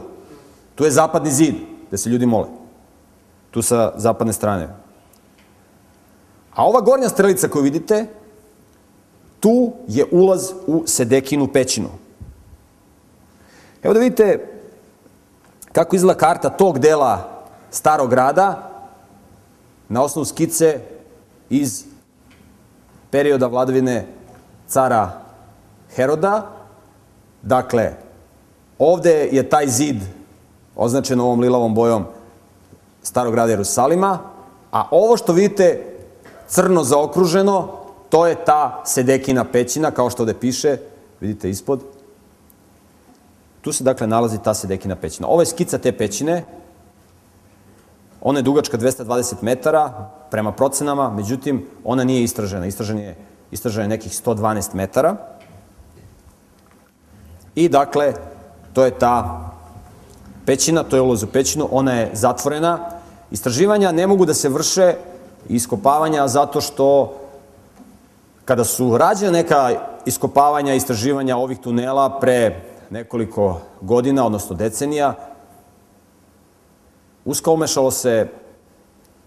Tu 0.74 0.84
je 0.84 0.90
zapadni 0.90 1.30
zid, 1.30 1.54
gde 1.88 1.98
se 1.98 2.10
ljudi 2.10 2.26
mole. 2.26 2.48
Tu 3.50 3.62
sa 3.62 3.92
zapadne 3.96 4.32
strane. 4.32 4.68
A 6.54 6.66
ova 6.66 6.80
gornja 6.80 7.08
strelica 7.08 7.48
koju 7.48 7.62
vidite, 7.62 8.06
tu 9.40 9.72
je 9.88 10.04
ulaz 10.10 10.50
u 10.66 10.82
Sedekinu 10.86 11.46
pećinu. 11.52 11.88
Evo 13.82 13.94
da 13.94 14.00
vidite 14.00 14.48
kako 15.72 15.96
izgleda 15.96 16.18
karta 16.18 16.50
tog 16.50 16.78
dela 16.78 17.44
starog 17.70 18.10
grada 18.10 18.70
na 19.88 20.02
osnovu 20.02 20.24
skice 20.24 20.80
iz 21.50 21.84
perioda 23.10 23.46
vladavine 23.46 24.06
cara 24.66 25.20
Heroda. 25.94 26.50
Dakle, 27.42 28.03
Ovde 28.78 29.28
je 29.32 29.48
taj 29.48 29.68
zid 29.68 29.96
označen 30.76 31.20
ovom 31.20 31.40
lilavom 31.40 31.74
bojom 31.74 32.04
starog 33.02 33.32
grada 33.32 33.50
Jerusalima, 33.50 34.18
a 34.72 34.88
ovo 34.90 35.16
što 35.16 35.32
vidite 35.32 35.94
crno 36.48 36.84
zaokruženo, 36.84 37.72
to 38.08 38.26
je 38.26 38.44
ta 38.44 38.82
Sedekina 38.86 39.44
pećina, 39.44 39.90
kao 39.90 40.10
što 40.10 40.22
ovde 40.22 40.34
piše, 40.34 40.76
vidite 41.20 41.50
ispod. 41.50 41.80
Tu 43.60 43.72
se 43.72 43.84
dakle 43.84 44.06
nalazi 44.06 44.38
ta 44.38 44.54
Sedekina 44.54 44.96
pećina. 44.96 45.28
Ovo 45.28 45.42
je 45.42 45.46
skica 45.46 45.78
te 45.78 45.92
pećine, 45.92 46.44
ona 48.20 48.38
je 48.38 48.42
dugačka 48.42 48.78
220 48.78 49.34
metara 49.42 50.10
prema 50.30 50.52
procenama, 50.52 51.10
međutim, 51.10 51.66
ona 51.84 52.04
nije 52.04 52.22
istražena. 52.22 52.66
Istražen 52.66 52.98
je, 52.98 53.16
je 53.82 53.88
nekih 53.88 54.12
112 54.12 54.74
metara. 54.74 55.16
I 57.54 57.68
dakle, 57.68 58.14
To 58.74 58.84
je 58.84 58.90
ta 58.90 59.40
pećina, 60.46 60.82
to 60.82 60.96
je 60.96 61.02
ulaz 61.02 61.22
u 61.22 61.26
pećinu, 61.26 61.68
ona 61.70 61.92
je 61.92 62.10
zatvorena. 62.12 62.78
Istraživanja 63.30 63.92
ne 63.92 64.06
mogu 64.06 64.26
da 64.26 64.34
se 64.34 64.48
vrše 64.48 64.94
iskopavanja 65.48 66.28
zato 66.28 66.60
što 66.60 67.14
kada 68.44 68.64
su 68.64 68.98
rađene 68.98 69.32
neka 69.32 69.70
iskopavanja, 70.06 70.74
istraživanja 70.74 71.36
ovih 71.36 71.58
tunela 71.58 72.20
pre 72.20 72.60
nekoliko 72.90 73.60
godina, 73.80 74.26
odnosno 74.26 74.56
decenija, 74.56 75.14
uska 77.24 77.50
umešalo 77.50 77.90
se 77.90 78.28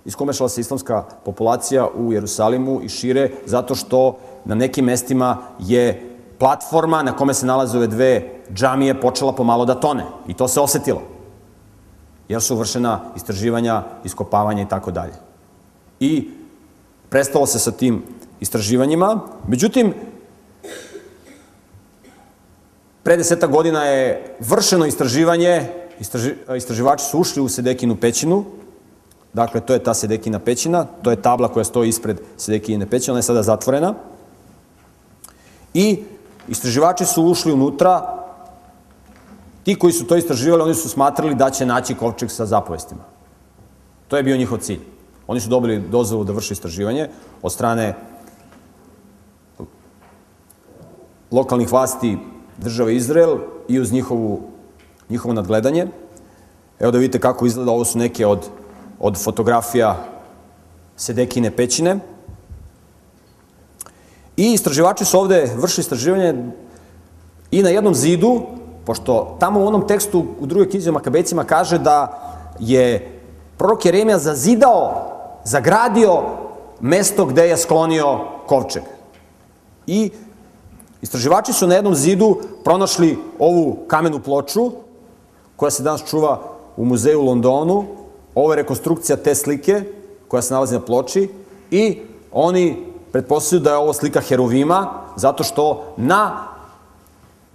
iskomešala 0.07 0.49
se 0.49 0.61
islamska 0.61 1.03
populacija 1.25 1.87
u 1.95 2.13
Jerusalimu 2.13 2.81
i 2.83 2.89
šire 2.89 3.31
zato 3.45 3.75
što 3.75 4.17
na 4.45 4.55
nekim 4.55 4.85
mestima 4.85 5.37
je 5.59 6.16
platforma 6.39 7.03
na 7.03 7.15
kome 7.15 7.33
se 7.33 7.45
nalaze 7.45 7.77
ove 7.77 7.87
dve 7.87 8.41
džamije 8.53 9.01
počela 9.01 9.33
pomalo 9.33 9.65
da 9.65 9.75
tone. 9.75 10.03
I 10.27 10.33
to 10.33 10.47
se 10.47 10.59
osetilo. 10.61 11.01
Jer 12.29 12.41
su 12.41 12.55
vršena 12.55 13.01
istraživanja, 13.15 13.83
iskopavanja 14.03 14.61
i 14.61 14.69
tako 14.69 14.91
dalje. 14.91 15.13
I 15.99 16.29
prestalo 17.09 17.45
se 17.45 17.59
sa 17.59 17.71
tim 17.71 18.03
istraživanjima. 18.39 19.19
Međutim, 19.47 19.93
pre 23.03 23.17
deseta 23.17 23.47
godina 23.47 23.83
je 23.83 24.35
vršeno 24.39 24.85
istraživanje, 24.85 25.61
istraži, 25.99 26.33
istraživači 26.57 27.05
su 27.05 27.19
ušli 27.19 27.41
u 27.41 27.49
Sedekinu 27.49 27.95
pećinu, 27.95 28.45
dakle, 29.33 29.61
to 29.61 29.73
je 29.73 29.83
ta 29.83 29.93
Sedekina 29.93 30.39
pećina, 30.39 30.85
to 31.01 31.11
je 31.11 31.21
tabla 31.21 31.47
koja 31.47 31.63
stoji 31.63 31.89
ispred 31.89 32.19
Sedekine 32.37 32.85
pećine, 32.89 33.11
ona 33.11 33.19
je 33.19 33.23
sada 33.23 33.43
zatvorena. 33.43 33.93
I 35.73 36.03
istraživači 36.47 37.05
su 37.05 37.23
ušli 37.23 37.53
unutra, 37.53 38.23
ti 39.63 39.75
koji 39.75 39.93
su 39.93 40.07
to 40.07 40.15
istraživali, 40.15 40.63
oni 40.63 40.73
su 40.75 40.89
smatrali 40.89 41.35
da 41.35 41.49
će 41.49 41.65
naći 41.65 41.95
kovčeg 41.95 42.31
sa 42.31 42.45
zapovestima. 42.45 43.03
To 44.07 44.17
je 44.17 44.23
bio 44.23 44.37
njihov 44.37 44.57
cilj. 44.57 44.79
Oni 45.27 45.39
su 45.39 45.49
dobili 45.49 45.79
dozvolu 45.79 46.23
da 46.23 46.33
vrše 46.33 46.53
istraživanje 46.53 47.09
od 47.41 47.51
strane 47.51 47.95
lokalnih 51.31 51.71
vlasti 51.71 52.17
države 52.57 52.95
Izrael 52.95 53.37
i 53.67 53.79
uz 53.79 53.91
njihovu, 53.91 54.41
njihovo 55.09 55.33
nadgledanje. 55.33 55.87
Evo 56.79 56.91
da 56.91 56.97
vidite 56.97 57.19
kako 57.19 57.45
izgleda, 57.45 57.71
ovo 57.71 57.85
su 57.85 57.99
neke 57.99 58.25
od, 58.25 58.47
od 58.99 59.23
fotografija 59.23 60.05
Sedekine 60.95 61.51
pećine. 61.51 61.99
I 64.37 64.53
istraživači 64.53 65.05
su 65.05 65.19
ovde 65.19 65.51
vršili 65.55 65.81
istraživanje 65.81 66.35
i 67.51 67.63
na 67.63 67.69
jednom 67.69 67.95
zidu, 67.95 68.41
pošto 68.85 69.37
tamo 69.39 69.59
u 69.59 69.67
onom 69.67 69.87
tekstu 69.87 70.25
u 70.39 70.45
drugoj 70.45 70.69
knjizi 70.69 70.89
o 70.89 70.93
Makabecima 70.93 71.43
kaže 71.43 71.77
da 71.77 72.21
je 72.59 73.19
prorok 73.57 73.85
Jeremija 73.85 74.17
zazidao, 74.17 75.05
zagradio 75.43 76.21
mesto 76.79 77.25
gde 77.25 77.47
je 77.47 77.57
sklonio 77.57 78.19
kovčeg. 78.47 78.83
I 79.87 80.11
istraživači 81.01 81.53
su 81.53 81.67
na 81.67 81.75
jednom 81.75 81.95
zidu 81.95 82.37
pronašli 82.63 83.17
ovu 83.39 83.77
kamenu 83.87 84.19
ploču, 84.19 84.71
koja 85.55 85.71
se 85.71 85.83
danas 85.83 86.03
čuva 86.09 86.39
u 86.77 86.85
muzeju 86.85 87.19
u 87.19 87.25
Londonu. 87.25 87.85
Ovo 88.35 88.51
je 88.53 88.55
rekonstrukcija 88.55 89.15
te 89.17 89.35
slike 89.35 89.83
koja 90.27 90.41
se 90.41 90.53
nalazi 90.53 90.73
na 90.73 90.81
ploči 90.81 91.29
i 91.71 91.99
oni 92.31 92.85
pretpostavljaju 93.17 93.63
da 93.63 93.69
je 93.71 93.77
ovo 93.77 93.93
slika 93.93 94.21
Herovima, 94.21 94.91
zato 95.15 95.43
što 95.43 95.93
na 95.97 96.47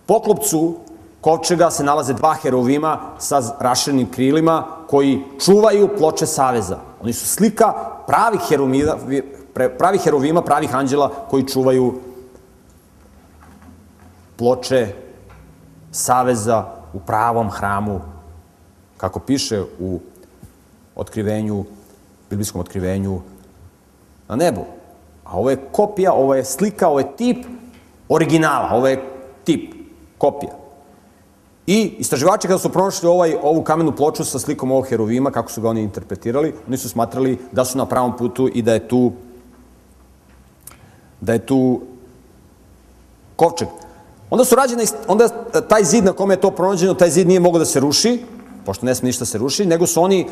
poklopcu 0.06 0.76
kovčega 1.20 1.70
se 1.70 1.84
nalaze 1.84 2.14
dva 2.14 2.34
Herovima 2.34 2.98
sa 3.18 3.42
rašenim 3.60 4.10
krilima 4.10 4.64
koji 4.90 5.22
čuvaju 5.44 5.88
ploče 5.98 6.26
Saveza. 6.26 6.78
Oni 7.02 7.12
su 7.12 7.26
slika 7.26 7.72
pravih 8.06 8.40
Herovima, 8.48 8.96
pravih 9.78 10.02
Herovima, 10.02 10.42
pravih 10.42 10.74
anđela 10.74 11.10
koji 11.30 11.46
čuvaju 11.46 11.94
ploče 14.36 14.94
Saveza 15.92 16.64
u 16.92 17.00
pravom 17.00 17.50
hramu, 17.50 18.00
kako 18.96 19.20
piše 19.20 19.62
u 19.80 20.00
otkrivenju, 20.96 21.64
biblijskom 22.30 22.60
otkrivenju 22.60 23.20
na 24.28 24.36
nebu. 24.36 24.81
A 25.32 25.36
ovo 25.36 25.50
je 25.50 25.56
kopija, 25.72 26.12
ovo 26.12 26.34
je 26.34 26.44
slika, 26.44 26.88
ovo 26.88 26.98
je 26.98 27.16
tip 27.16 27.46
originala, 28.08 28.76
ovo 28.76 28.88
je 28.88 29.00
tip, 29.44 29.74
kopija. 30.18 30.52
I 31.66 31.94
istraživači 31.98 32.48
kada 32.48 32.58
su 32.58 32.68
pronašli 32.68 33.08
ovaj, 33.08 33.36
ovu 33.42 33.62
kamenu 33.62 33.96
ploču 33.96 34.24
sa 34.24 34.38
slikom 34.38 34.70
ovog 34.70 34.88
herovima, 34.88 35.30
kako 35.30 35.50
su 35.50 35.60
ga 35.60 35.68
oni 35.68 35.82
interpretirali, 35.82 36.54
oni 36.66 36.76
su 36.76 36.88
smatrali 36.88 37.38
da 37.52 37.64
su 37.64 37.78
na 37.78 37.86
pravom 37.86 38.16
putu 38.16 38.48
i 38.54 38.62
da 38.62 38.72
je 38.72 38.88
tu 38.88 39.12
da 41.20 41.32
je 41.32 41.46
tu 41.46 41.80
kovčeg. 43.36 43.68
Onda 44.30 44.44
su 44.44 44.54
rađene, 44.54 44.84
onda 45.08 45.28
taj 45.68 45.84
zid 45.84 46.04
na 46.04 46.12
kome 46.12 46.34
je 46.34 46.40
to 46.40 46.50
pronađeno, 46.50 46.94
taj 46.94 47.10
zid 47.10 47.28
nije 47.28 47.40
mogao 47.40 47.58
da 47.58 47.64
se 47.64 47.80
ruši, 47.80 48.18
pošto 48.66 48.86
ne 48.86 48.94
sme 48.94 49.06
ništa 49.06 49.24
se 49.24 49.38
ruši, 49.38 49.66
nego 49.66 49.86
su 49.86 50.02
oni 50.02 50.26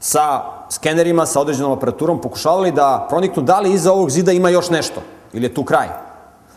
sa 0.00 0.42
skenerima, 0.70 1.26
sa 1.26 1.40
određenom 1.40 1.72
aparaturom 1.72 2.20
pokušavali 2.20 2.72
da 2.72 3.06
proniknu 3.08 3.42
da 3.42 3.60
li 3.60 3.72
iza 3.72 3.92
ovog 3.92 4.10
zida 4.10 4.32
ima 4.32 4.48
još 4.48 4.70
nešto, 4.70 5.02
ili 5.32 5.44
je 5.44 5.54
tu 5.54 5.64
kraj. 5.64 5.88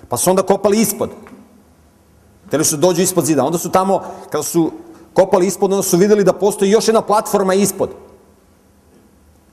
Pa 0.10 0.18
su 0.18 0.30
onda 0.30 0.42
kopali 0.42 0.82
ispod. 0.82 1.10
Hteli 2.48 2.66
su 2.66 2.76
da 2.78 2.88
dođu 2.88 3.02
ispod 3.02 3.26
zida. 3.26 3.44
Onda 3.44 3.58
su 3.58 3.72
tamo, 3.72 4.02
kada 4.30 4.44
su 4.44 4.72
kopali 5.14 5.48
ispod, 5.48 5.72
onda 5.72 5.84
su 5.84 5.98
videli 5.98 6.24
da 6.24 6.34
postoji 6.34 6.72
još 6.72 6.88
jedna 6.88 7.02
platforma 7.02 7.54
ispod. 7.54 7.90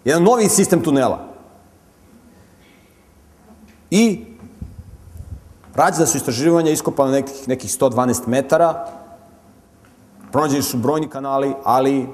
Jedan 0.05 0.23
novi 0.23 0.49
sistem 0.49 0.83
tunela. 0.83 1.19
I 3.91 4.25
rađena 5.75 6.07
su 6.07 6.17
istraživanja, 6.17 6.71
iskopali 6.71 7.13
nekih, 7.13 7.49
nekih 7.49 7.71
112 7.71 8.27
metara, 8.27 8.87
pronađeni 10.33 10.63
su 10.63 10.77
brojni 10.77 11.09
kanali, 11.09 11.55
ali 11.65 12.07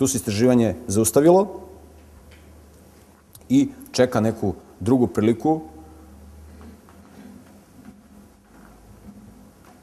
Tu 0.00 0.06
se 0.06 0.16
istraživanje 0.16 0.74
zaustavilo 0.86 1.60
i 3.48 3.68
čeka 3.92 4.20
neku 4.20 4.54
drugu 4.80 5.06
priliku 5.06 5.60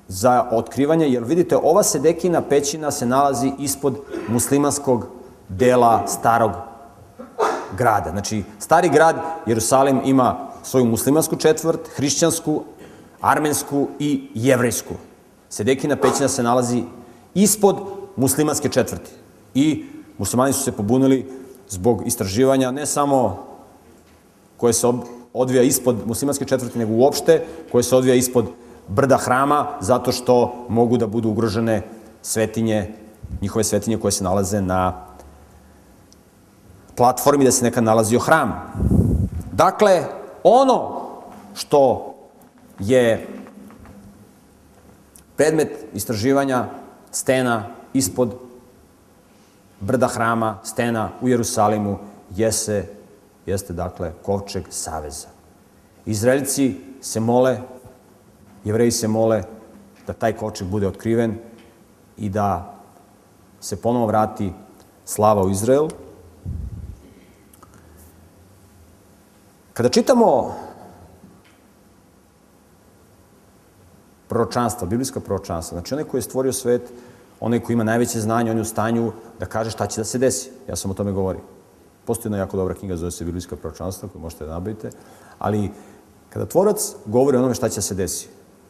za 0.07 0.49
otkrivanje, 0.51 1.09
jer 1.09 1.23
vidite, 1.23 1.57
ova 1.57 1.83
Sedekina 1.83 2.41
pećina 2.41 2.91
se 2.91 3.05
nalazi 3.05 3.51
ispod 3.59 3.99
muslimanskog 4.29 5.07
dela 5.49 6.07
starog 6.07 6.51
grada. 7.77 8.09
Znači, 8.11 8.43
stari 8.59 8.89
grad 8.89 9.15
Jerusalim 9.45 10.01
ima 10.05 10.49
svoju 10.63 10.85
muslimansku 10.85 11.35
četvrt, 11.35 11.89
hrišćansku, 11.95 12.63
armensku 13.21 13.87
i 13.99 14.29
jevrejsku. 14.33 14.93
Sedekina 15.49 15.95
pećina 15.95 16.27
se 16.27 16.43
nalazi 16.43 16.83
ispod 17.33 17.77
muslimanske 18.15 18.69
četvrti. 18.69 19.11
I 19.53 19.96
muslimani 20.17 20.53
su 20.53 20.63
se 20.63 20.71
pobunili 20.71 21.25
zbog 21.69 22.03
istraživanja 22.05 22.71
ne 22.71 22.85
samo 22.85 23.45
koje 24.57 24.73
se 24.73 24.87
odvija 25.33 25.63
ispod 25.63 25.95
muslimanske 26.05 26.45
četvrti, 26.45 26.79
nego 26.79 26.93
uopšte 26.93 27.45
koje 27.71 27.83
se 27.83 27.95
odvija 27.95 28.15
ispod 28.15 28.45
brda 28.87 29.17
hrama, 29.17 29.67
zato 29.81 30.11
što 30.11 30.65
mogu 30.69 30.97
da 30.97 31.07
budu 31.07 31.29
ugrožene 31.29 31.81
svetinje, 32.21 32.93
njihove 33.41 33.63
svetinje 33.63 33.97
koje 33.97 34.11
se 34.11 34.23
nalaze 34.23 34.61
na 34.61 35.05
platformi 36.95 37.45
da 37.45 37.51
se 37.51 37.65
nekad 37.65 37.83
nalazio 37.83 38.19
hram. 38.19 38.73
Dakle, 39.51 40.03
ono 40.43 41.01
što 41.53 42.13
je 42.79 43.27
predmet 45.35 45.85
istraživanja 45.93 46.65
stena 47.11 47.65
ispod 47.93 48.46
brda 49.79 50.07
hrama, 50.07 50.57
stena 50.63 51.09
u 51.21 51.27
Jerusalimu, 51.27 51.97
jeste, 52.35 52.87
jeste 53.45 53.73
dakle 53.73 54.13
kovčeg 54.23 54.63
saveza. 54.69 55.27
Izraelci 56.05 56.75
se 57.01 57.19
mole, 57.19 57.59
jevreji 58.63 58.91
se 58.91 59.07
mole 59.07 59.43
da 60.07 60.13
taj 60.13 60.33
kovčeg 60.33 60.67
bude 60.67 60.87
otkriven 60.87 61.37
i 62.17 62.29
da 62.29 62.75
se 63.59 63.81
ponovo 63.81 64.05
vrati 64.05 64.53
slava 65.05 65.43
u 65.43 65.49
Izrael. 65.49 65.87
Kada 69.73 69.89
čitamo 69.89 70.55
proročanstva, 74.27 74.87
biblijska 74.87 75.19
proročanstva, 75.19 75.75
znači 75.75 75.93
onaj 75.93 76.03
koji 76.03 76.19
je 76.19 76.23
stvorio 76.23 76.53
svet, 76.53 76.91
onaj 77.39 77.59
koji 77.59 77.73
ima 77.73 77.83
najveće 77.83 78.19
znanje, 78.19 78.51
on 78.51 78.57
je 78.57 78.61
u 78.61 78.65
stanju 78.65 79.11
da 79.39 79.45
kaže 79.45 79.71
šta 79.71 79.87
će 79.87 80.01
da 80.01 80.05
se 80.05 80.17
desi. 80.17 80.49
Ja 80.67 80.75
sam 80.75 80.91
o 80.91 80.93
tome 80.93 81.11
govorio. 81.11 81.41
Postoji 82.05 82.25
jedna 82.25 82.37
jako 82.37 82.57
dobra 82.57 82.75
knjiga, 82.75 82.97
zove 82.97 83.11
se 83.11 83.25
Biblijska 83.25 83.55
proročanstva, 83.55 84.09
koju 84.09 84.21
možete 84.21 84.45
da 84.45 84.51
nabavite, 84.51 84.89
ali 85.39 85.71
kada 86.29 86.45
tvorac 86.45 86.95
govori 87.05 87.37
onome 87.37 87.53
šta 87.53 87.69
će 87.69 87.81
se 87.81 87.95
desi, 87.95 88.27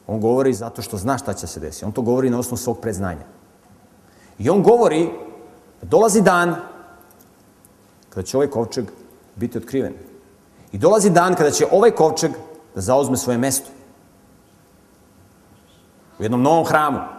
on 0.08 0.22
govori 0.22 0.54
zato 0.54 0.82
što 0.82 0.98
zna 0.98 1.18
šta 1.18 1.34
će 1.34 1.48
se 1.48 1.60
desi. 1.60 1.86
On 1.86 1.92
to 1.92 2.02
govori 2.02 2.30
na 2.30 2.40
osnovu 2.40 2.58
svog 2.58 2.80
predznanja. 2.80 3.26
I 4.40 4.50
on 4.50 4.64
govori 4.64 5.10
da 5.82 5.88
dolazi 5.88 6.22
dan 6.22 6.56
kada 8.10 8.26
će 8.26 8.38
ovaj 8.38 8.48
kovčeg 8.48 8.86
biti 9.36 9.58
otkriven. 9.58 9.94
I 10.72 10.78
dolazi 10.78 11.10
dan 11.10 11.36
kada 11.36 11.52
će 11.52 11.68
ovaj 11.72 11.92
kovčeg 11.92 12.32
da 12.76 12.82
zauzme 12.82 13.18
svoje 13.18 13.38
mesto. 13.38 13.70
U 16.20 16.24
jednom 16.24 16.42
novom 16.42 16.66
hramu. 16.66 17.17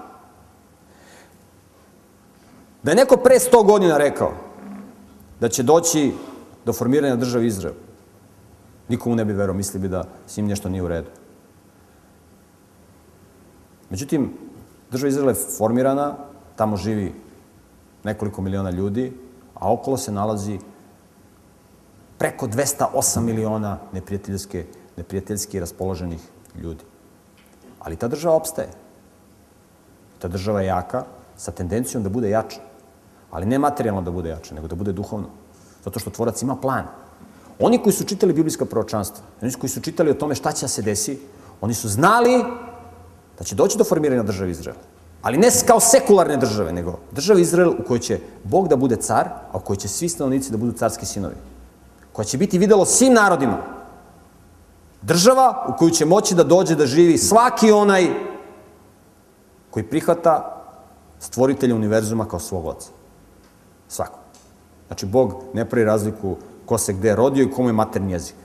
Da 2.83 2.91
je 2.91 2.97
neko 2.97 3.17
pre 3.17 3.39
100 3.39 3.65
godina 3.67 3.99
rekao 3.99 4.33
da 5.41 5.49
će 5.49 5.63
doći 5.63 6.13
do 6.65 6.73
formiranja 6.73 7.17
države 7.17 7.47
Izrael. 7.47 7.75
Nikomu 8.89 9.17
ne 9.17 9.25
bi 9.25 9.33
verovao, 9.33 9.57
misli 9.57 9.81
bi 9.81 9.89
da 9.89 10.05
s 10.27 10.37
njim 10.37 10.47
nešto 10.47 10.69
nije 10.69 10.83
u 10.83 10.89
redu. 10.89 11.11
Međutim, 13.91 14.33
država 14.91 15.09
Izrael 15.09 15.29
je 15.29 15.35
formirana, 15.59 16.15
tamo 16.57 16.77
živi 16.77 17.13
nekoliko 18.05 18.43
miliona 18.43 18.71
ljudi, 18.71 19.13
a 19.55 19.73
okolo 19.73 19.97
se 19.97 20.13
nalazi 20.13 20.59
preko 22.19 22.47
208 22.47 23.21
miliona 23.21 23.79
neprijateljske, 23.93 24.65
neprijateljski 24.97 25.61
raspoloženih 25.61 26.21
ljudi. 26.57 26.85
Ali 27.79 27.97
ta 27.97 28.09
država 28.09 28.35
opstaje. 28.35 28.69
Ta 30.19 30.29
država 30.29 30.61
je 30.61 30.67
jaka, 30.67 31.05
sa 31.37 31.53
tendencijom 31.53 32.03
da 32.03 32.09
bude 32.09 32.31
jača. 32.31 32.68
Ali 33.31 33.47
ne 33.47 33.59
materijalno 33.59 34.03
da 34.03 34.11
bude 34.11 34.29
jača, 34.29 34.55
nego 34.55 34.69
da 34.69 34.75
bude 34.75 34.93
duhovno. 34.93 35.29
Zato 35.85 36.01
što 36.01 36.11
tvorac 36.11 36.43
ima 36.43 36.57
plan. 36.57 36.85
Oni 37.59 37.79
koji 37.83 37.93
su 37.93 38.05
čitali 38.05 38.33
biblijska 38.33 38.65
proročanstva, 38.65 39.25
oni 39.43 39.53
koji 39.53 39.71
su 39.71 39.81
čitali 39.81 40.11
o 40.11 40.15
tome 40.15 40.35
šta 40.35 40.53
će 40.53 40.65
da 40.65 40.69
se 40.69 40.83
desi, 40.83 41.19
oni 41.61 41.75
su 41.75 41.89
znali 41.89 42.45
da 43.39 43.45
će 43.45 43.55
doći 43.55 43.79
do 43.79 43.85
formiranja 43.85 44.23
države 44.23 44.51
Izraela. 44.51 44.81
Ali 45.23 45.39
ne 45.39 45.51
kao 45.67 45.81
sekularne 45.81 46.37
države, 46.37 46.73
nego 46.73 46.99
država 47.13 47.41
Izrael 47.41 47.71
u 47.71 47.83
kojoj 47.87 48.01
će 48.01 48.21
Bog 48.45 48.69
da 48.69 48.77
bude 48.77 48.97
car, 48.97 49.29
a 49.53 49.59
u 49.59 49.61
kojoj 49.61 49.77
će 49.77 49.89
svi 49.89 50.09
stanovnici 50.09 50.51
da 50.51 50.57
budu 50.57 50.73
carski 50.73 51.07
sinovi. 51.07 51.35
Koja 52.13 52.25
će 52.25 52.39
biti 52.39 52.59
videlo 52.59 52.87
svim 52.87 53.13
narodima. 53.13 53.59
Država 55.03 55.67
u 55.69 55.79
koju 55.79 55.91
će 55.91 56.05
moći 56.05 56.35
da 56.35 56.45
dođe 56.45 56.75
da 56.75 56.87
živi 56.87 57.19
svaki 57.19 57.73
onaj 57.73 58.09
koji 59.71 59.83
prihvata 59.83 60.65
stvoritelja 61.19 61.75
univerzuma 61.75 62.29
kao 62.29 62.41
svog 62.41 62.67
oca. 62.67 62.98
Svako. 63.89 64.19
Znači, 64.87 65.07
Bog 65.07 65.35
ne 65.55 65.65
pravi 65.65 65.85
razliku 65.85 66.37
ko 66.67 66.79
se 66.79 66.93
gde 66.93 67.17
rodio 67.17 67.43
i 67.43 67.51
komu 67.51 67.69
je 67.69 67.73
materni 67.73 68.13
jezik. 68.13 68.37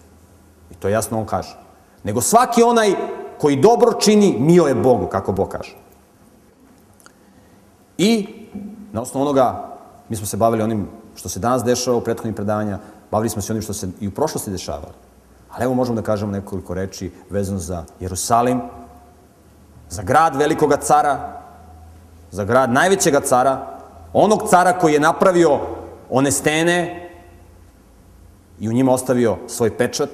I 0.71 0.75
to 0.75 0.89
jasno 0.89 1.19
on 1.19 1.25
kaže. 1.25 1.57
Nego 2.03 2.21
svaki 2.21 2.63
onaj 2.63 2.95
koji 3.41 3.55
dobro 3.55 3.93
čini, 3.93 4.35
mio 4.39 4.63
je 4.63 4.75
Bogu, 4.75 5.07
kako 5.07 5.31
Bog 5.31 5.49
kaže. 5.49 5.75
I 7.97 8.27
na 8.91 9.01
osnovu 9.01 9.25
onoga, 9.25 9.77
mi 10.09 10.15
smo 10.15 10.25
se 10.25 10.37
bavili 10.37 10.63
onim 10.63 10.87
što 11.15 11.29
se 11.29 11.39
danas 11.39 11.63
dešava 11.63 11.97
u 11.97 12.01
prethodnim 12.01 12.35
predavanja, 12.35 12.79
bavili 13.11 13.29
smo 13.29 13.41
se 13.41 13.53
onim 13.53 13.61
što 13.61 13.73
se 13.73 13.89
i 13.99 14.07
u 14.07 14.11
prošlosti 14.11 14.51
dešavalo. 14.51 14.93
Ali 15.51 15.63
evo 15.63 15.73
možemo 15.73 15.95
da 15.95 16.01
kažemo 16.01 16.31
nekoliko 16.31 16.73
reči 16.73 17.11
vezano 17.29 17.59
za 17.59 17.83
Jerusalim, 17.99 18.61
za 19.89 20.03
grad 20.03 20.35
velikoga 20.35 20.77
cara, 20.77 21.41
za 22.31 22.43
grad 22.43 22.71
najvećega 22.71 23.19
cara, 23.19 23.79
onog 24.13 24.49
cara 24.49 24.79
koji 24.79 24.93
je 24.93 24.99
napravio 24.99 25.59
one 26.09 26.31
stene 26.31 27.09
i 28.59 28.69
u 28.69 28.73
njima 28.73 28.91
ostavio 28.91 29.37
svoj 29.47 29.77
pečat, 29.77 30.09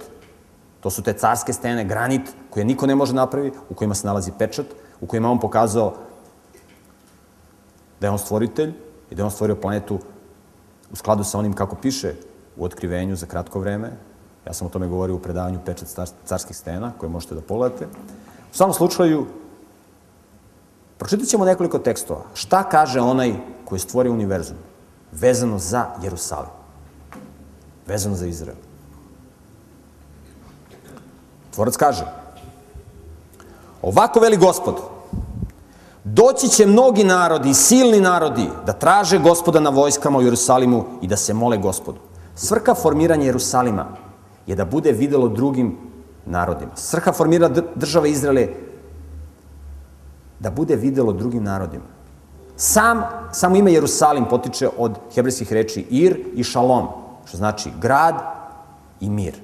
to 0.80 0.90
su 0.90 1.04
te 1.04 1.14
carske 1.14 1.54
stene, 1.54 1.84
granit, 1.84 2.22
koje 2.50 2.66
niko 2.66 2.88
ne 2.88 2.96
može 2.96 3.14
napraviti, 3.14 3.58
u 3.70 3.74
kojima 3.74 3.96
se 3.96 4.08
nalazi 4.08 4.32
pečat, 4.40 4.66
u 5.02 5.08
kojima 5.08 5.32
on 5.32 5.40
pokazao 5.40 5.94
da 8.00 8.08
je 8.08 8.12
on 8.12 8.20
stvoritelj 8.20 8.74
i 9.10 9.16
da 9.16 9.22
je 9.22 9.26
on 9.26 9.32
stvorio 9.32 9.56
planetu 9.56 10.00
u 10.92 10.96
skladu 10.96 11.24
sa 11.24 11.40
onim 11.40 11.54
kako 11.54 11.76
piše 11.76 12.14
u 12.58 12.66
otkrivenju 12.66 13.16
za 13.16 13.26
kratko 13.26 13.60
vreme. 13.60 13.92
Ja 14.48 14.54
sam 14.54 14.68
o 14.68 14.70
tome 14.70 14.88
govorio 14.88 15.16
u 15.16 15.20
predavanju 15.20 15.60
Pečat 15.66 16.12
carskih 16.26 16.58
stena, 16.58 16.92
koje 16.98 17.10
možete 17.10 17.36
da 17.36 17.42
pogledate. 17.42 17.86
U 18.54 18.56
samom 18.56 18.74
slučaju, 18.74 19.26
pročitat 20.98 21.28
ćemo 21.28 21.46
nekoliko 21.46 21.80
tekstova. 21.80 22.24
Šta 22.34 22.64
kaže 22.64 23.00
onaj 23.00 23.34
koji 23.70 23.78
je 23.78 23.82
stvorio 23.82 24.14
univerzum? 24.14 24.58
Vezano 25.12 25.60
za 25.60 25.86
Jerusalim. 26.04 26.52
Vezano 27.88 28.16
za 28.16 28.26
Izrael. 28.26 28.58
Tvorac 31.52 31.78
kaže, 31.78 32.06
ovako 33.82 34.20
veli 34.20 34.38
gospod, 34.38 34.76
Doći 36.04 36.48
će 36.48 36.66
mnogi 36.66 37.04
narodi, 37.04 37.54
silni 37.54 38.02
narodi, 38.02 38.50
da 38.66 38.74
traže 38.74 39.20
gospoda 39.20 39.60
na 39.60 39.70
vojskama 39.70 40.18
u 40.18 40.22
Jerusalimu 40.22 40.86
i 41.02 41.08
da 41.08 41.18
se 41.18 41.34
mole 41.34 41.58
gospodu. 41.58 42.00
Svrha 42.36 42.74
formiranja 42.76 43.26
Jerusalima 43.26 43.86
je 44.48 44.56
da 44.56 44.66
bude 44.66 44.92
videlo 44.92 45.28
drugim 45.28 45.78
narodima. 46.26 46.72
Svrha 46.76 47.12
formiranja 47.12 47.62
države 47.76 48.12
Izraele 48.12 48.48
da 50.40 50.52
bude 50.52 50.76
videlo 50.76 51.14
drugim 51.14 51.44
narodima. 51.44 51.99
Sam, 52.62 53.04
samo 53.32 53.56
ime 53.56 53.74
Jerusalim 53.74 54.26
potiče 54.26 54.70
od 54.78 54.98
hebrejskih 55.16 55.54
reči 55.54 55.86
Ir 55.90 56.26
i 56.36 56.44
Šalom, 56.44 56.88
što 57.26 57.38
znači 57.38 57.70
grad 57.82 58.16
i 59.00 59.10
mir. 59.10 59.36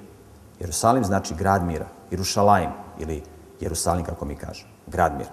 Jerusalim 0.60 1.04
znači 1.04 1.34
grad 1.36 1.64
mira, 1.64 1.86
Jerušalajim 2.12 2.70
ili 3.00 3.22
Jerusalim 3.60 4.06
kako 4.06 4.26
mi 4.26 4.36
kažemo, 4.36 4.70
grad 4.88 5.14
mira. 5.18 5.30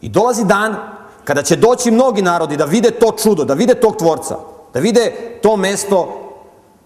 I 0.00 0.08
dolazi 0.08 0.44
dan 0.44 0.76
kada 1.24 1.42
će 1.42 1.56
doći 1.56 1.90
mnogi 1.90 2.22
narodi 2.22 2.56
da 2.56 2.64
vide 2.64 2.90
to 2.90 3.12
čudo, 3.22 3.44
da 3.44 3.54
vide 3.54 3.74
tog 3.74 3.96
tvorca, 3.96 4.36
da 4.74 4.80
vide 4.80 5.12
to 5.42 5.56
mesto 5.56 6.08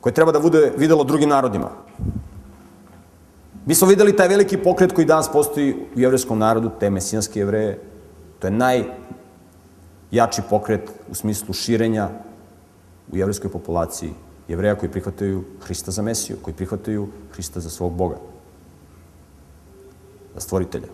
koje 0.01 0.13
treba 0.13 0.33
da 0.33 0.41
bude 0.41 0.73
videlo 0.77 1.05
drugim 1.05 1.29
narodima. 1.29 1.71
Mi 3.67 3.75
smo 3.75 3.89
videli 3.89 4.17
taj 4.17 4.29
veliki 4.29 4.57
pokret 4.57 4.93
koji 4.93 5.05
danas 5.05 5.33
postoji 5.33 5.75
u 5.97 6.01
jevrijskom 6.01 6.39
narodu, 6.39 6.71
te 6.81 6.91
mesijanske 6.91 7.41
jevreje. 7.41 7.81
To 8.39 8.47
je 8.47 8.51
najjači 10.11 10.43
pokret 10.51 10.91
u 11.11 11.15
smislu 11.15 11.55
širenja 11.55 12.09
u 13.13 13.17
jevrijskoj 13.17 13.51
populaciji 13.51 14.13
jevreja 14.49 14.75
koji 14.75 14.91
prihvataju 14.91 15.45
Hrista 15.63 15.91
za 15.91 16.03
Mesiju, 16.03 16.37
koji 16.43 16.55
prihvataju 16.55 17.09
Hrista 17.33 17.61
za 17.61 17.71
svog 17.71 17.93
Boga, 17.93 18.17
za 20.35 20.41
stvoritelja. 20.41 20.89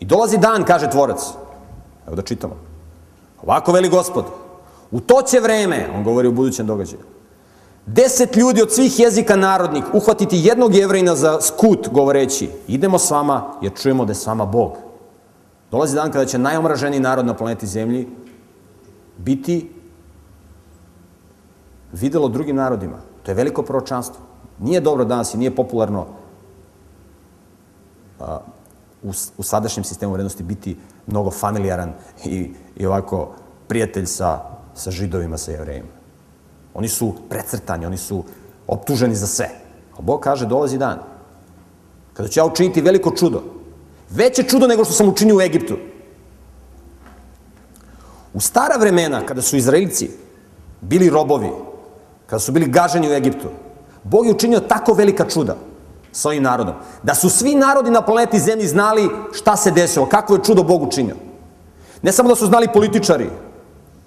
I 0.00 0.04
dolazi 0.04 0.38
dan, 0.38 0.64
kaže 0.64 0.90
tvorac, 0.90 1.20
Evo 2.06 2.16
da 2.16 2.22
čitamo. 2.22 2.56
Ovako 3.42 3.72
veli 3.72 3.88
gospod, 3.88 4.24
u 4.90 5.00
to 5.00 5.22
će 5.22 5.40
vreme, 5.40 5.88
on 5.94 6.04
govori 6.04 6.28
o 6.28 6.32
budućem 6.32 6.66
događaju, 6.66 7.00
deset 7.86 8.36
ljudi 8.36 8.62
od 8.62 8.72
svih 8.72 9.00
jezika 9.00 9.36
narodnih 9.36 9.94
uhvatiti 9.94 10.40
jednog 10.42 10.74
jevrejna 10.74 11.14
za 11.16 11.40
skut, 11.40 11.88
govoreći, 11.88 12.50
idemo 12.68 12.98
s 12.98 13.10
vama 13.10 13.56
jer 13.62 13.72
čujemo 13.72 14.04
da 14.04 14.10
je 14.10 14.14
s 14.14 14.26
vama 14.26 14.46
Bog. 14.46 14.76
Dolazi 15.70 15.94
dan 15.94 16.12
kada 16.12 16.26
će 16.26 16.38
najomraženiji 16.38 17.00
narod 17.00 17.26
na 17.26 17.34
planeti 17.34 17.66
Zemlji 17.66 18.08
biti 19.18 19.70
videlo 21.92 22.28
drugim 22.28 22.56
narodima. 22.56 22.98
To 23.22 23.30
je 23.30 23.34
veliko 23.34 23.62
proročanstvo. 23.62 24.20
Nije 24.58 24.80
dobro 24.80 25.04
danas 25.04 25.34
i 25.34 25.38
nije 25.38 25.56
popularno 25.56 26.06
a, 28.20 28.38
u, 29.02 29.12
u 29.38 29.42
sadašnjem 29.42 29.84
sistemu 29.84 30.12
vrednosti 30.12 30.42
biti 30.42 30.76
mnogo 31.06 31.30
familijaran 31.30 31.92
i, 32.24 32.50
i 32.76 32.86
ovako 32.86 33.32
prijatelj 33.68 34.06
sa, 34.06 34.40
sa 34.74 34.90
židovima, 34.90 35.38
sa 35.38 35.50
jevrejima. 35.50 35.88
Oni 36.74 36.88
su 36.88 37.14
precrtani, 37.28 37.86
oni 37.86 37.96
su 37.96 38.24
optuženi 38.66 39.14
za 39.14 39.26
sve. 39.26 39.48
A 39.98 40.02
Bog 40.02 40.20
kaže, 40.20 40.46
dolazi 40.46 40.78
dan 40.78 40.98
kada 42.14 42.28
ću 42.28 42.40
ja 42.40 42.44
učiniti 42.44 42.80
veliko 42.80 43.10
čudo. 43.10 43.42
Veće 44.10 44.42
čudo 44.42 44.66
nego 44.66 44.84
što 44.84 44.94
sam 44.94 45.08
učinio 45.08 45.36
u 45.36 45.40
Egiptu. 45.40 45.76
U 48.34 48.40
stara 48.40 48.76
vremena, 48.76 49.26
kada 49.26 49.42
su 49.42 49.56
Izraelci 49.56 50.10
bili 50.80 51.10
robovi, 51.10 51.50
kada 52.26 52.40
su 52.40 52.52
bili 52.52 52.66
gaženi 52.66 53.08
u 53.08 53.12
Egiptu, 53.12 53.48
Bog 54.02 54.26
je 54.26 54.32
učinio 54.32 54.60
tako 54.60 54.92
velika 54.92 55.28
čuda 55.28 55.56
sa 56.12 56.28
ovim 56.28 56.42
narodom. 56.42 56.74
Da 57.02 57.14
su 57.14 57.30
svi 57.30 57.54
narodi 57.54 57.90
na 57.90 58.02
planeti 58.02 58.38
Zemlji 58.38 58.66
znali 58.66 59.10
šta 59.32 59.56
se 59.56 59.70
desilo, 59.70 60.06
kakvo 60.06 60.36
je 60.36 60.44
čudo 60.44 60.62
Bog 60.62 60.82
učinio. 60.82 61.16
Ne 62.02 62.12
samo 62.12 62.28
da 62.28 62.34
su 62.34 62.46
znali 62.46 62.68
političari 62.72 63.30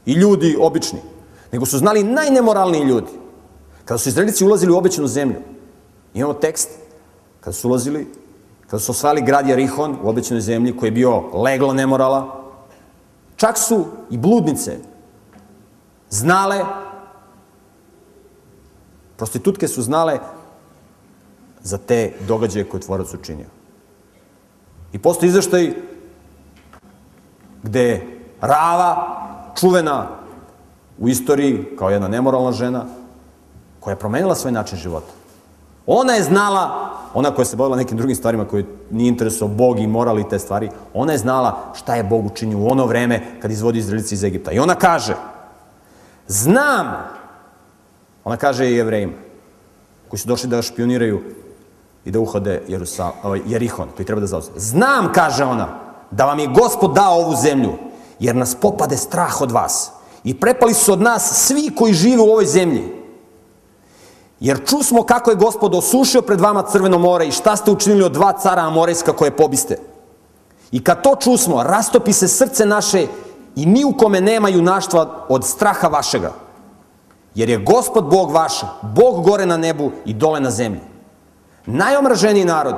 i 0.05 0.13
ljudi 0.13 0.57
obični, 0.59 0.99
nego 1.51 1.65
su 1.65 1.77
znali 1.77 2.03
najnemoralniji 2.03 2.83
ljudi. 2.83 3.11
Kada 3.85 3.97
su 3.97 4.09
Izraelici 4.09 4.45
ulazili 4.45 4.71
u 4.71 4.77
obećanu 4.77 5.07
zemlju, 5.07 5.35
imamo 6.13 6.33
tekst, 6.33 6.69
kada 7.39 7.53
su 7.53 7.69
ulazili, 7.69 8.07
kada 8.67 8.79
su 8.79 8.91
osvajali 8.91 9.21
grad 9.21 9.47
Jerihon 9.47 9.97
u 10.03 10.09
obećanoj 10.09 10.41
zemlji, 10.41 10.77
koji 10.77 10.87
je 10.87 10.91
bio 10.91 11.21
leglo 11.33 11.73
nemorala, 11.73 12.46
čak 13.37 13.57
su 13.57 13.85
i 14.09 14.17
bludnice 14.17 14.77
znale, 16.09 16.65
prostitutke 19.17 19.67
su 19.67 19.81
znale 19.81 20.19
za 21.61 21.77
te 21.77 22.13
događaje 22.27 22.69
koje 22.69 22.81
tvorac 22.81 23.13
učinio. 23.13 23.47
I 24.93 24.99
postoji 24.99 25.29
izveštaj 25.29 25.73
gde 27.63 28.17
Rava, 28.41 29.17
čuvena 29.59 30.07
u 30.99 31.09
istoriji 31.09 31.65
kao 31.77 31.89
jedna 31.89 32.07
nemoralna 32.07 32.51
žena, 32.51 32.85
koja 33.79 33.91
je 33.91 33.99
promenila 33.99 34.35
svoj 34.35 34.51
način 34.51 34.77
života. 34.77 35.11
Ona 35.85 36.13
je 36.13 36.23
znala, 36.23 36.86
ona 37.13 37.31
koja 37.31 37.45
se 37.45 37.55
bavila 37.55 37.77
nekim 37.77 37.97
drugim 37.97 38.15
stvarima 38.15 38.45
koje 38.45 38.65
nije 38.91 39.07
interesuo 39.07 39.47
Bog 39.47 39.79
i 39.79 39.87
moral 39.87 40.19
i 40.19 40.29
te 40.29 40.39
stvari, 40.39 40.69
ona 40.93 41.11
je 41.11 41.17
znala 41.17 41.73
šta 41.75 41.95
je 41.95 42.03
Bog 42.03 42.25
učinio 42.25 42.57
u 42.57 42.71
ono 42.71 42.85
vreme 42.85 43.21
kad 43.41 43.51
izvodi 43.51 43.79
Izraelici 43.79 44.15
iz 44.15 44.23
Egipta. 44.23 44.51
I 44.51 44.59
ona 44.59 44.75
kaže, 44.75 45.15
znam, 46.27 46.87
Ona 48.27 48.37
kaže 48.37 48.67
i 48.67 48.75
jevrejima, 48.75 49.13
koji 50.09 50.19
su 50.19 50.27
došli 50.27 50.49
da 50.49 50.61
špioniraju 50.61 51.21
i 52.05 52.11
da 52.11 52.19
uhode 52.19 52.61
Jerusal, 52.67 53.11
ovaj, 53.23 53.41
Jerihon, 53.47 53.87
koji 53.95 54.05
treba 54.05 54.19
da 54.19 54.27
zauzme. 54.27 54.59
Znam, 54.59 55.13
kaže 55.13 55.43
ona, 55.43 55.67
da 56.11 56.25
vam 56.25 56.39
je 56.39 56.47
gospod 56.47 56.93
dao 56.93 57.21
ovu 57.21 57.35
zemlju, 57.35 57.71
jer 58.19 58.35
nas 58.35 58.55
popade 58.55 58.97
strah 58.97 59.41
od 59.41 59.51
vas. 59.51 59.91
I 60.23 60.39
prepali 60.39 60.73
su 60.73 60.93
od 60.93 61.01
nas 61.01 61.47
svi 61.47 61.71
koji 61.75 61.93
žive 61.93 62.21
u 62.21 62.31
ovoj 62.31 62.45
zemlji. 62.45 62.83
Jer 64.39 64.65
čusmo 64.65 65.03
kako 65.03 65.29
je 65.29 65.35
gospod 65.35 65.75
osušio 65.75 66.21
pred 66.21 66.41
vama 66.41 66.63
crveno 66.63 66.97
more 66.97 67.27
i 67.27 67.31
šta 67.31 67.55
ste 67.55 67.71
učinili 67.71 68.03
od 68.03 68.11
dva 68.11 68.33
cara 68.33 68.61
Amorejska 68.61 69.13
koje 69.13 69.31
pobiste. 69.31 69.77
I 70.71 70.83
kad 70.83 71.01
to 71.01 71.15
čusmo, 71.15 71.63
rastopi 71.63 72.13
se 72.13 72.27
srce 72.27 72.65
naše 72.65 73.07
i 73.55 73.65
ni 73.65 73.83
u 73.83 73.97
kome 73.97 74.21
nema 74.21 74.49
junaštva 74.49 75.25
od 75.29 75.45
straha 75.45 75.87
vašega. 75.87 76.31
Jer 77.35 77.49
je 77.49 77.57
gospod 77.57 78.05
Bog 78.09 78.31
vaš, 78.31 78.61
Bog 78.81 79.23
gore 79.23 79.45
na 79.45 79.57
nebu 79.57 79.91
i 80.05 80.13
dole 80.13 80.39
na 80.39 80.51
zemlji. 80.51 80.81
Najomraženiji 81.65 82.45
narod 82.45 82.75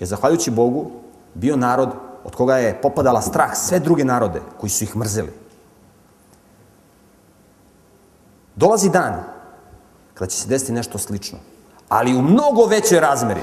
je, 0.00 0.06
zahvaljujući 0.06 0.50
Bogu, 0.50 0.90
bio 1.34 1.56
narod 1.56 1.88
od 2.24 2.34
koga 2.36 2.56
je 2.56 2.80
popadala 2.82 3.22
strah 3.22 3.56
sve 3.56 3.78
druge 3.78 4.04
narode 4.04 4.40
koji 4.60 4.70
su 4.70 4.84
ih 4.84 4.96
mrzeli. 4.96 5.32
Dolazi 8.56 8.90
dan 8.90 9.24
kada 10.22 10.30
će 10.30 10.36
se 10.36 10.48
desiti 10.48 10.72
nešto 10.72 10.98
slično, 10.98 11.38
ali 11.88 12.14
u 12.14 12.22
mnogo 12.22 12.66
većoj 12.66 13.00
razmeri. 13.00 13.40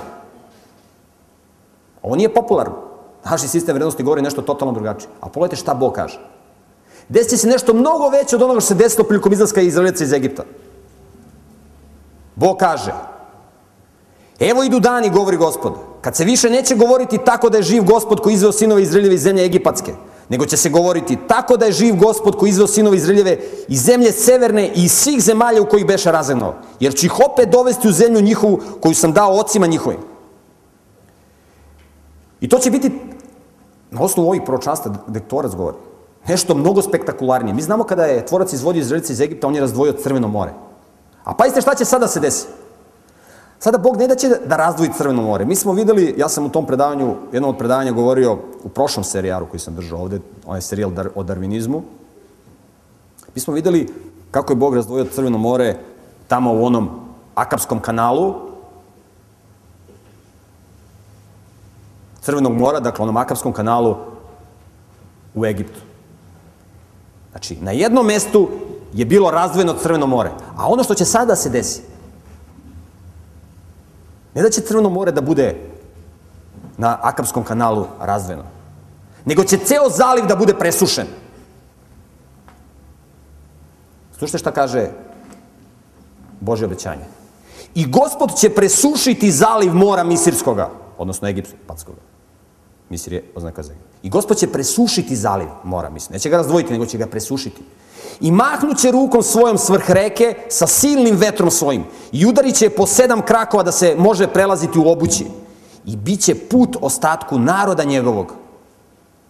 Ovo 2.01 2.15
nije 2.15 2.33
popularno. 2.33 2.75
Naši 3.25 3.47
sistem 3.47 3.75
vrednosti 3.75 4.03
govori 4.03 4.21
nešto 4.21 4.41
totalno 4.41 4.73
drugačije. 4.73 5.09
A 5.21 5.29
pogledajte 5.29 5.55
šta 5.55 5.73
Bog 5.73 5.93
kaže. 5.93 6.19
Desit 7.09 7.29
će 7.29 7.37
se 7.37 7.47
nešto 7.47 7.73
mnogo 7.73 8.09
veće 8.09 8.35
od 8.35 8.41
onoga 8.41 8.59
što 8.59 8.67
se 8.67 8.75
desilo 8.75 9.03
prilikom 9.03 9.33
izlaska 9.33 9.61
Izraelica 9.61 10.03
iz 10.03 10.13
Egipta. 10.13 10.43
Bog 12.35 12.57
kaže, 12.57 12.93
evo 14.39 14.63
idu 14.63 14.79
dani, 14.79 15.09
govori 15.09 15.37
gospod, 15.37 15.73
kad 16.01 16.15
se 16.15 16.23
više 16.23 16.49
neće 16.49 16.75
govoriti 16.75 17.19
tako 17.25 17.49
da 17.49 17.57
je 17.57 17.63
živ 17.63 17.83
gospod 17.83 18.21
koji 18.21 18.33
izveo 18.33 18.51
sinove 18.51 18.81
Izraeljeve 18.81 19.15
iz 19.15 19.21
zemlje 19.21 19.45
Egipatske, 19.45 19.93
nego 20.29 20.45
će 20.45 20.57
se 20.57 20.69
govoriti 20.69 21.17
tako 21.27 21.57
da 21.57 21.65
je 21.65 21.71
živ 21.71 21.95
gospod 21.95 22.35
koji 22.35 22.49
izveo 22.49 22.67
sinove 22.67 22.97
Izraeljeve 22.97 23.37
iz 23.67 23.81
zemlje 23.81 24.11
severne 24.11 24.67
i 24.67 24.83
iz 24.83 24.91
svih 24.91 25.21
zemalja 25.21 25.61
u 25.61 25.65
kojih 25.65 25.85
beše 25.85 26.11
razagnao, 26.11 26.55
jer 26.79 26.93
će 26.93 27.05
ih 27.05 27.19
opet 27.19 27.49
dovesti 27.49 27.87
u 27.87 27.91
zemlju 27.91 28.21
njihovu 28.21 28.59
koju 28.79 28.95
sam 28.95 29.13
dao 29.13 29.39
ocima 29.39 29.67
njihovim. 29.67 29.99
I 32.41 32.49
to 32.49 32.59
će 32.59 32.71
biti 32.71 32.91
na 33.91 34.01
osnovu 34.01 34.27
ovih 34.29 34.41
proročanstva 34.45 34.95
gde 35.07 35.19
tvorac 35.19 35.55
govori. 35.55 35.77
Nešto 36.27 36.55
mnogo 36.55 36.81
spektakularnije. 36.81 37.53
Mi 37.53 37.61
znamo 37.61 37.83
kada 37.83 38.05
je 38.05 38.25
tvorac 38.25 38.53
izvodio 38.53 38.79
Izraelice 38.79 39.13
iz 39.13 39.21
Egipta, 39.21 39.47
on 39.47 39.55
je 39.55 39.61
razdvojio 39.61 39.93
Crveno 39.93 40.27
more. 40.27 40.51
A 41.23 41.33
pazite 41.33 41.61
šta 41.61 41.75
će 41.75 41.85
sada 41.85 42.07
se 42.07 42.19
desiti. 42.19 42.51
Sada 43.59 43.77
Bog 43.77 43.97
ne 43.97 44.07
da 44.07 44.15
će 44.15 44.29
da 44.29 44.55
razdvoji 44.55 44.91
Crveno 44.97 45.21
more. 45.21 45.45
Mi 45.45 45.55
smo 45.55 45.73
videli, 45.73 46.13
ja 46.17 46.29
sam 46.29 46.45
u 46.45 46.49
tom 46.49 46.65
predavanju, 46.65 47.15
jednom 47.31 47.49
od 47.49 47.57
predavanja 47.57 47.91
govorio 47.91 48.37
u 48.63 48.69
prošlom 48.69 49.03
serijalu 49.03 49.45
koji 49.45 49.59
sam 49.59 49.75
držao 49.75 50.01
ovde, 50.01 50.19
onaj 50.45 50.61
serijal 50.61 50.91
dar, 50.91 51.09
o 51.15 51.23
darvinizmu. 51.23 51.83
Mi 53.35 53.41
smo 53.41 53.53
videli 53.53 53.93
kako 54.31 54.53
je 54.53 54.57
Bog 54.57 54.75
razdvojio 54.75 55.05
Crveno 55.05 55.37
more 55.37 55.77
tamo 56.27 56.53
u 56.53 56.65
onom 56.65 56.89
Akapskom 57.35 57.79
kanalu, 57.79 58.33
Crvenog 62.21 62.53
mora, 62.53 62.79
dakle 62.79 63.03
onom 63.03 63.17
Akapskom 63.17 63.53
kanalu 63.53 63.95
u 65.35 65.45
Egiptu. 65.45 65.79
Znači, 67.31 67.57
na 67.61 67.71
jednom 67.71 68.05
mestu 68.05 68.49
je 68.93 69.05
bilo 69.05 69.31
razdvojeno 69.31 69.73
Crveno 69.73 70.07
more. 70.07 70.31
A 70.57 70.67
ono 70.67 70.83
što 70.83 70.93
će 70.93 71.05
sada 71.05 71.35
se 71.35 71.49
desi, 71.49 71.81
ne 74.33 74.41
da 74.41 74.49
će 74.49 74.61
Crveno 74.61 74.89
more 74.89 75.11
da 75.11 75.21
bude 75.21 75.55
na 76.77 76.97
Akapskom 77.01 77.43
kanalu 77.43 77.85
razdvojeno, 77.99 78.43
nego 79.25 79.43
će 79.43 79.57
ceo 79.57 79.89
zaliv 79.89 80.25
da 80.25 80.35
bude 80.35 80.53
presušen. 80.53 81.07
Slušajte 84.17 84.37
šta 84.37 84.51
kaže 84.51 84.89
Božje 86.39 86.65
obećanje. 86.65 87.05
I 87.75 87.85
gospod 87.87 88.35
će 88.35 88.49
presušiti 88.49 89.31
zaliv 89.31 89.73
mora 89.73 90.03
Misirskoga, 90.03 90.69
odnosno 90.97 91.27
Egipatskoga. 91.27 92.01
Misir 92.89 93.13
je 93.13 93.23
oznaka 93.35 93.63
za 93.63 93.73
I 94.03 94.09
gospod 94.09 94.37
će 94.37 94.51
presušiti 94.51 95.15
zaliv 95.15 95.47
mora, 95.63 95.89
mislim. 95.89 96.13
Neće 96.13 96.29
ga 96.29 96.37
razdvojiti, 96.37 96.73
nego 96.73 96.85
će 96.85 96.97
ga 96.97 97.07
presušiti. 97.07 97.61
I 98.21 98.31
mahnuće 98.31 98.91
rukom 98.91 99.23
svojom 99.23 99.57
svrh 99.57 99.91
reke 99.91 100.35
sa 100.49 100.67
silnim 100.67 101.15
vetrom 101.15 101.51
svojim. 101.51 101.83
I 102.11 102.25
udarit 102.25 102.55
će 102.55 102.69
po 102.69 102.85
sedam 102.85 103.21
krakova 103.21 103.63
da 103.63 103.71
se 103.71 103.95
može 103.97 104.27
prelaziti 104.27 104.79
u 104.79 104.87
obući. 104.91 105.25
I 105.85 105.95
bit 105.95 106.21
će 106.21 106.35
put 106.35 106.77
ostatku 106.81 107.39
naroda 107.39 107.83
njegovog. 107.83 108.33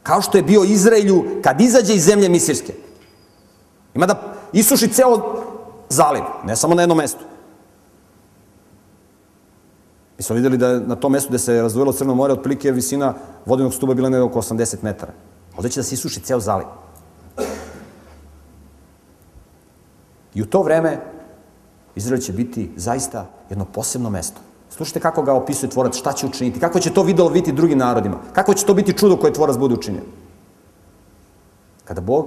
Kao 0.04 0.22
što 0.22 0.38
je 0.38 0.44
bio 0.44 0.64
Izraelju 0.64 1.26
kad 1.42 1.62
izađe 1.62 1.96
iz 1.96 2.04
zemlje 2.04 2.30
Misirske. 2.30 2.74
Ima 3.96 4.06
da 4.06 4.34
isuši 4.54 4.88
ceo 4.88 5.44
zaliv, 5.90 6.24
ne 6.46 6.56
samo 6.56 6.76
na 6.76 6.82
jednom 6.82 6.98
mestu. 6.98 7.20
Mi 10.18 10.24
smo 10.24 10.36
videli 10.36 10.58
da 10.58 10.68
je 10.68 10.80
na 10.80 10.96
tom 10.96 11.12
mestu 11.12 11.30
gde 11.30 11.40
se 11.40 11.62
razdvojilo 11.62 11.94
Crno 11.94 12.16
more, 12.16 12.34
otprilike 12.34 12.72
visina 12.72 13.14
vodenog 13.46 13.74
stuba 13.74 13.94
bila 13.94 14.10
nekako 14.10 14.40
oko 14.40 14.42
80 14.42 14.76
metara. 14.82 15.12
Ovde 15.58 15.70
će 15.70 15.80
da 15.80 15.84
se 15.84 15.96
isuši 15.96 16.20
ceo 16.20 16.40
zaliv. 16.40 16.68
I 20.40 20.42
u 20.42 20.46
to 20.46 20.62
vreme 20.62 20.98
Izrael 21.96 22.22
će 22.22 22.34
biti 22.34 22.72
zaista 22.76 23.26
jedno 23.50 23.66
posebno 23.66 24.10
mesto. 24.10 24.40
Slušajte 24.70 25.00
kako 25.00 25.22
ga 25.22 25.34
opisuje 25.34 25.70
tvorac, 25.70 25.96
šta 25.96 26.14
će 26.14 26.26
učiniti, 26.26 26.60
kako 26.60 26.80
će 26.80 26.94
to 26.94 27.04
videlo 27.04 27.30
vidjeti 27.30 27.52
drugim 27.52 27.78
narodima, 27.78 28.18
kako 28.34 28.54
će 28.54 28.66
to 28.66 28.74
biti 28.74 28.94
čudo 28.94 29.18
koje 29.18 29.34
tvorac 29.34 29.58
bude 29.58 29.76
učinio. 29.76 30.02
Kada 31.84 32.02
Bog 32.02 32.26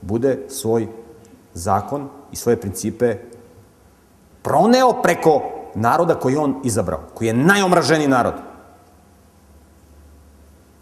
bude 0.00 0.44
svoj 0.48 0.88
zakon 1.54 2.08
i 2.32 2.36
svoje 2.36 2.60
principe 2.60 3.16
proneo 4.42 4.92
preko 5.02 5.42
naroda 5.74 6.14
koji 6.14 6.36
on 6.36 6.60
izabrao, 6.64 7.00
koji 7.14 7.28
je 7.28 7.34
najomraženiji 7.34 8.08
narod. 8.08 8.34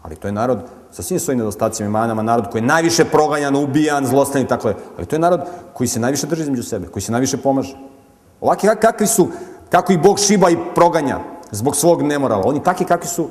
Ali 0.01 0.15
to 0.15 0.27
je 0.27 0.31
narod 0.31 0.59
sa 0.93 1.01
svim 1.01 1.19
svojim 1.19 1.39
nedostacima 1.39 1.87
i 1.87 1.91
manama, 1.91 2.21
narod 2.21 2.49
koji 2.51 2.61
je 2.61 2.67
najviše 2.67 3.05
proganjan, 3.05 3.55
ubijan, 3.55 4.05
zlostavljan 4.05 4.45
i 4.45 4.49
tako 4.49 4.67
je. 4.67 4.75
Ali 4.97 5.05
to 5.05 5.15
je 5.15 5.19
narod 5.19 5.41
koji 5.73 5.87
se 5.87 5.99
najviše 5.99 6.27
drži 6.27 6.41
između 6.41 6.63
sebe, 6.63 6.87
koji 6.87 7.03
se 7.03 7.11
najviše 7.11 7.37
pomaže. 7.37 7.77
Ovaki 8.41 8.67
kakvi 8.81 9.07
su, 9.07 9.27
kako 9.69 9.93
ih 9.93 10.01
Bog 10.01 10.19
šiba 10.19 10.49
i 10.49 10.57
proganja 10.75 11.19
zbog 11.51 11.75
svog 11.75 12.01
nemorala. 12.01 12.43
Oni 12.45 12.63
takvi 12.63 12.85
kakvi 12.85 13.07
su 13.07 13.29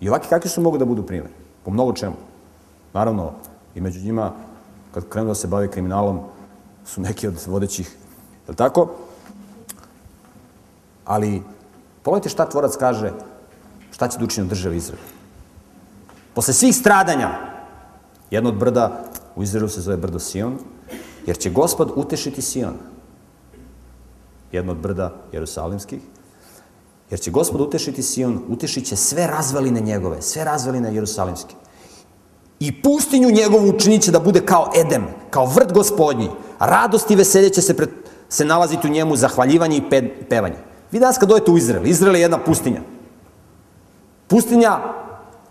i 0.00 0.08
ovaki 0.08 0.28
kakvi 0.28 0.50
su 0.50 0.60
mogu 0.60 0.78
da 0.78 0.84
budu 0.84 1.02
primjer. 1.02 1.30
Po 1.64 1.70
mnogo 1.70 1.92
čemu. 1.92 2.14
Naravno, 2.92 3.32
i 3.74 3.80
među 3.80 4.00
njima, 4.00 4.32
kad 4.94 5.08
krenu 5.08 5.28
da 5.28 5.34
se 5.34 5.46
bave 5.46 5.70
kriminalom, 5.70 6.20
su 6.84 7.00
neki 7.00 7.28
od 7.28 7.42
vodećih, 7.46 7.86
je 8.46 8.50
li 8.50 8.56
tako? 8.56 8.88
Ali, 11.04 11.42
pogledajte 12.02 12.28
šta 12.28 12.48
tvorac 12.48 12.76
kaže, 12.76 13.12
šta 13.98 14.08
će 14.08 14.18
da 14.18 14.24
učini 14.24 14.46
u 14.46 14.48
državi 14.48 14.76
Izrael. 14.76 15.02
Posle 16.34 16.54
svih 16.54 16.76
stradanja, 16.76 17.30
jedno 18.30 18.50
od 18.50 18.56
brda 18.56 19.04
u 19.36 19.42
Izraelu 19.42 19.68
se 19.68 19.80
zove 19.80 19.96
brdo 19.96 20.18
Sion, 20.18 20.58
jer 21.26 21.38
će 21.38 21.50
gospod 21.50 21.90
utešiti 21.96 22.42
Sion. 22.42 22.76
Jedno 24.52 24.72
od 24.72 24.78
brda 24.78 25.14
Jerusalimskih, 25.32 25.98
jer 27.10 27.20
će 27.20 27.30
gospod 27.30 27.60
utešiti 27.60 28.02
Sion, 28.02 28.38
utešit 28.48 28.86
će 28.86 28.96
sve 28.96 29.26
razvaline 29.26 29.80
njegove, 29.80 30.22
sve 30.22 30.44
razvaline 30.44 30.94
Jerusalimske. 30.94 31.54
I 32.60 32.82
pustinju 32.82 33.30
njegovu 33.30 33.68
učinit 33.68 34.02
će 34.02 34.14
da 34.14 34.20
bude 34.20 34.44
kao 34.46 34.70
Edem, 34.76 35.08
kao 35.30 35.46
vrt 35.46 35.72
gospodnji. 35.72 36.30
Radost 36.58 37.10
i 37.10 37.16
veselje 37.16 37.50
će 37.50 37.62
se, 37.62 37.76
pred, 37.76 37.90
se 38.28 38.44
nalaziti 38.44 38.86
u 38.86 38.90
njemu, 38.90 39.16
zahvaljivanje 39.16 39.76
i 39.76 39.90
pe, 39.90 40.26
pevanje. 40.30 40.62
Vi 40.92 41.00
danas 41.00 41.18
kad 41.18 41.28
dojete 41.28 41.50
u 41.50 41.58
Izrael, 41.58 41.86
Izrael 41.86 42.16
je 42.16 42.22
jedna 42.22 42.38
pustinja. 42.38 42.82
Pustinja 44.28 44.78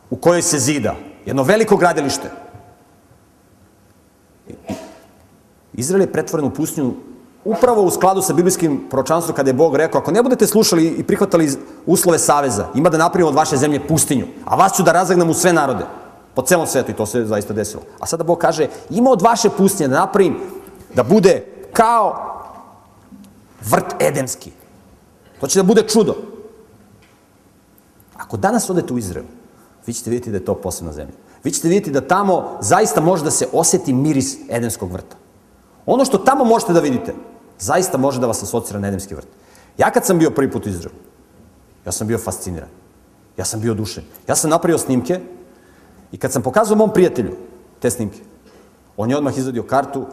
u 0.09 0.15
kojoj 0.15 0.41
se 0.41 0.59
zida. 0.59 0.95
Jedno 1.25 1.43
veliko 1.43 1.78
gradilište. 1.78 2.32
Izrael 5.73 6.01
je 6.01 6.11
pretvoren 6.11 6.47
u 6.47 6.53
pustinju 6.53 6.93
upravo 7.45 7.82
u 7.82 7.91
skladu 7.91 8.21
sa 8.21 8.34
biblijskim 8.34 8.86
proročanstvom 8.89 9.36
kada 9.36 9.49
je 9.49 9.53
Bog 9.53 9.75
rekao 9.75 10.01
ako 10.01 10.11
ne 10.11 10.23
budete 10.23 10.47
slušali 10.47 10.88
i 10.88 11.03
prihvatali 11.03 11.51
uslove 11.86 12.19
saveza, 12.19 12.67
ima 12.75 12.89
da 12.89 12.97
napravimo 12.97 13.30
od 13.30 13.36
vaše 13.36 13.57
zemlje 13.57 13.88
pustinju, 13.88 14.25
a 14.45 14.55
vas 14.55 14.75
ću 14.75 14.84
da 14.84 14.91
razagnam 14.91 15.30
u 15.30 15.34
sve 15.34 15.53
narode 15.53 15.86
po 16.34 16.41
celom 16.41 16.67
svetu 16.67 16.91
i 16.91 16.95
to 16.95 17.05
se 17.05 17.25
zaista 17.25 17.53
desilo. 17.53 17.84
A 17.99 18.05
sada 18.05 18.23
Bog 18.23 18.38
kaže 18.38 18.67
ima 18.89 19.09
od 19.09 19.21
vaše 19.21 19.49
pustinje 19.49 19.88
da 19.88 19.99
napravim 19.99 20.38
da 20.95 21.03
bude 21.03 21.45
kao 21.73 22.34
vrt 23.69 23.95
edemski. 23.99 24.51
To 25.39 25.47
će 25.47 25.59
da 25.59 25.63
bude 25.63 25.82
čudo. 25.82 26.15
Ako 28.28 28.38
danas 28.38 28.69
odete 28.69 28.93
u 28.93 28.97
Izrael, 28.97 29.25
vi 29.86 29.93
ćete 29.93 30.09
vidjeti 30.09 30.32
da 30.32 30.38
je 30.38 30.45
to 30.45 30.55
posebna 30.55 30.93
zemlja. 30.93 31.13
Vi 31.43 31.51
ćete 31.51 31.67
vidjeti 31.67 31.91
da 31.91 32.07
tamo 32.07 32.57
zaista 32.61 33.01
može 33.01 33.23
da 33.23 33.32
se 33.32 33.47
oseti 33.53 33.93
miris 33.93 34.38
Edenskog 34.49 34.91
vrta. 34.91 35.15
Ono 35.86 36.05
što 36.05 36.17
tamo 36.17 36.43
možete 36.43 36.73
da 36.73 36.80
vidite, 36.80 37.13
zaista 37.59 37.97
može 37.97 38.19
da 38.19 38.28
vas 38.28 38.43
asocira 38.43 38.80
na 38.80 38.88
Edemski 38.88 39.15
vrt. 39.15 39.28
Ja 39.78 39.91
kad 39.91 40.05
sam 40.05 40.19
bio 40.19 40.32
prvi 40.32 40.51
put 40.51 40.65
u 40.65 40.69
Izraelu, 40.69 40.99
ja 41.86 41.91
sam 41.91 42.07
bio 42.07 42.17
fasciniran. 42.17 42.69
Ja 43.38 43.45
sam 43.45 43.61
bio 43.61 43.73
dušen. 43.73 44.03
Ja 44.28 44.36
sam 44.36 44.49
napravio 44.49 44.78
snimke 44.78 45.19
i 46.11 46.17
kad 46.17 46.32
sam 46.32 46.41
pokazao 46.41 46.78
mom 46.78 46.93
prijatelju 46.93 47.32
te 47.80 47.89
snimke, 47.89 48.19
on 48.97 49.09
je 49.09 49.17
odmah 49.17 49.38
izadio 49.38 49.63
kartu, 49.63 50.05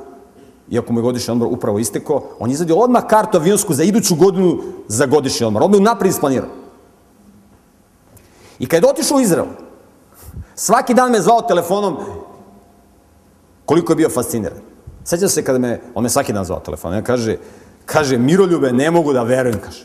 iako 0.70 0.92
mu 0.92 1.00
je 1.00 1.02
godišnji 1.02 1.32
odmor 1.32 1.48
upravo 1.50 1.78
isteko, 1.78 2.22
on 2.38 2.50
je 2.50 2.54
izadio 2.54 2.76
odmah 2.76 3.06
kartu 3.06 3.38
avionsku 3.38 3.74
za 3.74 3.82
iduću 3.82 4.14
godinu 4.14 4.58
za 4.88 5.06
godišnji 5.06 5.46
odmor. 5.46 5.62
Odmah 5.62 5.80
je 5.80 5.84
napred 5.84 6.10
isplanirao. 6.10 6.63
I 8.64 8.66
kad 8.66 8.82
je 8.82 8.88
otišao 8.90 9.16
u 9.16 9.20
Izrael, 9.20 9.46
svaki 10.54 10.94
dan 10.94 11.10
me 11.12 11.20
zvao 11.20 11.42
telefonom 11.42 11.96
koliko 13.64 13.92
je 13.92 13.96
bio 13.96 14.08
fasciniran. 14.08 14.58
Sećam 15.04 15.28
se 15.28 15.44
kada 15.44 15.58
me, 15.58 15.80
on 15.94 16.02
me 16.02 16.08
svaki 16.08 16.32
dan 16.32 16.44
zvao 16.44 16.60
telefonom, 16.60 16.98
ja 16.98 17.02
kaže, 17.02 17.36
kaže, 17.86 18.18
Miroljube, 18.18 18.72
ne 18.72 18.90
mogu 18.90 19.12
da 19.12 19.22
verujem, 19.22 19.60
kaže. 19.60 19.84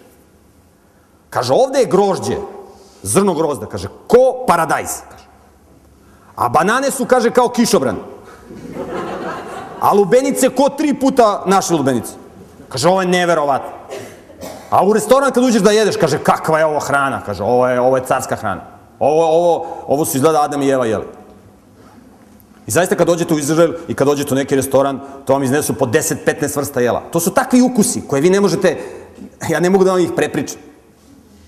Kaže, 1.30 1.54
ovde 1.54 1.80
je 1.80 1.90
grožđe, 1.92 2.38
zrno 3.04 3.34
grozda, 3.34 3.66
kaže, 3.66 3.92
ko 4.08 4.46
paradajz, 4.48 5.02
kaže. 5.12 5.28
A 6.36 6.50
banane 6.50 6.92
su, 6.92 7.06
kaže, 7.06 7.32
kao 7.32 7.50
kišobran. 7.50 8.00
A 9.80 9.92
lubenice 9.94 10.50
ko 10.56 10.70
tri 10.70 10.94
puta 10.94 11.44
naše 11.46 11.74
lubenice. 11.74 12.16
Kaže, 12.70 12.88
ovo 12.88 13.02
je 13.02 13.12
neverovatno. 13.12 13.79
A 14.70 14.86
u 14.86 14.94
restoran 14.94 15.32
kad 15.32 15.44
uđeš 15.44 15.62
da 15.62 15.72
jedeš, 15.72 15.96
kaže, 15.98 16.18
kakva 16.18 16.60
je 16.60 16.66
ovo 16.66 16.80
hrana? 16.80 17.22
Kaže, 17.26 17.44
ovo 17.44 17.68
je, 17.68 17.80
ovo 17.80 17.98
je 17.98 18.06
carska 18.06 18.36
hrana. 18.36 18.62
Ovo, 19.00 19.26
ovo, 19.26 19.66
ovo 19.88 20.06
su 20.06 20.18
izgleda 20.18 20.42
Adam 20.42 20.62
i 20.62 20.70
Eva 20.70 20.86
jeli. 20.86 21.06
I 22.68 22.72
zaista 22.72 22.96
kad 22.96 23.08
dođete 23.08 23.34
u 23.34 23.40
Izrael 23.40 23.74
i 23.88 23.94
kad 23.94 24.08
dođete 24.08 24.34
u 24.34 24.38
neki 24.38 24.56
restoran, 24.56 25.00
to 25.26 25.34
vam 25.34 25.44
iznesu 25.44 25.74
po 25.74 25.86
10-15 25.86 26.58
vrsta 26.58 26.82
jela. 26.82 27.02
To 27.12 27.20
su 27.20 27.34
takvi 27.34 27.62
ukusi 27.62 28.02
koje 28.08 28.22
vi 28.22 28.30
ne 28.30 28.42
možete, 28.42 28.78
ja 29.50 29.60
ne 29.60 29.70
mogu 29.70 29.84
da 29.84 29.92
vam 29.92 30.02
ih 30.02 30.12
prepričam. 30.16 30.62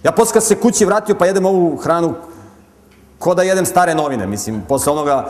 Ja 0.04 0.12
posle 0.12 0.34
kad 0.34 0.44
se 0.44 0.56
kući 0.56 0.86
vratio 0.86 1.16
pa 1.16 1.26
jedem 1.26 1.46
ovu 1.46 1.78
hranu 1.78 2.14
ko 3.20 3.36
da 3.36 3.44
jedem 3.44 3.66
stare 3.66 3.96
novine, 3.96 4.28
mislim, 4.28 4.62
posle 4.68 4.92
onoga 4.92 5.30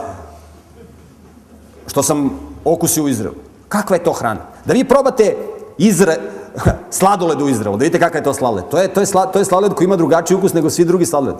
što 1.86 2.02
sam 2.02 2.30
okusio 2.64 3.04
u 3.04 3.08
Izraelu. 3.08 3.36
Kakva 3.68 3.96
je 3.96 4.04
to 4.04 4.12
hrana? 4.12 4.40
Da 4.64 4.72
vi 4.72 4.84
probate 4.84 5.36
Izra... 5.78 6.16
sladoled 6.98 7.42
u 7.42 7.48
Izraelu, 7.48 7.76
da 7.76 7.82
vidite 7.82 7.98
kakav 7.98 8.20
je 8.20 8.24
to 8.24 8.34
sladoled. 8.34 8.64
To 8.70 8.78
je, 8.78 8.88
to, 8.88 9.00
je 9.00 9.06
sla... 9.06 9.26
to 9.26 9.38
je 9.38 9.44
sladoled 9.44 9.74
koji 9.74 9.86
ima 9.86 9.96
drugačiji 9.96 10.36
ukus 10.36 10.52
nego 10.52 10.70
svi 10.70 10.84
drugi 10.84 11.06
sladoled. 11.06 11.36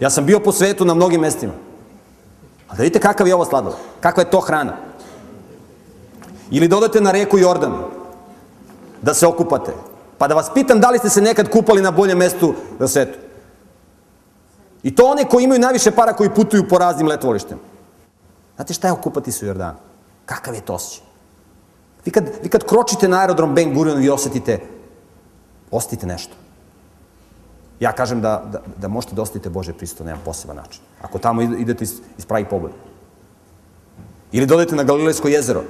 Ja 0.00 0.10
sam 0.10 0.26
bio 0.26 0.40
po 0.40 0.52
svetu 0.52 0.84
na 0.84 0.94
mnogim 0.94 1.20
mestima. 1.20 1.52
A 2.68 2.76
da 2.76 2.82
vidite 2.82 3.00
kakav 3.00 3.26
je 3.26 3.34
ovo 3.34 3.44
sladoled. 3.44 3.76
Kakva 4.00 4.22
je 4.22 4.30
to 4.30 4.40
hrana. 4.40 4.76
Ili 6.50 6.68
dodate 6.68 7.00
na 7.00 7.10
reku 7.10 7.38
Jordan 7.38 7.72
da 9.02 9.14
se 9.14 9.26
okupate. 9.26 9.72
Pa 10.18 10.28
da 10.28 10.34
vas 10.34 10.50
pitam 10.54 10.80
da 10.80 10.90
li 10.90 10.98
ste 10.98 11.08
se 11.08 11.20
nekad 11.20 11.48
kupali 11.48 11.82
na 11.82 11.90
boljem 11.90 12.18
mestu 12.18 12.54
na 12.78 12.88
svetu. 12.88 13.18
I 14.82 14.94
to 14.94 15.06
one 15.06 15.24
koji 15.24 15.44
imaju 15.44 15.60
najviše 15.60 15.90
para 15.90 16.12
koji 16.12 16.30
putuju 16.30 16.68
po 16.68 16.78
raznim 16.78 17.08
letovalištima. 17.08 17.60
Znate 18.56 18.74
šta 18.74 18.88
je 18.88 18.92
okupati 18.92 19.32
se 19.32 19.44
u 19.44 19.48
Jordanu? 19.48 19.78
Kakav 20.26 20.54
je 20.54 20.60
to 20.60 20.74
osjećaj? 20.74 21.05
Vi 22.06 22.12
kad, 22.12 22.30
vi 22.42 22.48
kad 22.48 22.64
kročite 22.64 23.08
na 23.08 23.20
aerodrom 23.20 23.54
Ben 23.54 23.74
Gurion, 23.74 23.98
vi 23.98 24.10
osetite, 24.10 24.60
osetite 25.70 26.06
nešto. 26.06 26.34
Ja 27.80 27.92
kažem 27.92 28.20
da, 28.20 28.42
da, 28.52 28.62
da 28.76 28.88
možete 28.88 29.14
da 29.14 29.22
osetite 29.22 29.50
Bože 29.50 29.72
pristo 29.72 30.04
na 30.04 30.10
jedan 30.10 30.24
poseban 30.24 30.56
način. 30.56 30.82
Ako 31.02 31.18
tamo 31.18 31.42
idete 31.42 31.84
iz, 31.84 32.00
iz 32.18 32.26
pravi 32.26 32.44
pogled. 32.44 32.72
Ili 34.32 34.46
dodajete 34.46 34.76
na 34.76 34.84
Galilejsko 34.84 35.28
jezero, 35.28 35.62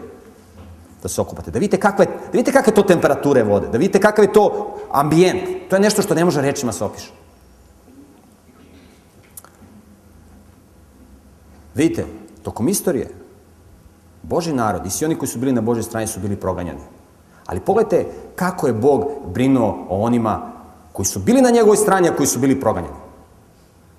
da 1.03 1.09
se 1.09 1.21
okupate. 1.21 1.51
Da 1.51 1.59
vidite 1.59 1.81
kakve, 1.81 2.07
da 2.07 2.33
vidite 2.33 2.53
kakve 2.53 2.75
to 2.75 2.83
temperature 2.83 3.43
vode, 3.43 3.69
da 3.69 3.79
vidite 3.79 4.01
kakav 4.01 4.25
je 4.25 4.33
to 4.33 4.77
ambijent. 4.91 5.69
To 5.71 5.77
je 5.77 5.81
nešto 5.81 6.03
što 6.03 6.15
ne 6.15 6.25
može 6.25 6.43
rečima 6.43 6.73
se 6.73 6.85
opiše. 6.85 7.11
Vidite, 11.75 12.07
tokom 12.43 12.69
istorije, 12.69 13.09
Boži 14.29 14.53
narod 14.53 14.87
i 14.87 14.91
svi 14.91 15.07
oni 15.07 15.15
koji 15.15 15.29
su 15.29 15.39
bili 15.39 15.53
na 15.53 15.61
Božoj 15.61 15.83
strani 15.83 16.07
su 16.07 16.21
bili 16.21 16.37
proganjani. 16.37 16.81
Ali 17.47 17.61
pogledajte 17.61 18.07
kako 18.37 18.67
je 18.67 18.73
Bog 18.73 19.05
brinuo 19.27 19.87
o 19.89 20.03
onima 20.03 20.53
koji 20.93 21.07
su 21.07 21.19
bili 21.19 21.43
na 21.43 21.51
njegovoj 21.51 21.77
strani, 21.77 22.09
a 22.09 22.17
koji 22.17 22.27
su 22.27 22.39
bili 22.39 22.61
proganjani. 22.61 22.97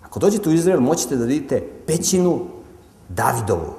Ako 0.06 0.20
dođete 0.20 0.50
u 0.50 0.54
Izrael, 0.54 0.80
moćete 0.80 1.16
da 1.16 1.26
vidite 1.26 1.62
pećinu 1.88 2.40
Davidovu. 3.10 3.74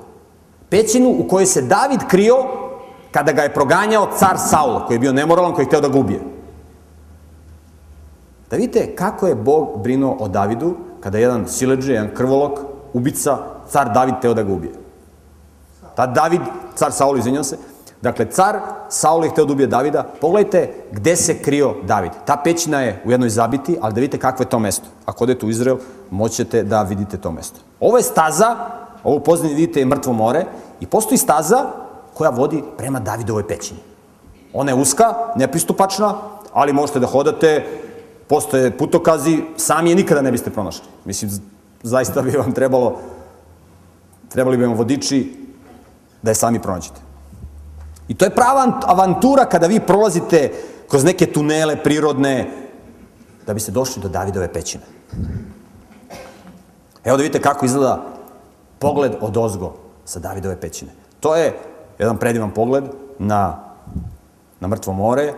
Pećinu 0.70 1.14
u 1.18 1.28
kojoj 1.28 1.46
se 1.46 1.62
David 1.62 2.00
krio 2.08 2.36
kada 3.10 3.32
ga 3.32 3.42
je 3.42 3.54
proganjao 3.54 4.08
car 4.18 4.38
Saul, 4.38 4.86
koji 4.86 4.94
je 4.94 5.00
bio 5.00 5.12
nemoralan, 5.12 5.52
koji 5.54 5.64
je 5.64 5.66
hteo 5.66 5.80
da 5.80 5.88
ga 5.88 5.98
ubije. 5.98 6.20
Da 8.50 8.56
vidite 8.56 8.94
kako 8.96 9.26
je 9.26 9.34
Bog 9.34 9.82
brinuo 9.82 10.16
o 10.20 10.28
Davidu 10.28 10.74
kada 11.00 11.18
je 11.18 11.22
jedan 11.22 11.48
sileđe, 11.48 11.92
jedan 11.92 12.14
krvolok, 12.14 12.58
ubica, 12.92 13.38
car 13.70 13.92
David 13.94 14.14
teo 14.22 14.34
da 14.34 14.42
ga 14.42 14.52
ubije. 14.52 14.72
Ta 15.98 16.06
David, 16.06 16.40
car 16.74 16.92
Saul, 16.92 17.18
izvinjam 17.18 17.44
se, 17.44 17.56
dakle, 18.02 18.30
car 18.30 18.60
Saul 18.88 19.24
je 19.24 19.30
hteo 19.30 19.44
da 19.44 19.52
ubije 19.52 19.66
Davida, 19.66 20.02
pogledajte 20.20 20.74
gde 20.92 21.16
se 21.16 21.38
krio 21.42 21.74
David. 21.82 22.12
Ta 22.24 22.36
pećina 22.44 22.80
je 22.80 23.02
u 23.04 23.10
jednoj 23.10 23.28
zabiti, 23.28 23.78
ali 23.80 23.94
da 23.94 24.00
vidite 24.00 24.18
kakvo 24.18 24.42
je 24.42 24.48
to 24.48 24.58
mesto. 24.58 24.86
Ako 25.06 25.24
odete 25.24 25.46
u 25.46 25.50
Izrael, 25.50 25.78
moćete 26.10 26.62
da 26.62 26.82
vidite 26.82 27.16
to 27.16 27.32
mesto. 27.32 27.60
Ovo 27.80 27.96
je 27.96 28.02
staza, 28.02 28.56
ovo 29.04 29.18
poznanje 29.18 29.54
vidite 29.54 29.80
je 29.80 29.86
mrtvo 29.86 30.12
more, 30.12 30.44
i 30.80 30.86
postoji 30.86 31.18
staza 31.18 31.66
koja 32.14 32.30
vodi 32.30 32.62
prema 32.76 33.00
Davidovoj 33.00 33.48
pećini. 33.48 33.80
Ona 34.52 34.70
je 34.70 34.78
uska, 34.78 35.14
nepristupačna, 35.36 36.14
ali 36.52 36.72
možete 36.72 37.00
da 37.00 37.06
hodate, 37.06 37.66
postoje 38.28 38.70
putokazi, 38.78 39.42
sami 39.56 39.90
je 39.90 39.96
nikada 39.96 40.22
ne 40.22 40.32
biste 40.32 40.50
pronašli. 40.50 40.86
Mislim, 41.04 41.30
zaista 41.82 42.22
bi 42.22 42.30
vam 42.30 42.52
trebalo, 42.52 42.98
trebali 44.28 44.56
bi 44.56 44.66
vam 44.66 44.74
vodiči 44.74 45.37
da 46.22 46.30
je 46.30 46.34
sami 46.34 46.62
pronađete. 46.62 47.00
I 48.08 48.14
to 48.14 48.24
je 48.24 48.34
prava 48.34 48.80
avantura 48.86 49.44
kada 49.44 49.66
vi 49.66 49.80
prolazite 49.80 50.52
kroz 50.88 51.04
neke 51.04 51.26
tunele 51.26 51.76
prirodne 51.82 52.50
da 53.46 53.54
biste 53.54 53.72
došli 53.72 54.02
do 54.02 54.08
Davidove 54.08 54.52
pećine. 54.52 54.84
Evo 57.04 57.16
da 57.16 57.22
vidite 57.22 57.42
kako 57.42 57.66
izgleda 57.66 58.02
pogled 58.78 59.12
od 59.20 59.36
ozgo 59.36 59.74
sa 60.04 60.18
Davidove 60.18 60.60
pećine. 60.60 60.90
To 61.20 61.36
je 61.36 61.58
jedan 61.98 62.16
predivan 62.16 62.50
pogled 62.50 62.84
na, 63.18 63.56
na 64.60 64.68
mrtvo 64.68 64.92
more. 64.92 65.32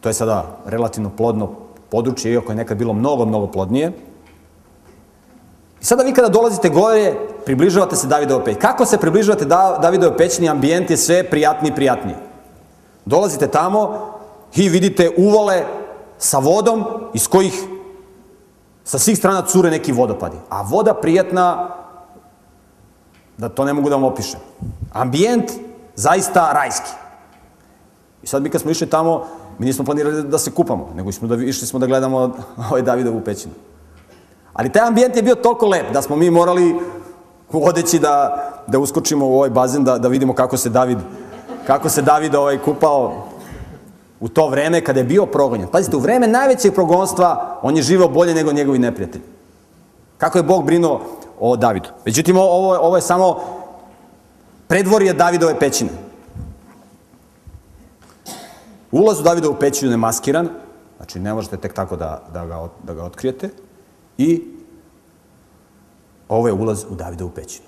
To 0.00 0.08
je 0.08 0.12
sada 0.12 0.58
relativno 0.66 1.10
plodno 1.16 1.50
područje, 1.90 2.32
iako 2.32 2.52
je 2.52 2.56
nekad 2.56 2.78
bilo 2.78 2.92
mnogo, 2.92 3.24
mnogo 3.24 3.46
plodnije. 3.46 3.92
I 5.80 5.84
sada 5.84 6.02
vi 6.02 6.12
kada 6.12 6.28
dolazite 6.28 6.68
gore, 6.68 7.14
približavate 7.44 7.96
se 7.96 8.06
Davidovo 8.06 8.44
pećini. 8.44 8.60
Kako 8.60 8.84
se 8.84 8.98
približavate 8.98 9.44
da, 9.44 9.78
Davidovo 9.82 10.16
pećini, 10.16 10.48
ambijent 10.48 10.90
je 10.90 10.96
sve 10.96 11.30
prijatniji 11.30 11.70
i 11.70 11.74
prijatniji. 11.74 12.16
Dolazite 13.04 13.46
tamo 13.46 14.12
i 14.54 14.68
vidite 14.68 15.10
uvale 15.16 15.62
sa 16.18 16.38
vodom 16.38 16.84
iz 17.14 17.28
kojih 17.28 17.54
sa 18.84 18.98
svih 18.98 19.18
strana 19.18 19.42
cure 19.46 19.70
neki 19.70 19.92
vodopadi. 19.92 20.36
A 20.48 20.62
voda 20.62 20.94
prijatna, 20.94 21.68
da 23.38 23.48
to 23.48 23.64
ne 23.64 23.72
mogu 23.72 23.88
da 23.88 23.96
vam 23.96 24.04
opišem. 24.04 24.40
Ambijent 24.92 25.52
zaista 25.94 26.52
rajski. 26.52 26.90
I 28.22 28.26
sad 28.26 28.42
mi 28.42 28.50
kad 28.50 28.60
smo 28.60 28.70
išli 28.70 28.86
tamo, 28.86 29.26
mi 29.58 29.66
nismo 29.66 29.84
planirali 29.84 30.22
da 30.22 30.38
se 30.38 30.50
kupamo, 30.50 30.92
nego 30.96 31.12
smo 31.12 31.28
da, 31.28 31.34
išli 31.34 31.66
smo 31.66 31.78
da 31.78 31.86
gledamo 31.86 32.18
ovaj 32.70 32.82
Davidovu 32.82 33.20
pećinu. 33.20 33.54
Ali 34.52 34.72
taj 34.72 34.86
ambijent 34.86 35.16
je 35.16 35.22
bio 35.22 35.34
toliko 35.34 35.66
lep 35.66 35.92
da 35.92 36.02
smo 36.02 36.16
mi 36.16 36.30
morali 36.30 36.80
u 37.54 37.64
odeći 37.66 37.98
da, 37.98 38.44
da 38.66 38.78
uskočimo 38.78 39.26
u 39.26 39.36
ovaj 39.36 39.50
bazen, 39.50 39.84
da, 39.84 39.98
da 39.98 40.08
vidimo 40.08 40.34
kako 40.34 40.56
se 40.56 40.70
David, 40.70 40.98
kako 41.66 41.88
se 41.88 42.02
David 42.02 42.34
ovaj 42.34 42.58
kupao 42.58 43.24
u 44.20 44.28
to 44.28 44.48
vreme 44.48 44.80
kada 44.80 45.00
je 45.00 45.04
bio 45.04 45.26
progonjen. 45.26 45.68
Pazite, 45.68 45.96
u 45.96 46.00
vreme 46.00 46.26
najvećeg 46.26 46.74
progonstva 46.74 47.58
on 47.62 47.76
je 47.76 47.82
živeo 47.82 48.08
bolje 48.08 48.34
nego 48.34 48.52
njegovi 48.52 48.78
neprijatelji. 48.78 49.24
Kako 50.18 50.38
je 50.38 50.42
Bog 50.42 50.64
brinuo 50.64 51.00
o 51.40 51.56
Davidu. 51.56 51.88
Međutim, 52.04 52.36
ovo, 52.36 52.78
ovo 52.78 52.96
je 52.96 53.02
samo 53.02 53.36
predvorje 54.68 55.12
Davidove 55.12 55.58
pećine. 55.58 55.90
Ulaz 58.92 59.20
u 59.20 59.22
Davidovu 59.22 59.56
pećinu 59.60 59.90
je 59.90 59.96
maskiran, 59.96 60.48
znači 60.96 61.20
ne 61.20 61.34
možete 61.34 61.56
tek 61.56 61.74
tako 61.74 61.96
da, 61.96 62.22
da, 62.32 62.46
ga, 62.46 62.68
da 62.82 62.94
ga 62.94 63.04
otkrijete. 63.04 63.50
I 64.18 64.53
ovo 66.28 66.48
je 66.48 66.52
ulaz 66.52 66.84
u 66.90 66.94
Davidovu 66.94 67.30
pećinu. 67.30 67.66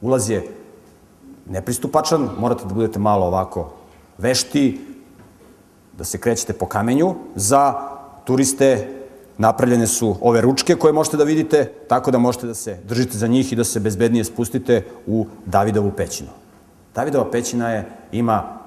Ulaz 0.00 0.30
je 0.30 0.48
nepristupačan, 1.46 2.28
morate 2.38 2.64
da 2.64 2.74
budete 2.74 2.98
malo 2.98 3.26
ovako 3.26 3.72
vešti, 4.18 4.80
da 5.98 6.04
se 6.04 6.18
krećete 6.18 6.52
po 6.52 6.66
kamenju. 6.66 7.14
Za 7.34 7.74
turiste 8.24 8.88
napravljene 9.38 9.86
su 9.86 10.16
ove 10.20 10.40
ručke 10.40 10.74
koje 10.74 10.92
možete 10.92 11.16
da 11.16 11.24
vidite, 11.24 11.64
tako 11.88 12.10
da 12.10 12.18
možete 12.18 12.46
da 12.46 12.54
se 12.54 12.78
držite 12.88 13.18
za 13.18 13.26
njih 13.26 13.52
i 13.52 13.56
da 13.56 13.64
se 13.64 13.80
bezbednije 13.80 14.24
spustite 14.24 14.84
u 15.06 15.26
Davidovu 15.46 15.90
pećinu. 15.96 16.30
Davidova 16.94 17.30
pećina 17.30 17.70
je, 17.70 17.88
ima 18.12 18.58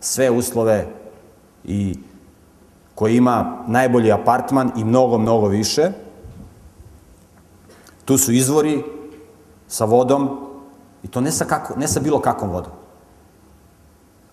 sve 0.00 0.30
uslove 0.30 0.86
i 1.64 1.94
koji 2.94 3.16
ima 3.16 3.64
najbolji 3.66 4.12
apartman 4.12 4.72
i 4.76 4.84
mnogo, 4.84 5.18
mnogo 5.18 5.48
više. 5.48 5.92
Tu 8.04 8.18
su 8.18 8.32
izvori 8.32 8.82
sa 9.68 9.84
vodom 9.84 10.50
i 11.02 11.08
to 11.08 11.20
ne 11.20 11.32
sa, 11.32 11.44
kako, 11.44 11.78
ne 11.78 11.88
sa 11.88 12.00
bilo 12.00 12.20
kakvom 12.20 12.50
vodom. 12.50 12.72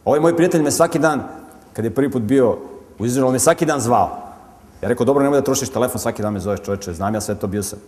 Ovaj 0.05 0.19
moj 0.19 0.35
prijatelj 0.35 0.61
me 0.61 0.71
svaki 0.71 0.99
dan, 0.99 1.23
kad 1.73 1.85
je 1.85 1.95
prvi 1.95 2.11
put 2.11 2.21
bio 2.21 2.57
u 2.99 3.05
Izraelu, 3.05 3.31
me 3.31 3.39
svaki 3.39 3.65
dan 3.65 3.79
zvao. 3.79 4.27
Ja 4.81 4.89
rekao, 4.89 5.05
dobro, 5.05 5.23
nemoj 5.23 5.39
da 5.39 5.45
trošiš 5.45 5.69
telefon, 5.69 5.99
svaki 5.99 6.21
dan 6.21 6.33
me 6.33 6.39
zoveš 6.39 6.61
čoveče, 6.61 6.93
znam 6.93 7.13
ja 7.13 7.21
sve 7.21 7.35
to, 7.35 7.47
bio 7.47 7.63
sam. 7.63 7.79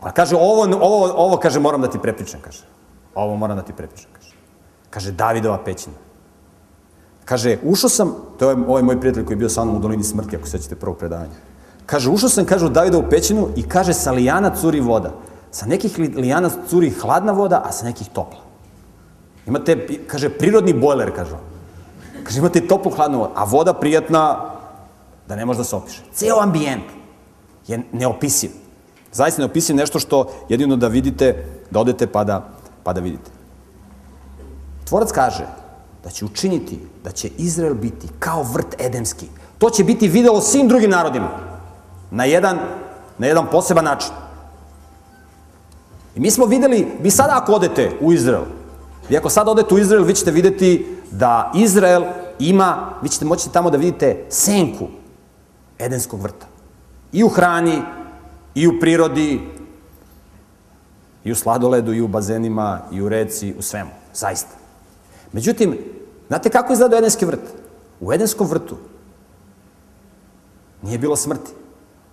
A 0.00 0.12
kaže, 0.12 0.36
ovo, 0.36 0.62
ovo, 0.80 1.12
ovo, 1.16 1.36
kaže, 1.36 1.60
moram 1.60 1.80
da 1.80 1.90
ti 1.90 1.98
prepričam, 1.98 2.40
kaže. 2.40 2.64
Ovo 3.14 3.36
moram 3.36 3.56
da 3.56 3.62
ti 3.62 3.72
prepričam, 3.72 4.10
kaže. 4.12 4.34
Kaže, 4.90 5.12
Davidova 5.12 5.58
pećina. 5.64 5.96
Kaže, 7.24 7.58
ušao 7.62 7.90
sam, 7.90 8.14
to 8.38 8.50
je 8.50 8.56
ovaj 8.68 8.82
moj 8.82 9.00
prijatelj 9.00 9.24
koji 9.24 9.34
je 9.34 9.38
bio 9.38 9.48
sa 9.48 9.64
mnom 9.64 9.76
u 9.76 9.80
dolini 9.80 10.04
smrti, 10.04 10.36
ako 10.36 10.46
sećate 10.46 10.74
prvog 10.74 10.96
predavanja. 10.96 11.51
Kaže, 11.86 12.10
ušao 12.10 12.28
sam, 12.28 12.44
kaže, 12.44 12.66
u 12.66 13.10
pećinu 13.10 13.48
i 13.56 13.62
kaže, 13.62 13.94
sa 13.94 14.12
lijana 14.12 14.54
curi 14.56 14.80
voda. 14.80 15.12
Sa 15.50 15.66
nekih 15.66 15.98
lijana 15.98 16.50
curi 16.68 16.90
hladna 16.90 17.32
voda, 17.32 17.62
a 17.64 17.72
sa 17.72 17.84
nekih 17.84 18.08
topla. 18.08 18.40
Imate, 19.46 19.88
kaže, 20.06 20.28
prirodni 20.28 20.72
bojler, 20.72 21.14
kaže 21.16 21.36
Kaže, 22.24 22.38
imate 22.38 22.66
toplu 22.66 22.90
hladnu 22.90 23.18
vodu, 23.18 23.32
a 23.34 23.44
voda 23.44 23.74
prijatna, 23.74 24.52
da 25.28 25.36
ne 25.36 25.44
može 25.44 25.58
da 25.58 25.64
se 25.64 25.76
opiše. 25.76 26.02
Ceo 26.14 26.40
ambijent 26.40 26.84
je 27.66 27.82
neopisiv. 27.92 28.50
Zaista 29.12 29.42
neopisiv 29.42 29.76
nešto 29.76 29.98
što 29.98 30.32
jedino 30.48 30.76
da 30.76 30.88
vidite, 30.88 31.44
da 31.70 31.80
odete 31.80 32.06
pa 32.06 32.24
da, 32.24 32.48
pa 32.82 32.92
da 32.92 33.00
vidite. 33.00 33.30
Tvorac 34.84 35.12
kaže 35.12 35.46
da 36.04 36.10
će 36.10 36.24
učiniti 36.24 36.78
da 37.04 37.10
će 37.10 37.28
Izrael 37.38 37.74
biti 37.74 38.08
kao 38.18 38.42
vrt 38.42 38.80
edemski. 38.80 39.26
To 39.58 39.70
će 39.70 39.84
biti 39.84 40.08
videlo 40.08 40.40
svim 40.40 40.68
drugim 40.68 40.90
narodima. 40.90 41.51
Na 42.12 42.24
jedan, 42.24 42.58
na 43.18 43.26
jedan 43.26 43.46
poseban 43.50 43.84
način. 43.84 44.12
I 46.14 46.20
mi 46.20 46.30
smo 46.30 46.46
videli, 46.46 46.86
vi 47.00 47.10
sada 47.10 47.32
ako 47.36 47.52
odete 47.52 47.90
u 48.00 48.12
Izrael, 48.12 48.44
vi 49.08 49.16
ako 49.16 49.30
sada 49.30 49.50
odete 49.50 49.74
u 49.74 49.78
Izrael, 49.78 50.04
vi 50.04 50.14
ćete 50.14 50.30
videti 50.30 50.96
da 51.10 51.52
Izrael 51.54 52.04
ima, 52.38 52.94
vi 53.02 53.08
ćete 53.08 53.24
moći 53.24 53.52
tamo 53.52 53.70
da 53.70 53.76
vidite 53.76 54.26
senku 54.28 54.88
Edenskog 55.78 56.20
vrta. 56.20 56.46
I 57.12 57.24
u 57.24 57.28
hrani, 57.28 57.82
i 58.54 58.66
u 58.68 58.80
prirodi, 58.80 59.40
i 61.24 61.32
u 61.32 61.34
sladoledu, 61.34 61.92
i 61.92 62.00
u 62.00 62.08
bazenima, 62.08 62.80
i 62.92 63.02
u 63.02 63.08
reci, 63.08 63.54
u 63.58 63.62
svemu. 63.62 63.90
Zaista. 64.14 64.54
Međutim, 65.32 65.78
znate 66.28 66.50
kako 66.50 66.72
izgleda 66.72 66.96
Edenski 66.96 67.24
vrt? 67.24 67.40
U 68.00 68.12
Edenskom 68.12 68.46
vrtu 68.46 68.76
nije 70.82 70.98
bilo 70.98 71.16
smrti. 71.16 71.61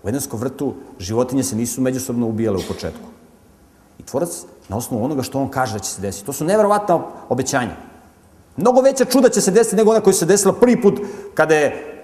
U 0.04 0.10
Edenskom 0.10 0.40
vrtu 0.40 0.74
životinje 1.00 1.44
se 1.44 1.56
nisu 1.56 1.82
međusobno 1.82 2.28
ubijale 2.28 2.58
u 2.58 2.68
početku. 2.68 3.08
I 4.00 4.04
tvorac, 4.04 4.44
na 4.70 4.78
osnovu 4.78 5.06
onoga 5.06 5.24
što 5.24 5.40
on 5.40 5.50
kaže 5.50 5.74
da 5.74 5.80
će 5.80 5.92
se 5.92 6.02
desiti, 6.02 6.26
to 6.26 6.34
su 6.34 6.46
neverovatna 6.46 7.04
obećanja. 7.30 7.76
Mnogo 8.58 8.82
veća 8.82 9.06
čuda 9.06 9.30
će 9.30 9.42
se 9.42 9.52
desiti 9.52 9.76
nego 9.76 9.92
ona 9.92 10.02
koja 10.02 10.14
se 10.14 10.26
desila 10.26 10.54
prvi 10.54 10.82
put 10.82 11.00
kada 11.34 11.56
je 11.56 11.96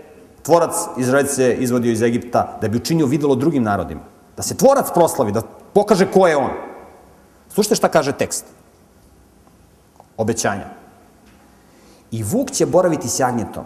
tvorac 0.43 0.75
Izraelice 0.97 1.55
izvodio 1.59 1.91
iz 1.91 2.01
Egipta 2.01 2.57
da 2.61 2.67
bi 2.67 2.77
učinio 2.77 3.05
videlo 3.05 3.35
drugim 3.35 3.63
narodima. 3.63 4.01
Da 4.37 4.43
se 4.43 4.57
tvorac 4.57 4.87
proslavi, 4.93 5.31
da 5.31 5.41
pokaže 5.73 6.11
ko 6.11 6.27
je 6.27 6.37
on. 6.37 6.51
Slušajte 7.49 7.75
šta 7.75 7.87
kaže 7.87 8.11
tekst. 8.11 8.45
Obećanja. 10.17 10.65
I 12.11 12.23
vuk 12.23 12.51
će 12.51 12.65
boraviti 12.65 13.09
s 13.09 13.19
jagnjetom, 13.19 13.63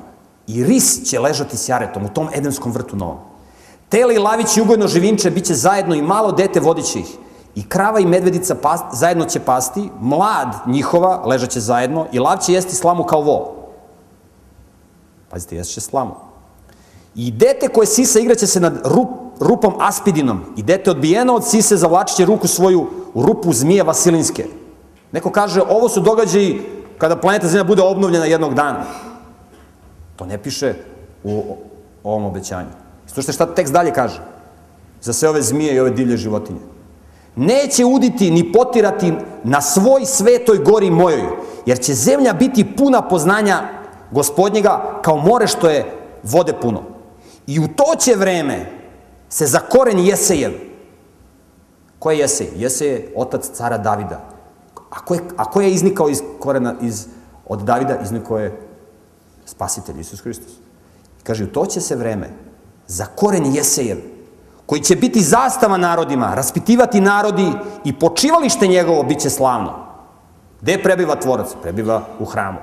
i 0.48 0.64
ris 0.64 1.04
će 1.06 1.20
ležati 1.20 1.58
s 1.58 1.70
jaretom 1.70 2.06
u 2.06 2.10
tom 2.10 2.30
edenskom 2.34 2.72
vrtu 2.72 2.96
novom. 2.96 3.29
Tele 3.90 4.16
i 4.16 4.18
lavić 4.18 4.58
i 4.58 4.62
ugojno 4.62 4.88
živinče 4.88 5.32
biće 5.32 5.54
zajedno 5.54 5.96
i 5.96 6.02
malo 6.02 6.32
dete 6.32 6.60
vodiće 6.60 7.00
ih. 7.00 7.18
I 7.56 7.70
krava 7.70 8.00
i 8.00 8.06
medvedica 8.06 8.56
zajedno 8.94 9.26
će 9.26 9.40
pasti, 9.40 9.90
mlad 10.00 10.56
njihova 10.68 11.24
ležaće 11.26 11.60
zajedno 11.60 12.08
i 12.12 12.20
lav 12.20 12.38
će 12.38 12.54
jesti 12.54 12.76
slamu 12.76 13.04
kao 13.04 13.22
vo. 13.22 13.56
Pazite, 15.30 15.56
ješće 15.56 15.82
slamu. 15.82 16.16
I 17.16 17.32
dete 17.32 17.68
koje 17.68 17.88
sisa 17.88 18.20
igraće 18.20 18.48
se 18.48 18.60
nad 18.60 18.82
rup, 18.86 19.10
rupom 19.40 19.74
aspidinom 19.80 20.42
i 20.58 20.64
dete 20.64 20.92
odbijeno 20.92 21.36
od 21.36 21.48
sise 21.48 21.78
zavlačiće 21.78 22.26
ruku 22.26 22.48
svoju 22.48 22.88
u 23.14 23.24
rupu 23.24 23.54
zmije 23.54 23.84
vasilinske. 23.84 24.46
Neko 25.12 25.32
kaže, 25.32 25.62
ovo 25.62 25.90
su 25.90 26.00
događaji 26.00 26.62
kada 26.98 27.16
planeta 27.16 27.48
Zemlja 27.48 27.64
bude 27.64 27.82
obnovljena 27.82 28.26
jednog 28.26 28.54
dana. 28.54 28.84
To 30.16 30.26
ne 30.26 30.38
piše 30.38 30.74
u 31.24 31.58
ovom 32.04 32.26
obećanju. 32.26 32.79
Slušajte 33.14 33.34
šta 33.34 33.46
tekst 33.56 33.74
dalje 33.74 33.94
kaže. 33.94 34.22
Za 35.02 35.14
sve 35.14 35.30
ove 35.30 35.42
zmije 35.42 35.76
i 35.76 35.80
ove 35.80 35.90
divlje 35.90 36.18
životinje. 36.18 36.60
Neće 37.36 37.86
uditi 37.86 38.32
ni 38.32 38.52
potirati 38.52 39.14
na 39.44 39.62
svoj 39.62 40.06
svetoj 40.06 40.58
gori 40.58 40.92
mojoj, 40.92 41.24
jer 41.66 41.80
će 41.80 41.94
zemlja 41.94 42.34
biti 42.34 42.76
puna 42.76 43.02
poznanja 43.02 43.70
gospodnjega 44.12 45.00
kao 45.02 45.18
more 45.18 45.48
što 45.48 45.70
je 45.70 45.86
vode 46.24 46.54
puno. 46.62 46.84
I 47.48 47.60
u 47.60 47.68
to 47.68 47.96
će 48.00 48.16
vreme 48.16 48.72
se 49.30 49.46
za 49.46 49.60
koren 49.60 50.00
Jesejev. 50.00 50.52
Ko 52.00 52.12
je 52.12 52.20
Jesej? 52.20 52.50
Jesej 52.56 52.88
je 52.88 53.14
otac 53.16 53.50
cara 53.54 53.78
Davida. 53.78 54.22
A 54.90 55.06
ko 55.06 55.14
je, 55.14 55.22
a 55.38 55.46
ko 55.46 55.62
je 55.62 55.72
iznikao 55.72 56.10
iz 56.10 56.22
korena 56.40 56.76
iz, 56.82 57.08
od 57.46 57.62
Davida? 57.62 57.98
Iznikao 58.04 58.40
je 58.40 58.62
spasitelj 59.46 60.00
Isus 60.00 60.22
Hristos. 60.22 60.52
Kaže, 61.24 61.44
u 61.44 61.48
to 61.48 61.66
će 61.66 61.82
se 61.82 61.96
vreme 61.96 62.30
za 62.90 63.06
koren 63.06 63.56
Jesejev, 63.56 63.98
koji 64.66 64.82
će 64.82 64.96
biti 64.96 65.22
zastava 65.22 65.78
narodima, 65.78 66.34
raspitivati 66.36 67.02
narodi 67.02 67.52
i 67.84 67.94
počivalište 67.94 68.68
njegovo 68.68 69.04
bit 69.04 69.20
će 69.20 69.30
slavno. 69.30 69.74
Gde 70.62 70.84
prebiva 70.84 71.16
tvorac? 71.16 71.48
Prebiva 71.62 72.02
u 72.20 72.26
hramu. 72.26 72.58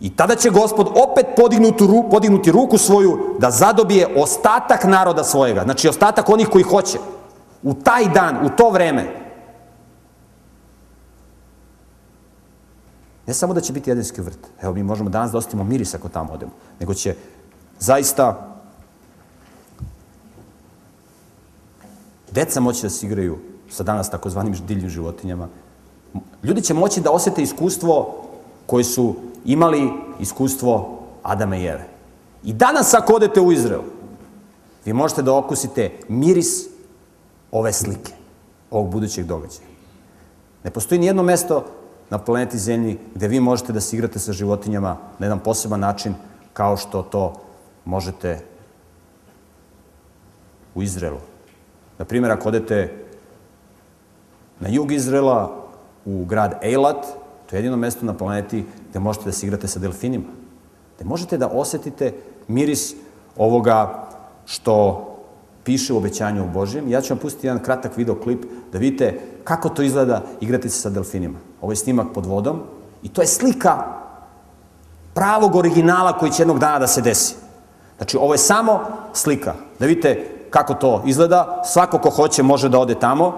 I 0.00 0.16
tada 0.16 0.34
će 0.34 0.50
gospod 0.50 0.88
opet 0.88 1.26
podignuti, 1.36 1.86
ru, 1.86 2.04
podignuti 2.10 2.52
ruku 2.52 2.78
svoju 2.78 3.36
da 3.38 3.50
zadobije 3.50 4.06
ostatak 4.16 4.84
naroda 4.84 5.24
svojega. 5.24 5.62
Znači, 5.64 5.88
ostatak 5.88 6.28
onih 6.28 6.48
koji 6.48 6.64
hoće. 6.64 6.98
U 7.62 7.74
taj 7.74 8.08
dan, 8.08 8.46
u 8.46 8.48
to 8.48 8.70
vreme. 8.70 9.06
Ne 13.26 13.34
samo 13.34 13.54
da 13.54 13.60
će 13.60 13.72
biti 13.72 13.90
jedenski 13.90 14.20
vrt. 14.20 14.38
Evo, 14.62 14.74
mi 14.74 14.82
možemo 14.82 15.10
danas 15.10 15.30
da 15.30 15.38
ostavimo 15.38 15.64
miris 15.64 15.94
ako 15.94 16.08
tamo 16.08 16.32
odemo. 16.32 16.52
Nego 16.80 16.94
će 16.94 17.14
zaista 17.78 18.47
deca 22.32 22.60
moći 22.60 22.82
da 22.82 22.90
se 22.90 23.06
igraju 23.06 23.38
sa 23.70 23.82
danas 23.82 24.10
takozvanim 24.10 24.54
divljim 24.66 24.88
životinjama. 24.88 25.48
Ljudi 26.42 26.62
će 26.62 26.74
moći 26.74 27.00
da 27.00 27.10
osete 27.10 27.42
iskustvo 27.42 28.24
koje 28.66 28.84
su 28.84 29.14
imali 29.44 29.90
iskustvo 30.20 30.98
Adama 31.22 31.56
i 31.56 31.66
Eve. 31.66 31.88
I 32.44 32.52
danas 32.52 32.94
ako 32.94 33.12
odete 33.12 33.40
u 33.40 33.52
Izrael, 33.52 33.82
vi 34.84 34.92
možete 34.92 35.22
da 35.22 35.34
okusite 35.34 35.90
miris 36.08 36.66
ove 37.50 37.72
slike, 37.72 38.12
ovog 38.70 38.90
budućeg 38.90 39.26
događaja. 39.26 39.68
Ne 40.64 40.70
postoji 40.70 40.98
nijedno 40.98 41.22
mesto 41.22 41.64
na 42.10 42.18
planeti 42.18 42.58
Zemlji 42.58 42.98
gde 43.14 43.28
vi 43.28 43.40
možete 43.40 43.72
da 43.72 43.80
se 43.80 43.96
igrate 43.96 44.18
sa 44.18 44.32
životinjama 44.32 44.96
na 45.18 45.26
jedan 45.26 45.38
poseban 45.38 45.80
način 45.80 46.14
kao 46.52 46.76
što 46.76 47.02
to 47.02 47.34
možete 47.84 48.44
u 50.74 50.82
Izraelu. 50.82 51.20
Na 51.98 52.04
primjer, 52.04 52.32
ako 52.32 52.48
odete 52.48 53.04
na 54.60 54.68
jug 54.68 54.92
Izrela, 54.92 55.68
u 56.04 56.24
grad 56.24 56.58
Eilat, 56.62 57.06
to 57.46 57.56
je 57.56 57.58
jedino 57.58 57.76
mesto 57.76 58.06
na 58.06 58.14
planeti 58.14 58.64
gde 58.90 58.98
možete 58.98 59.24
da 59.24 59.32
se 59.32 59.46
igrate 59.46 59.68
sa 59.68 59.78
delfinima. 59.78 60.28
Gde 60.96 61.04
možete 61.04 61.38
da 61.38 61.48
osetite 61.48 62.12
miris 62.48 62.94
ovoga 63.36 64.08
što 64.46 65.04
piše 65.64 65.92
u 65.92 65.96
obećanju 65.96 66.44
u 66.44 66.50
Božjem. 66.50 66.88
Ja 66.88 67.00
ću 67.00 67.14
vam 67.14 67.18
pustiti 67.18 67.46
jedan 67.46 67.62
kratak 67.62 67.96
videoklip 67.96 68.44
da 68.72 68.78
vidite 68.78 69.20
kako 69.44 69.68
to 69.68 69.82
izgleda 69.82 70.22
igrati 70.40 70.70
se 70.70 70.80
sa 70.80 70.90
delfinima. 70.90 71.38
Ovo 71.60 71.72
je 71.72 71.76
snimak 71.76 72.06
pod 72.14 72.26
vodom 72.26 72.62
i 73.02 73.08
to 73.08 73.20
je 73.20 73.26
slika 73.26 73.84
pravog 75.14 75.54
originala 75.54 76.18
koji 76.18 76.32
će 76.32 76.42
jednog 76.42 76.58
dana 76.58 76.78
da 76.78 76.86
se 76.86 77.02
desi. 77.02 77.34
Znači, 77.96 78.16
ovo 78.16 78.34
je 78.34 78.38
samo 78.38 78.80
slika. 79.12 79.54
Da 79.78 79.86
vidite 79.86 80.37
kako 80.50 80.74
to 80.74 81.02
izgleda. 81.06 81.62
Svako 81.64 81.98
ko 81.98 82.10
hoće 82.10 82.42
može 82.42 82.68
da 82.68 82.78
ode 82.78 82.94
tamo 82.94 83.34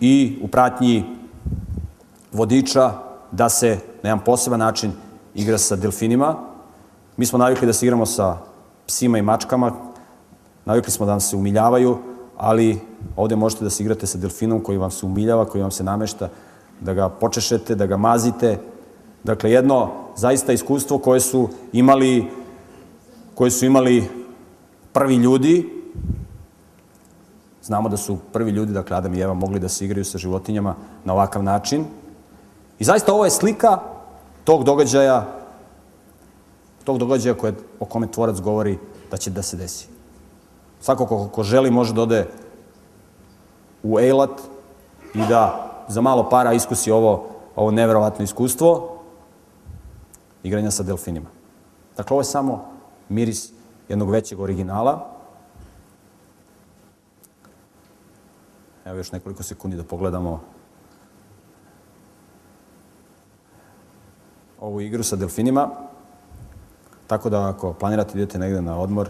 i 0.00 0.38
u 0.42 0.48
pratnji 0.48 1.04
vodiča 2.32 2.92
da 3.30 3.48
se 3.48 3.78
na 4.02 4.10
jedan 4.10 4.24
poseban 4.24 4.60
način 4.60 4.92
igra 5.34 5.58
sa 5.58 5.76
delfinima. 5.76 6.34
Mi 7.16 7.26
smo 7.26 7.38
navikli 7.38 7.66
da 7.66 7.72
se 7.72 7.86
igramo 7.86 8.06
sa 8.06 8.36
psima 8.86 9.18
i 9.18 9.22
mačkama, 9.22 9.72
navikli 10.64 10.92
smo 10.92 11.06
da 11.06 11.12
nam 11.12 11.20
se 11.20 11.36
umiljavaju, 11.36 11.98
ali 12.36 12.80
ovde 13.16 13.36
možete 13.36 13.64
da 13.64 13.70
se 13.70 13.82
igrate 13.82 14.06
sa 14.06 14.18
delfinom 14.18 14.60
koji 14.60 14.78
vam 14.78 14.90
se 14.90 15.06
umiljava, 15.06 15.44
koji 15.44 15.62
vam 15.62 15.70
se 15.70 15.84
namešta, 15.84 16.28
da 16.80 16.94
ga 16.94 17.08
počešete, 17.08 17.74
da 17.74 17.86
ga 17.86 17.96
mazite. 17.96 18.58
Dakle, 19.24 19.50
jedno 19.50 19.90
zaista 20.16 20.52
iskustvo 20.52 20.98
koje 20.98 21.20
su 21.20 21.48
imali, 21.72 22.30
koje 23.34 23.50
su 23.50 23.66
imali 23.66 24.08
prvi 24.92 25.16
ljudi, 25.16 25.77
Znamo 27.62 27.88
da 27.88 27.96
su 27.96 28.18
prvi 28.32 28.50
ljudi, 28.50 28.72
dakle 28.72 28.96
Adam 28.96 29.14
i 29.14 29.20
Eva, 29.20 29.34
mogli 29.34 29.60
da 29.60 29.68
se 29.68 29.84
igraju 29.84 30.04
sa 30.04 30.18
životinjama 30.18 30.74
na 31.04 31.12
ovakav 31.12 31.42
način. 31.42 31.84
I 32.78 32.84
zaista 32.84 33.12
ovo 33.12 33.24
je 33.24 33.30
slika 33.30 33.78
tog 34.44 34.64
događaja, 34.64 35.26
tog 36.84 36.98
događaja 36.98 37.34
koje, 37.34 37.54
o 37.80 37.84
kome 37.84 38.06
tvorac 38.06 38.40
govori 38.40 38.78
da 39.10 39.16
će 39.16 39.30
da 39.30 39.42
se 39.42 39.56
desi. 39.56 39.88
Svako 40.80 41.06
ko, 41.06 41.28
ko 41.28 41.42
želi 41.42 41.70
može 41.70 41.94
da 41.94 42.02
ode 42.02 42.26
u 43.82 44.00
Ejlat 44.00 44.40
i 45.14 45.26
da 45.28 45.68
za 45.88 46.00
malo 46.00 46.28
para 46.30 46.52
iskusi 46.52 46.90
ovo, 46.90 47.26
ovo 47.56 47.70
neverovatno 47.70 48.24
iskustvo 48.24 48.98
igranja 50.42 50.70
sa 50.70 50.82
delfinima. 50.82 51.28
Dakle, 51.96 52.14
ovo 52.14 52.20
je 52.20 52.24
samo 52.24 52.64
miris 53.08 53.50
jednog 53.88 54.10
većeg 54.10 54.40
originala. 54.40 55.17
Evo 58.88 58.96
još 58.96 59.12
nekoliko 59.12 59.42
sekundi 59.42 59.76
da 59.76 59.84
pogledamo 59.84 60.40
ovu 64.60 64.80
igru 64.80 65.02
sa 65.02 65.16
delfinima. 65.16 65.68
Tako 67.06 67.30
da 67.30 67.48
ako 67.48 67.72
planirate 67.72 68.12
da 68.12 68.18
idete 68.18 68.38
negde 68.38 68.62
na 68.62 68.78
odmor, 68.80 69.08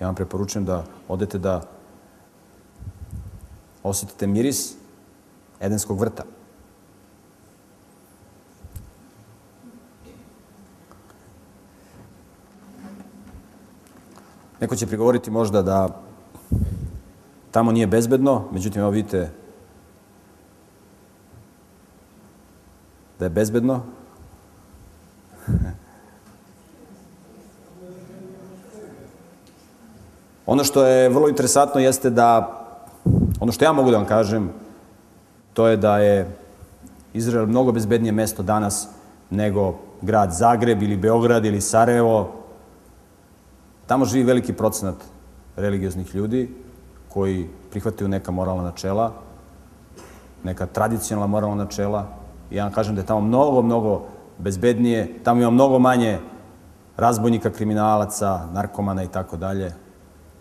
ja 0.00 0.06
vam 0.06 0.14
preporučujem 0.14 0.64
da 0.64 0.84
odete 1.08 1.38
da 1.38 1.62
osetite 3.82 4.26
miris 4.26 4.74
Edenskog 5.60 6.00
vrta. 6.00 6.22
Neko 14.60 14.76
će 14.76 14.86
prigovoriti 14.86 15.30
možda 15.30 15.62
da 15.62 16.03
tamo 17.54 17.72
nije 17.72 17.86
bezbedno, 17.86 18.44
međutim, 18.52 18.82
evo 18.82 18.90
vidite 18.90 19.30
da 23.18 23.24
je 23.24 23.30
bezbedno. 23.30 23.82
ono 30.52 30.64
što 30.64 30.86
je 30.86 31.08
vrlo 31.08 31.28
interesantno 31.28 31.80
jeste 31.80 32.10
da, 32.10 32.60
ono 33.40 33.52
što 33.52 33.64
ja 33.64 33.72
mogu 33.72 33.90
da 33.90 33.96
vam 33.96 34.06
kažem, 34.06 34.50
to 35.52 35.68
je 35.68 35.76
da 35.76 35.98
je 35.98 36.36
Izrael 37.12 37.46
mnogo 37.46 37.72
bezbednije 37.72 38.12
mesto 38.12 38.42
danas 38.42 38.88
nego 39.30 39.78
grad 40.02 40.32
Zagreb 40.32 40.82
ili 40.82 40.96
Beograd 40.96 41.44
ili 41.44 41.60
Sarajevo. 41.60 42.32
Tamo 43.86 44.04
živi 44.04 44.24
veliki 44.24 44.52
procenat 44.52 44.96
religioznih 45.56 46.14
ljudi 46.14 46.63
koji 47.14 47.48
prihvataju 47.70 48.08
neka 48.08 48.32
moralna 48.32 48.62
načela, 48.62 49.12
neka 50.44 50.66
tradicionalna 50.66 51.26
moralna 51.26 51.64
načela. 51.64 52.06
I 52.50 52.56
ja 52.56 52.64
vam 52.64 52.72
kažem 52.72 52.94
da 52.94 53.00
je 53.00 53.06
tamo 53.06 53.20
mnogo, 53.20 53.62
mnogo 53.62 54.02
bezbednije, 54.38 55.20
tamo 55.24 55.40
ima 55.40 55.50
mnogo 55.50 55.78
manje 55.78 56.18
razbojnika, 56.96 57.50
kriminalaca, 57.50 58.46
narkomana 58.52 59.02
i 59.02 59.08
tako 59.08 59.36
dalje. 59.36 59.72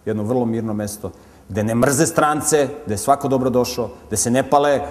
Jedno 0.05 0.23
vrlo 0.23 0.45
mirno 0.45 0.73
mesto 0.73 1.11
gde 1.49 1.63
ne 1.63 1.75
mrze 1.75 2.05
strance, 2.05 2.67
gde 2.85 2.93
je 2.93 2.97
svako 2.97 3.27
dobro 3.27 3.49
došao, 3.49 3.89
gde 4.07 4.17
se 4.17 4.31
ne 4.31 4.43
pale 4.49 4.81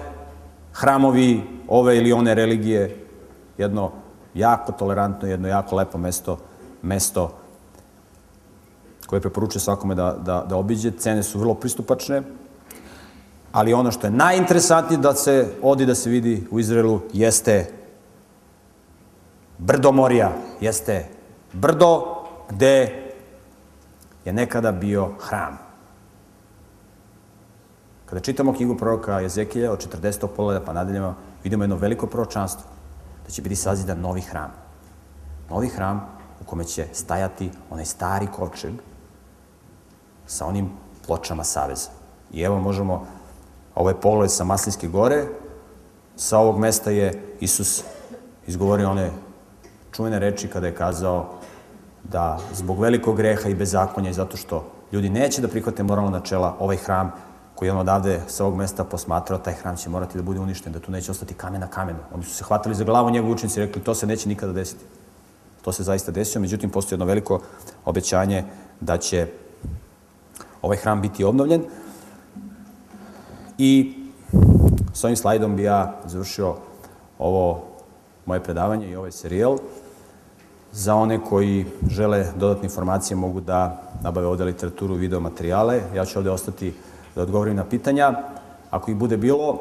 hramovi 0.73 1.41
ove 1.67 1.97
ili 1.97 2.13
one 2.13 2.35
religije. 2.35 3.05
Jedno 3.57 3.91
jako 4.33 4.71
tolerantno, 4.71 5.27
jedno 5.27 5.47
jako 5.47 5.75
lepo 5.75 5.97
mesto, 5.97 6.37
mesto 6.81 7.42
koje 9.07 9.21
preporučuje 9.21 9.61
svakome 9.61 9.95
da, 9.95 10.15
da, 10.19 10.45
da 10.49 10.55
obiđe. 10.55 10.91
Cene 10.91 11.23
su 11.23 11.39
vrlo 11.39 11.53
pristupačne, 11.53 12.21
ali 13.51 13.73
ono 13.73 13.91
što 13.91 14.07
je 14.07 14.11
najinteresantnije 14.11 15.01
da 15.01 15.13
se 15.15 15.53
odi 15.61 15.85
da 15.85 15.95
se 15.95 16.09
vidi 16.09 16.47
u 16.51 16.59
Izraelu 16.59 17.01
jeste 17.13 17.71
brdo 19.57 19.91
Morija, 19.91 20.31
jeste 20.61 21.05
brdo 21.53 22.03
gde 22.49 23.03
je 24.25 24.33
nekada 24.33 24.71
bio 24.71 25.11
hram. 25.19 25.57
Kada 28.05 28.21
čitamo 28.21 28.53
knjigu 28.53 28.77
proroka 28.77 29.19
Jezekilja 29.19 29.71
od 29.71 29.87
40. 30.01 30.27
poleda 30.35 30.65
pa 30.65 30.73
nadalje, 30.73 31.13
vidimo 31.43 31.63
jedno 31.63 31.75
veliko 31.75 32.07
proročanstvo, 32.07 32.69
da 33.25 33.29
će 33.29 33.41
biti 33.41 33.55
sazidan 33.55 33.99
novi 33.99 34.21
hram. 34.21 34.51
Novi 35.49 35.67
hram 35.67 36.07
u 36.41 36.45
kome 36.45 36.63
će 36.63 36.87
stajati 36.93 37.51
onaj 37.69 37.85
stari 37.85 38.27
kovčeg 38.27 38.73
sa 40.25 40.45
onim 40.45 40.69
pločama 41.05 41.43
Saveza. 41.43 41.89
I 42.31 42.41
evo 42.41 42.59
možemo, 42.59 43.05
ovo 43.75 43.89
je 43.89 44.01
pogled 44.01 44.31
sa 44.31 44.43
Maslinske 44.43 44.87
gore, 44.87 45.25
sa 46.15 46.39
ovog 46.39 46.59
mesta 46.59 46.91
je 46.91 47.35
Isus 47.39 47.83
izgovorio 48.47 48.91
one 48.91 49.11
čuvene 49.91 50.19
reči 50.19 50.47
kada 50.47 50.67
je 50.67 50.75
kazao 50.75 51.29
da 52.03 52.39
zbog 52.53 52.79
velikog 52.79 53.17
greha 53.17 53.49
i 53.49 53.55
bezakonja 53.55 54.09
i 54.09 54.13
zato 54.13 54.37
što 54.37 54.65
ljudi 54.91 55.09
neće 55.09 55.41
da 55.41 55.47
prihvate 55.47 55.83
moralna 55.83 56.11
načela, 56.11 56.55
ovaj 56.59 56.77
hram 56.77 57.11
koji 57.55 57.71
on 57.71 57.77
odavde 57.77 58.21
sa 58.27 58.45
ovog 58.45 58.57
mesta 58.57 58.83
posmatrao, 58.83 59.39
taj 59.39 59.53
hram 59.53 59.77
će 59.77 59.89
morati 59.89 60.17
da 60.17 60.23
bude 60.23 60.39
uništen, 60.39 60.73
da 60.73 60.79
tu 60.79 60.91
neće 60.91 61.11
ostati 61.11 61.33
kamen 61.33 61.61
na 61.61 61.67
kamenu. 61.67 61.99
Oni 62.13 62.23
su 62.23 62.35
se 62.35 62.43
hvatali 62.43 62.75
za 62.75 62.83
glavu 62.83 63.09
njegovi 63.09 63.33
učenici 63.33 63.59
i 63.59 63.65
rekli 63.65 63.81
to 63.81 63.95
se 63.95 64.07
neće 64.07 64.29
nikada 64.29 64.53
desiti. 64.53 64.85
To 65.61 65.71
se 65.71 65.83
zaista 65.83 66.11
desio, 66.11 66.41
međutim 66.41 66.69
postoji 66.69 66.95
jedno 66.95 67.05
veliko 67.05 67.39
obećanje 67.85 68.43
da 68.81 68.97
će 68.97 69.27
ovaj 70.63 70.77
hram 70.77 71.01
biti 71.01 71.23
obnovljen. 71.23 71.63
I 73.57 73.93
s 74.93 75.03
ovim 75.03 75.15
slajdom 75.15 75.55
bi 75.55 75.63
ja 75.63 75.99
završio 76.05 76.55
ovo 77.19 77.63
moje 78.25 78.43
predavanje 78.43 78.89
i 78.89 78.95
ovaj 78.95 79.11
serijal. 79.11 79.57
Za 80.71 80.95
one 80.95 81.19
koji 81.29 81.65
žele 81.89 82.25
dodatne 82.35 82.65
informacije 82.65 83.17
mogu 83.17 83.41
da 83.41 83.81
nabave 84.01 84.27
ovde 84.27 84.43
literaturu, 84.43 84.95
video 84.95 85.19
materijale. 85.19 85.81
Ja 85.95 86.05
ću 86.05 86.19
ovde 86.19 86.31
ostati 86.31 86.73
da 87.15 87.21
odgovorim 87.21 87.55
na 87.55 87.63
pitanja. 87.63 88.13
Ako 88.71 88.91
ih 88.91 88.97
bude 88.97 89.17
bilo, 89.17 89.59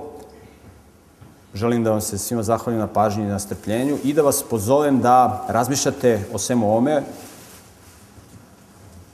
želim 1.55 1.85
da 1.85 1.91
vam 1.91 2.01
se 2.01 2.19
svima 2.19 2.43
zahvalim 2.43 2.81
na 2.81 2.87
pažnji 2.87 3.25
i 3.25 3.29
na 3.29 3.39
strpljenju 3.39 3.99
i 4.05 4.13
da 4.13 4.23
vas 4.23 4.45
pozovem 4.51 5.01
da 5.01 5.45
razmišljate 5.49 6.25
o 6.33 6.39
svemu 6.39 6.71
ovome. 6.71 7.03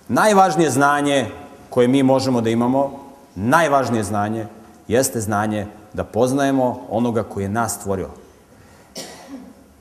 Najvažnije 0.09 0.71
znanje 0.71 1.31
koje 1.71 1.89
mi 1.89 2.03
možemo 2.03 2.41
da 2.41 2.51
imamo, 2.51 2.91
najvažnije 3.35 4.05
znanje, 4.05 4.47
jeste 4.89 5.21
znanje 5.21 5.67
da 5.93 6.05
poznajemo 6.05 6.87
onoga 6.91 7.23
koji 7.23 7.45
je 7.45 7.49
nas 7.49 7.75
stvorio. 7.75 8.09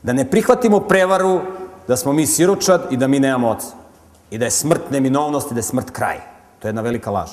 Da 0.04 0.14
ne 0.14 0.30
prihvatimo 0.30 0.80
prevaru 0.80 1.42
da 1.88 1.98
smo 1.98 2.14
mi 2.14 2.26
siročad 2.26 2.88
i 2.92 2.98
da 2.98 3.08
mi 3.08 3.20
nemamo 3.20 3.50
oca. 3.50 3.68
I 4.32 4.38
da 4.38 4.46
je 4.46 4.52
smrt 4.52 4.92
neminovnost 4.92 5.52
i 5.52 5.54
da 5.54 5.60
je 5.60 5.64
smrt 5.64 5.92
kraj. 5.92 6.18
To 6.60 6.68
je 6.68 6.70
jedna 6.70 6.82
velika 6.82 7.12
laž. 7.12 7.30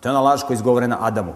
To 0.00 0.08
je 0.08 0.10
ona 0.10 0.20
laž 0.20 0.40
koja 0.42 0.54
je 0.54 0.56
izgovorena 0.56 0.96
Adamu. 1.00 1.32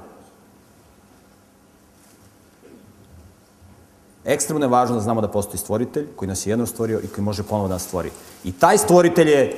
Ekstremno 4.24 4.64
je 4.64 4.70
važno 4.70 4.96
da 4.96 5.02
znamo 5.02 5.20
da 5.20 5.28
postoji 5.28 5.58
stvoritelj 5.58 6.06
koji 6.16 6.28
nas 6.28 6.46
je 6.46 6.50
jednom 6.50 6.66
stvorio 6.66 7.00
i 7.04 7.08
koji 7.08 7.24
može 7.24 7.42
ponovo 7.42 7.68
da 7.68 7.74
nas 7.74 7.82
stvori. 7.82 8.10
I 8.44 8.52
taj 8.52 8.78
stvoritelj 8.78 9.28
je 9.28 9.56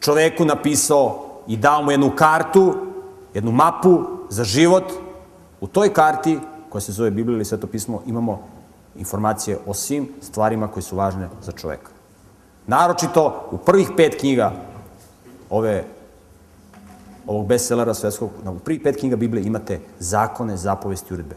čoveku 0.00 0.44
napisao 0.44 1.23
i 1.46 1.56
dao 1.56 1.82
mu 1.82 1.90
jednu 1.90 2.12
kartu, 2.16 2.74
jednu 3.34 3.52
mapu 3.52 4.00
za 4.28 4.44
život. 4.44 4.84
U 5.60 5.66
toj 5.66 5.92
karti, 5.92 6.38
koja 6.68 6.80
se 6.80 6.92
zove 6.92 7.10
Biblija 7.10 7.36
ili 7.36 7.44
Sveto 7.44 7.66
pismo, 7.66 8.02
imamo 8.06 8.42
informacije 8.96 9.58
o 9.66 9.74
svim 9.74 10.08
stvarima 10.20 10.68
koje 10.68 10.82
su 10.82 10.96
važne 10.96 11.28
za 11.42 11.52
čoveka. 11.52 11.90
Naročito 12.66 13.48
u 13.50 13.58
prvih 13.58 13.90
pet 13.96 14.20
knjiga 14.20 14.52
ove 15.50 15.84
ovog 17.26 17.46
bestsellera 17.46 17.94
svetskog, 17.94 18.30
u 18.46 18.58
prvih 18.58 18.80
pet 18.84 18.96
knjiga 18.96 19.16
Biblije 19.16 19.46
imate 19.46 19.80
zakone, 19.98 20.56
zapovesti, 20.56 21.14
uredbe. 21.14 21.36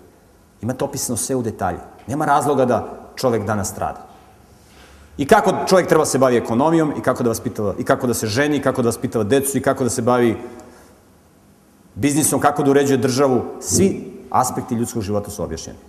Imate 0.62 0.86
opisano 0.86 1.18
sve 1.18 1.36
u 1.36 1.42
detalje. 1.42 1.80
Nema 2.08 2.26
razloga 2.26 2.66
da 2.66 2.88
čovek 3.16 3.46
danas 3.46 3.70
strada. 3.70 4.07
I 5.18 5.26
kako 5.26 5.54
čovjek 5.68 5.88
treba 5.90 6.06
se 6.06 6.18
bavi 6.18 6.38
ekonomijom, 6.38 6.94
i 6.98 7.02
kako 7.02 7.24
da 7.24 7.30
vaspitava, 7.30 7.74
i 7.80 7.84
kako 7.84 8.08
da 8.08 8.14
se 8.14 8.28
ženi, 8.28 8.58
i 8.58 8.62
kako 8.62 8.82
da 8.82 8.88
vaspitava 8.88 9.24
decu, 9.24 9.58
i 9.58 9.62
kako 9.62 9.84
da 9.84 9.90
se 9.90 10.02
bavi 10.02 10.38
biznisom, 11.96 12.40
kako 12.40 12.64
da 12.64 12.72
uređuje 12.72 12.98
državu. 12.98 13.42
Svi 13.60 14.14
aspekti 14.30 14.76
ljudskog 14.76 15.02
života 15.02 15.32
su 15.32 15.44
objašnjeni. 15.44 15.80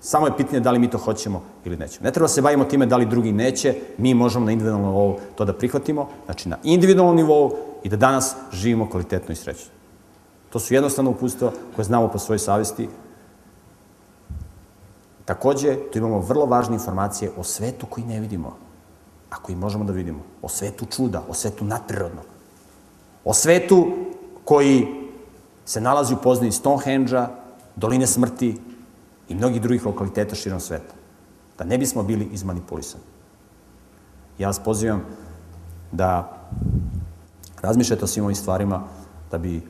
Samo 0.00 0.26
je 0.26 0.36
pitanje 0.36 0.60
da 0.60 0.70
li 0.70 0.78
mi 0.78 0.90
to 0.90 0.98
hoćemo 0.98 1.42
ili 1.64 1.76
nećemo. 1.76 2.04
Ne 2.04 2.12
treba 2.12 2.24
da 2.24 2.32
se 2.32 2.42
bavimo 2.42 2.64
time 2.64 2.86
da 2.86 2.96
li 2.96 3.06
drugi 3.06 3.32
neće, 3.32 3.74
mi 3.98 4.14
možemo 4.14 4.44
na 4.44 4.52
individualnom 4.52 4.90
nivou 4.90 5.18
to 5.34 5.44
da 5.44 5.52
prihvatimo, 5.52 6.08
znači 6.26 6.48
na 6.48 6.58
individualnom 6.62 7.16
nivou 7.16 7.52
i 7.82 7.88
da 7.88 7.96
danas 7.96 8.36
živimo 8.52 8.90
kvalitetno 8.90 9.32
i 9.32 9.36
srećno. 9.36 9.70
To 10.50 10.58
su 10.58 10.74
jednostavno 10.74 11.10
upustva 11.10 11.50
koje 11.76 11.84
znamo 11.84 12.08
po 12.08 12.18
svojoj 12.18 12.38
savesti 12.38 12.88
Takođe, 15.26 15.76
tu 15.90 15.98
imamo 15.98 16.20
vrlo 16.20 16.46
važne 16.46 16.74
informacije 16.74 17.30
o 17.36 17.42
svetu 17.42 17.86
koji 17.86 18.06
ne 18.06 18.20
vidimo, 18.20 18.56
a 19.30 19.36
koji 19.36 19.56
možemo 19.56 19.84
da 19.84 19.92
vidimo. 19.92 20.22
O 20.42 20.48
svetu 20.48 20.86
čuda, 20.86 21.22
o 21.28 21.34
svetu 21.34 21.64
nadprirodnog. 21.64 22.24
O 23.24 23.34
svetu 23.34 23.86
koji 24.44 24.86
se 25.64 25.80
nalazi 25.80 26.14
u 26.14 26.22
poznaji 26.22 26.52
Stonehenge-a, 26.52 27.28
Doline 27.76 28.06
smrti 28.06 28.56
i 29.28 29.34
mnogih 29.34 29.62
drugih 29.62 29.86
lokaliteta 29.86 30.34
širom 30.34 30.60
sveta. 30.60 30.94
Da 31.58 31.64
ne 31.64 31.78
bismo 31.78 32.02
bili 32.02 32.24
izmanipulisani. 32.32 33.04
Ja 34.38 34.46
vas 34.46 34.58
pozivam 34.58 35.02
da 35.92 36.38
razmišljate 37.62 38.04
o 38.04 38.08
svim 38.08 38.24
ovim 38.24 38.36
stvarima 38.36 38.82
da 39.30 39.38
bi 39.38 39.62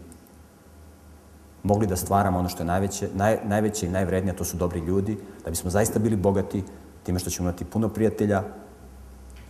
mogli 1.63 1.87
da 1.87 1.97
stvaramo 1.97 2.39
ono 2.39 2.49
što 2.49 2.63
je 2.63 2.67
najveće, 2.67 3.09
naj, 3.15 3.39
najveće 3.45 3.87
i 3.87 3.91
najvrednije, 3.91 4.37
to 4.37 4.45
su 4.45 4.57
dobri 4.57 4.81
ljudi, 4.81 5.19
da 5.45 5.51
bismo 5.51 5.71
zaista 5.71 5.99
bili 5.99 6.17
bogati 6.17 6.65
time 7.03 7.19
što 7.19 7.31
ćemo 7.31 7.49
imati 7.49 7.65
puno 7.65 7.89
prijatelja, 7.89 8.43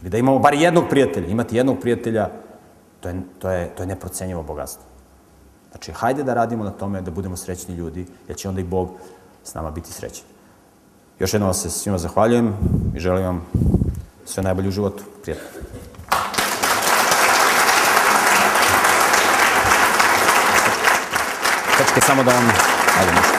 ili 0.01 0.11
da 0.11 0.19
imamo 0.19 0.39
bar 0.39 0.55
jednog 0.55 0.85
prijatelja. 0.91 1.27
Imati 1.27 1.57
jednog 1.57 1.81
prijatelja, 1.81 2.29
to 3.01 3.09
je, 3.09 3.23
to 3.39 3.51
je, 3.51 3.75
to 3.75 3.83
je 3.83 3.87
neprocenjivo 3.87 4.43
bogatstvo. 4.43 4.85
Znači, 5.71 5.93
hajde 5.93 6.23
da 6.23 6.35
radimo 6.35 6.65
na 6.65 6.71
tome 6.71 7.01
da 7.03 7.11
budemo 7.11 7.37
srećni 7.37 7.75
ljudi, 7.75 8.07
jer 8.29 8.37
će 8.37 8.49
onda 8.49 8.61
i 8.61 8.65
Bog 8.65 8.91
s 9.45 9.55
nama 9.55 9.71
biti 9.71 9.93
srećan. 9.93 10.25
Još 11.19 11.35
jednom 11.35 11.55
se 11.55 11.71
svima 11.71 11.99
zahvaljujem 11.99 12.55
i 12.95 13.01
želim 13.01 13.25
vam 13.25 13.47
sve 14.25 14.43
najbolje 14.43 14.69
u 14.69 14.73
životu. 14.73 15.05
Prijatno. 15.23 15.47
Čekaj, 21.97 22.03
samo 22.07 22.23
da 22.23 22.33
vam... 22.33 22.45
Ajde, 22.99 23.13
nešto. 23.13 23.36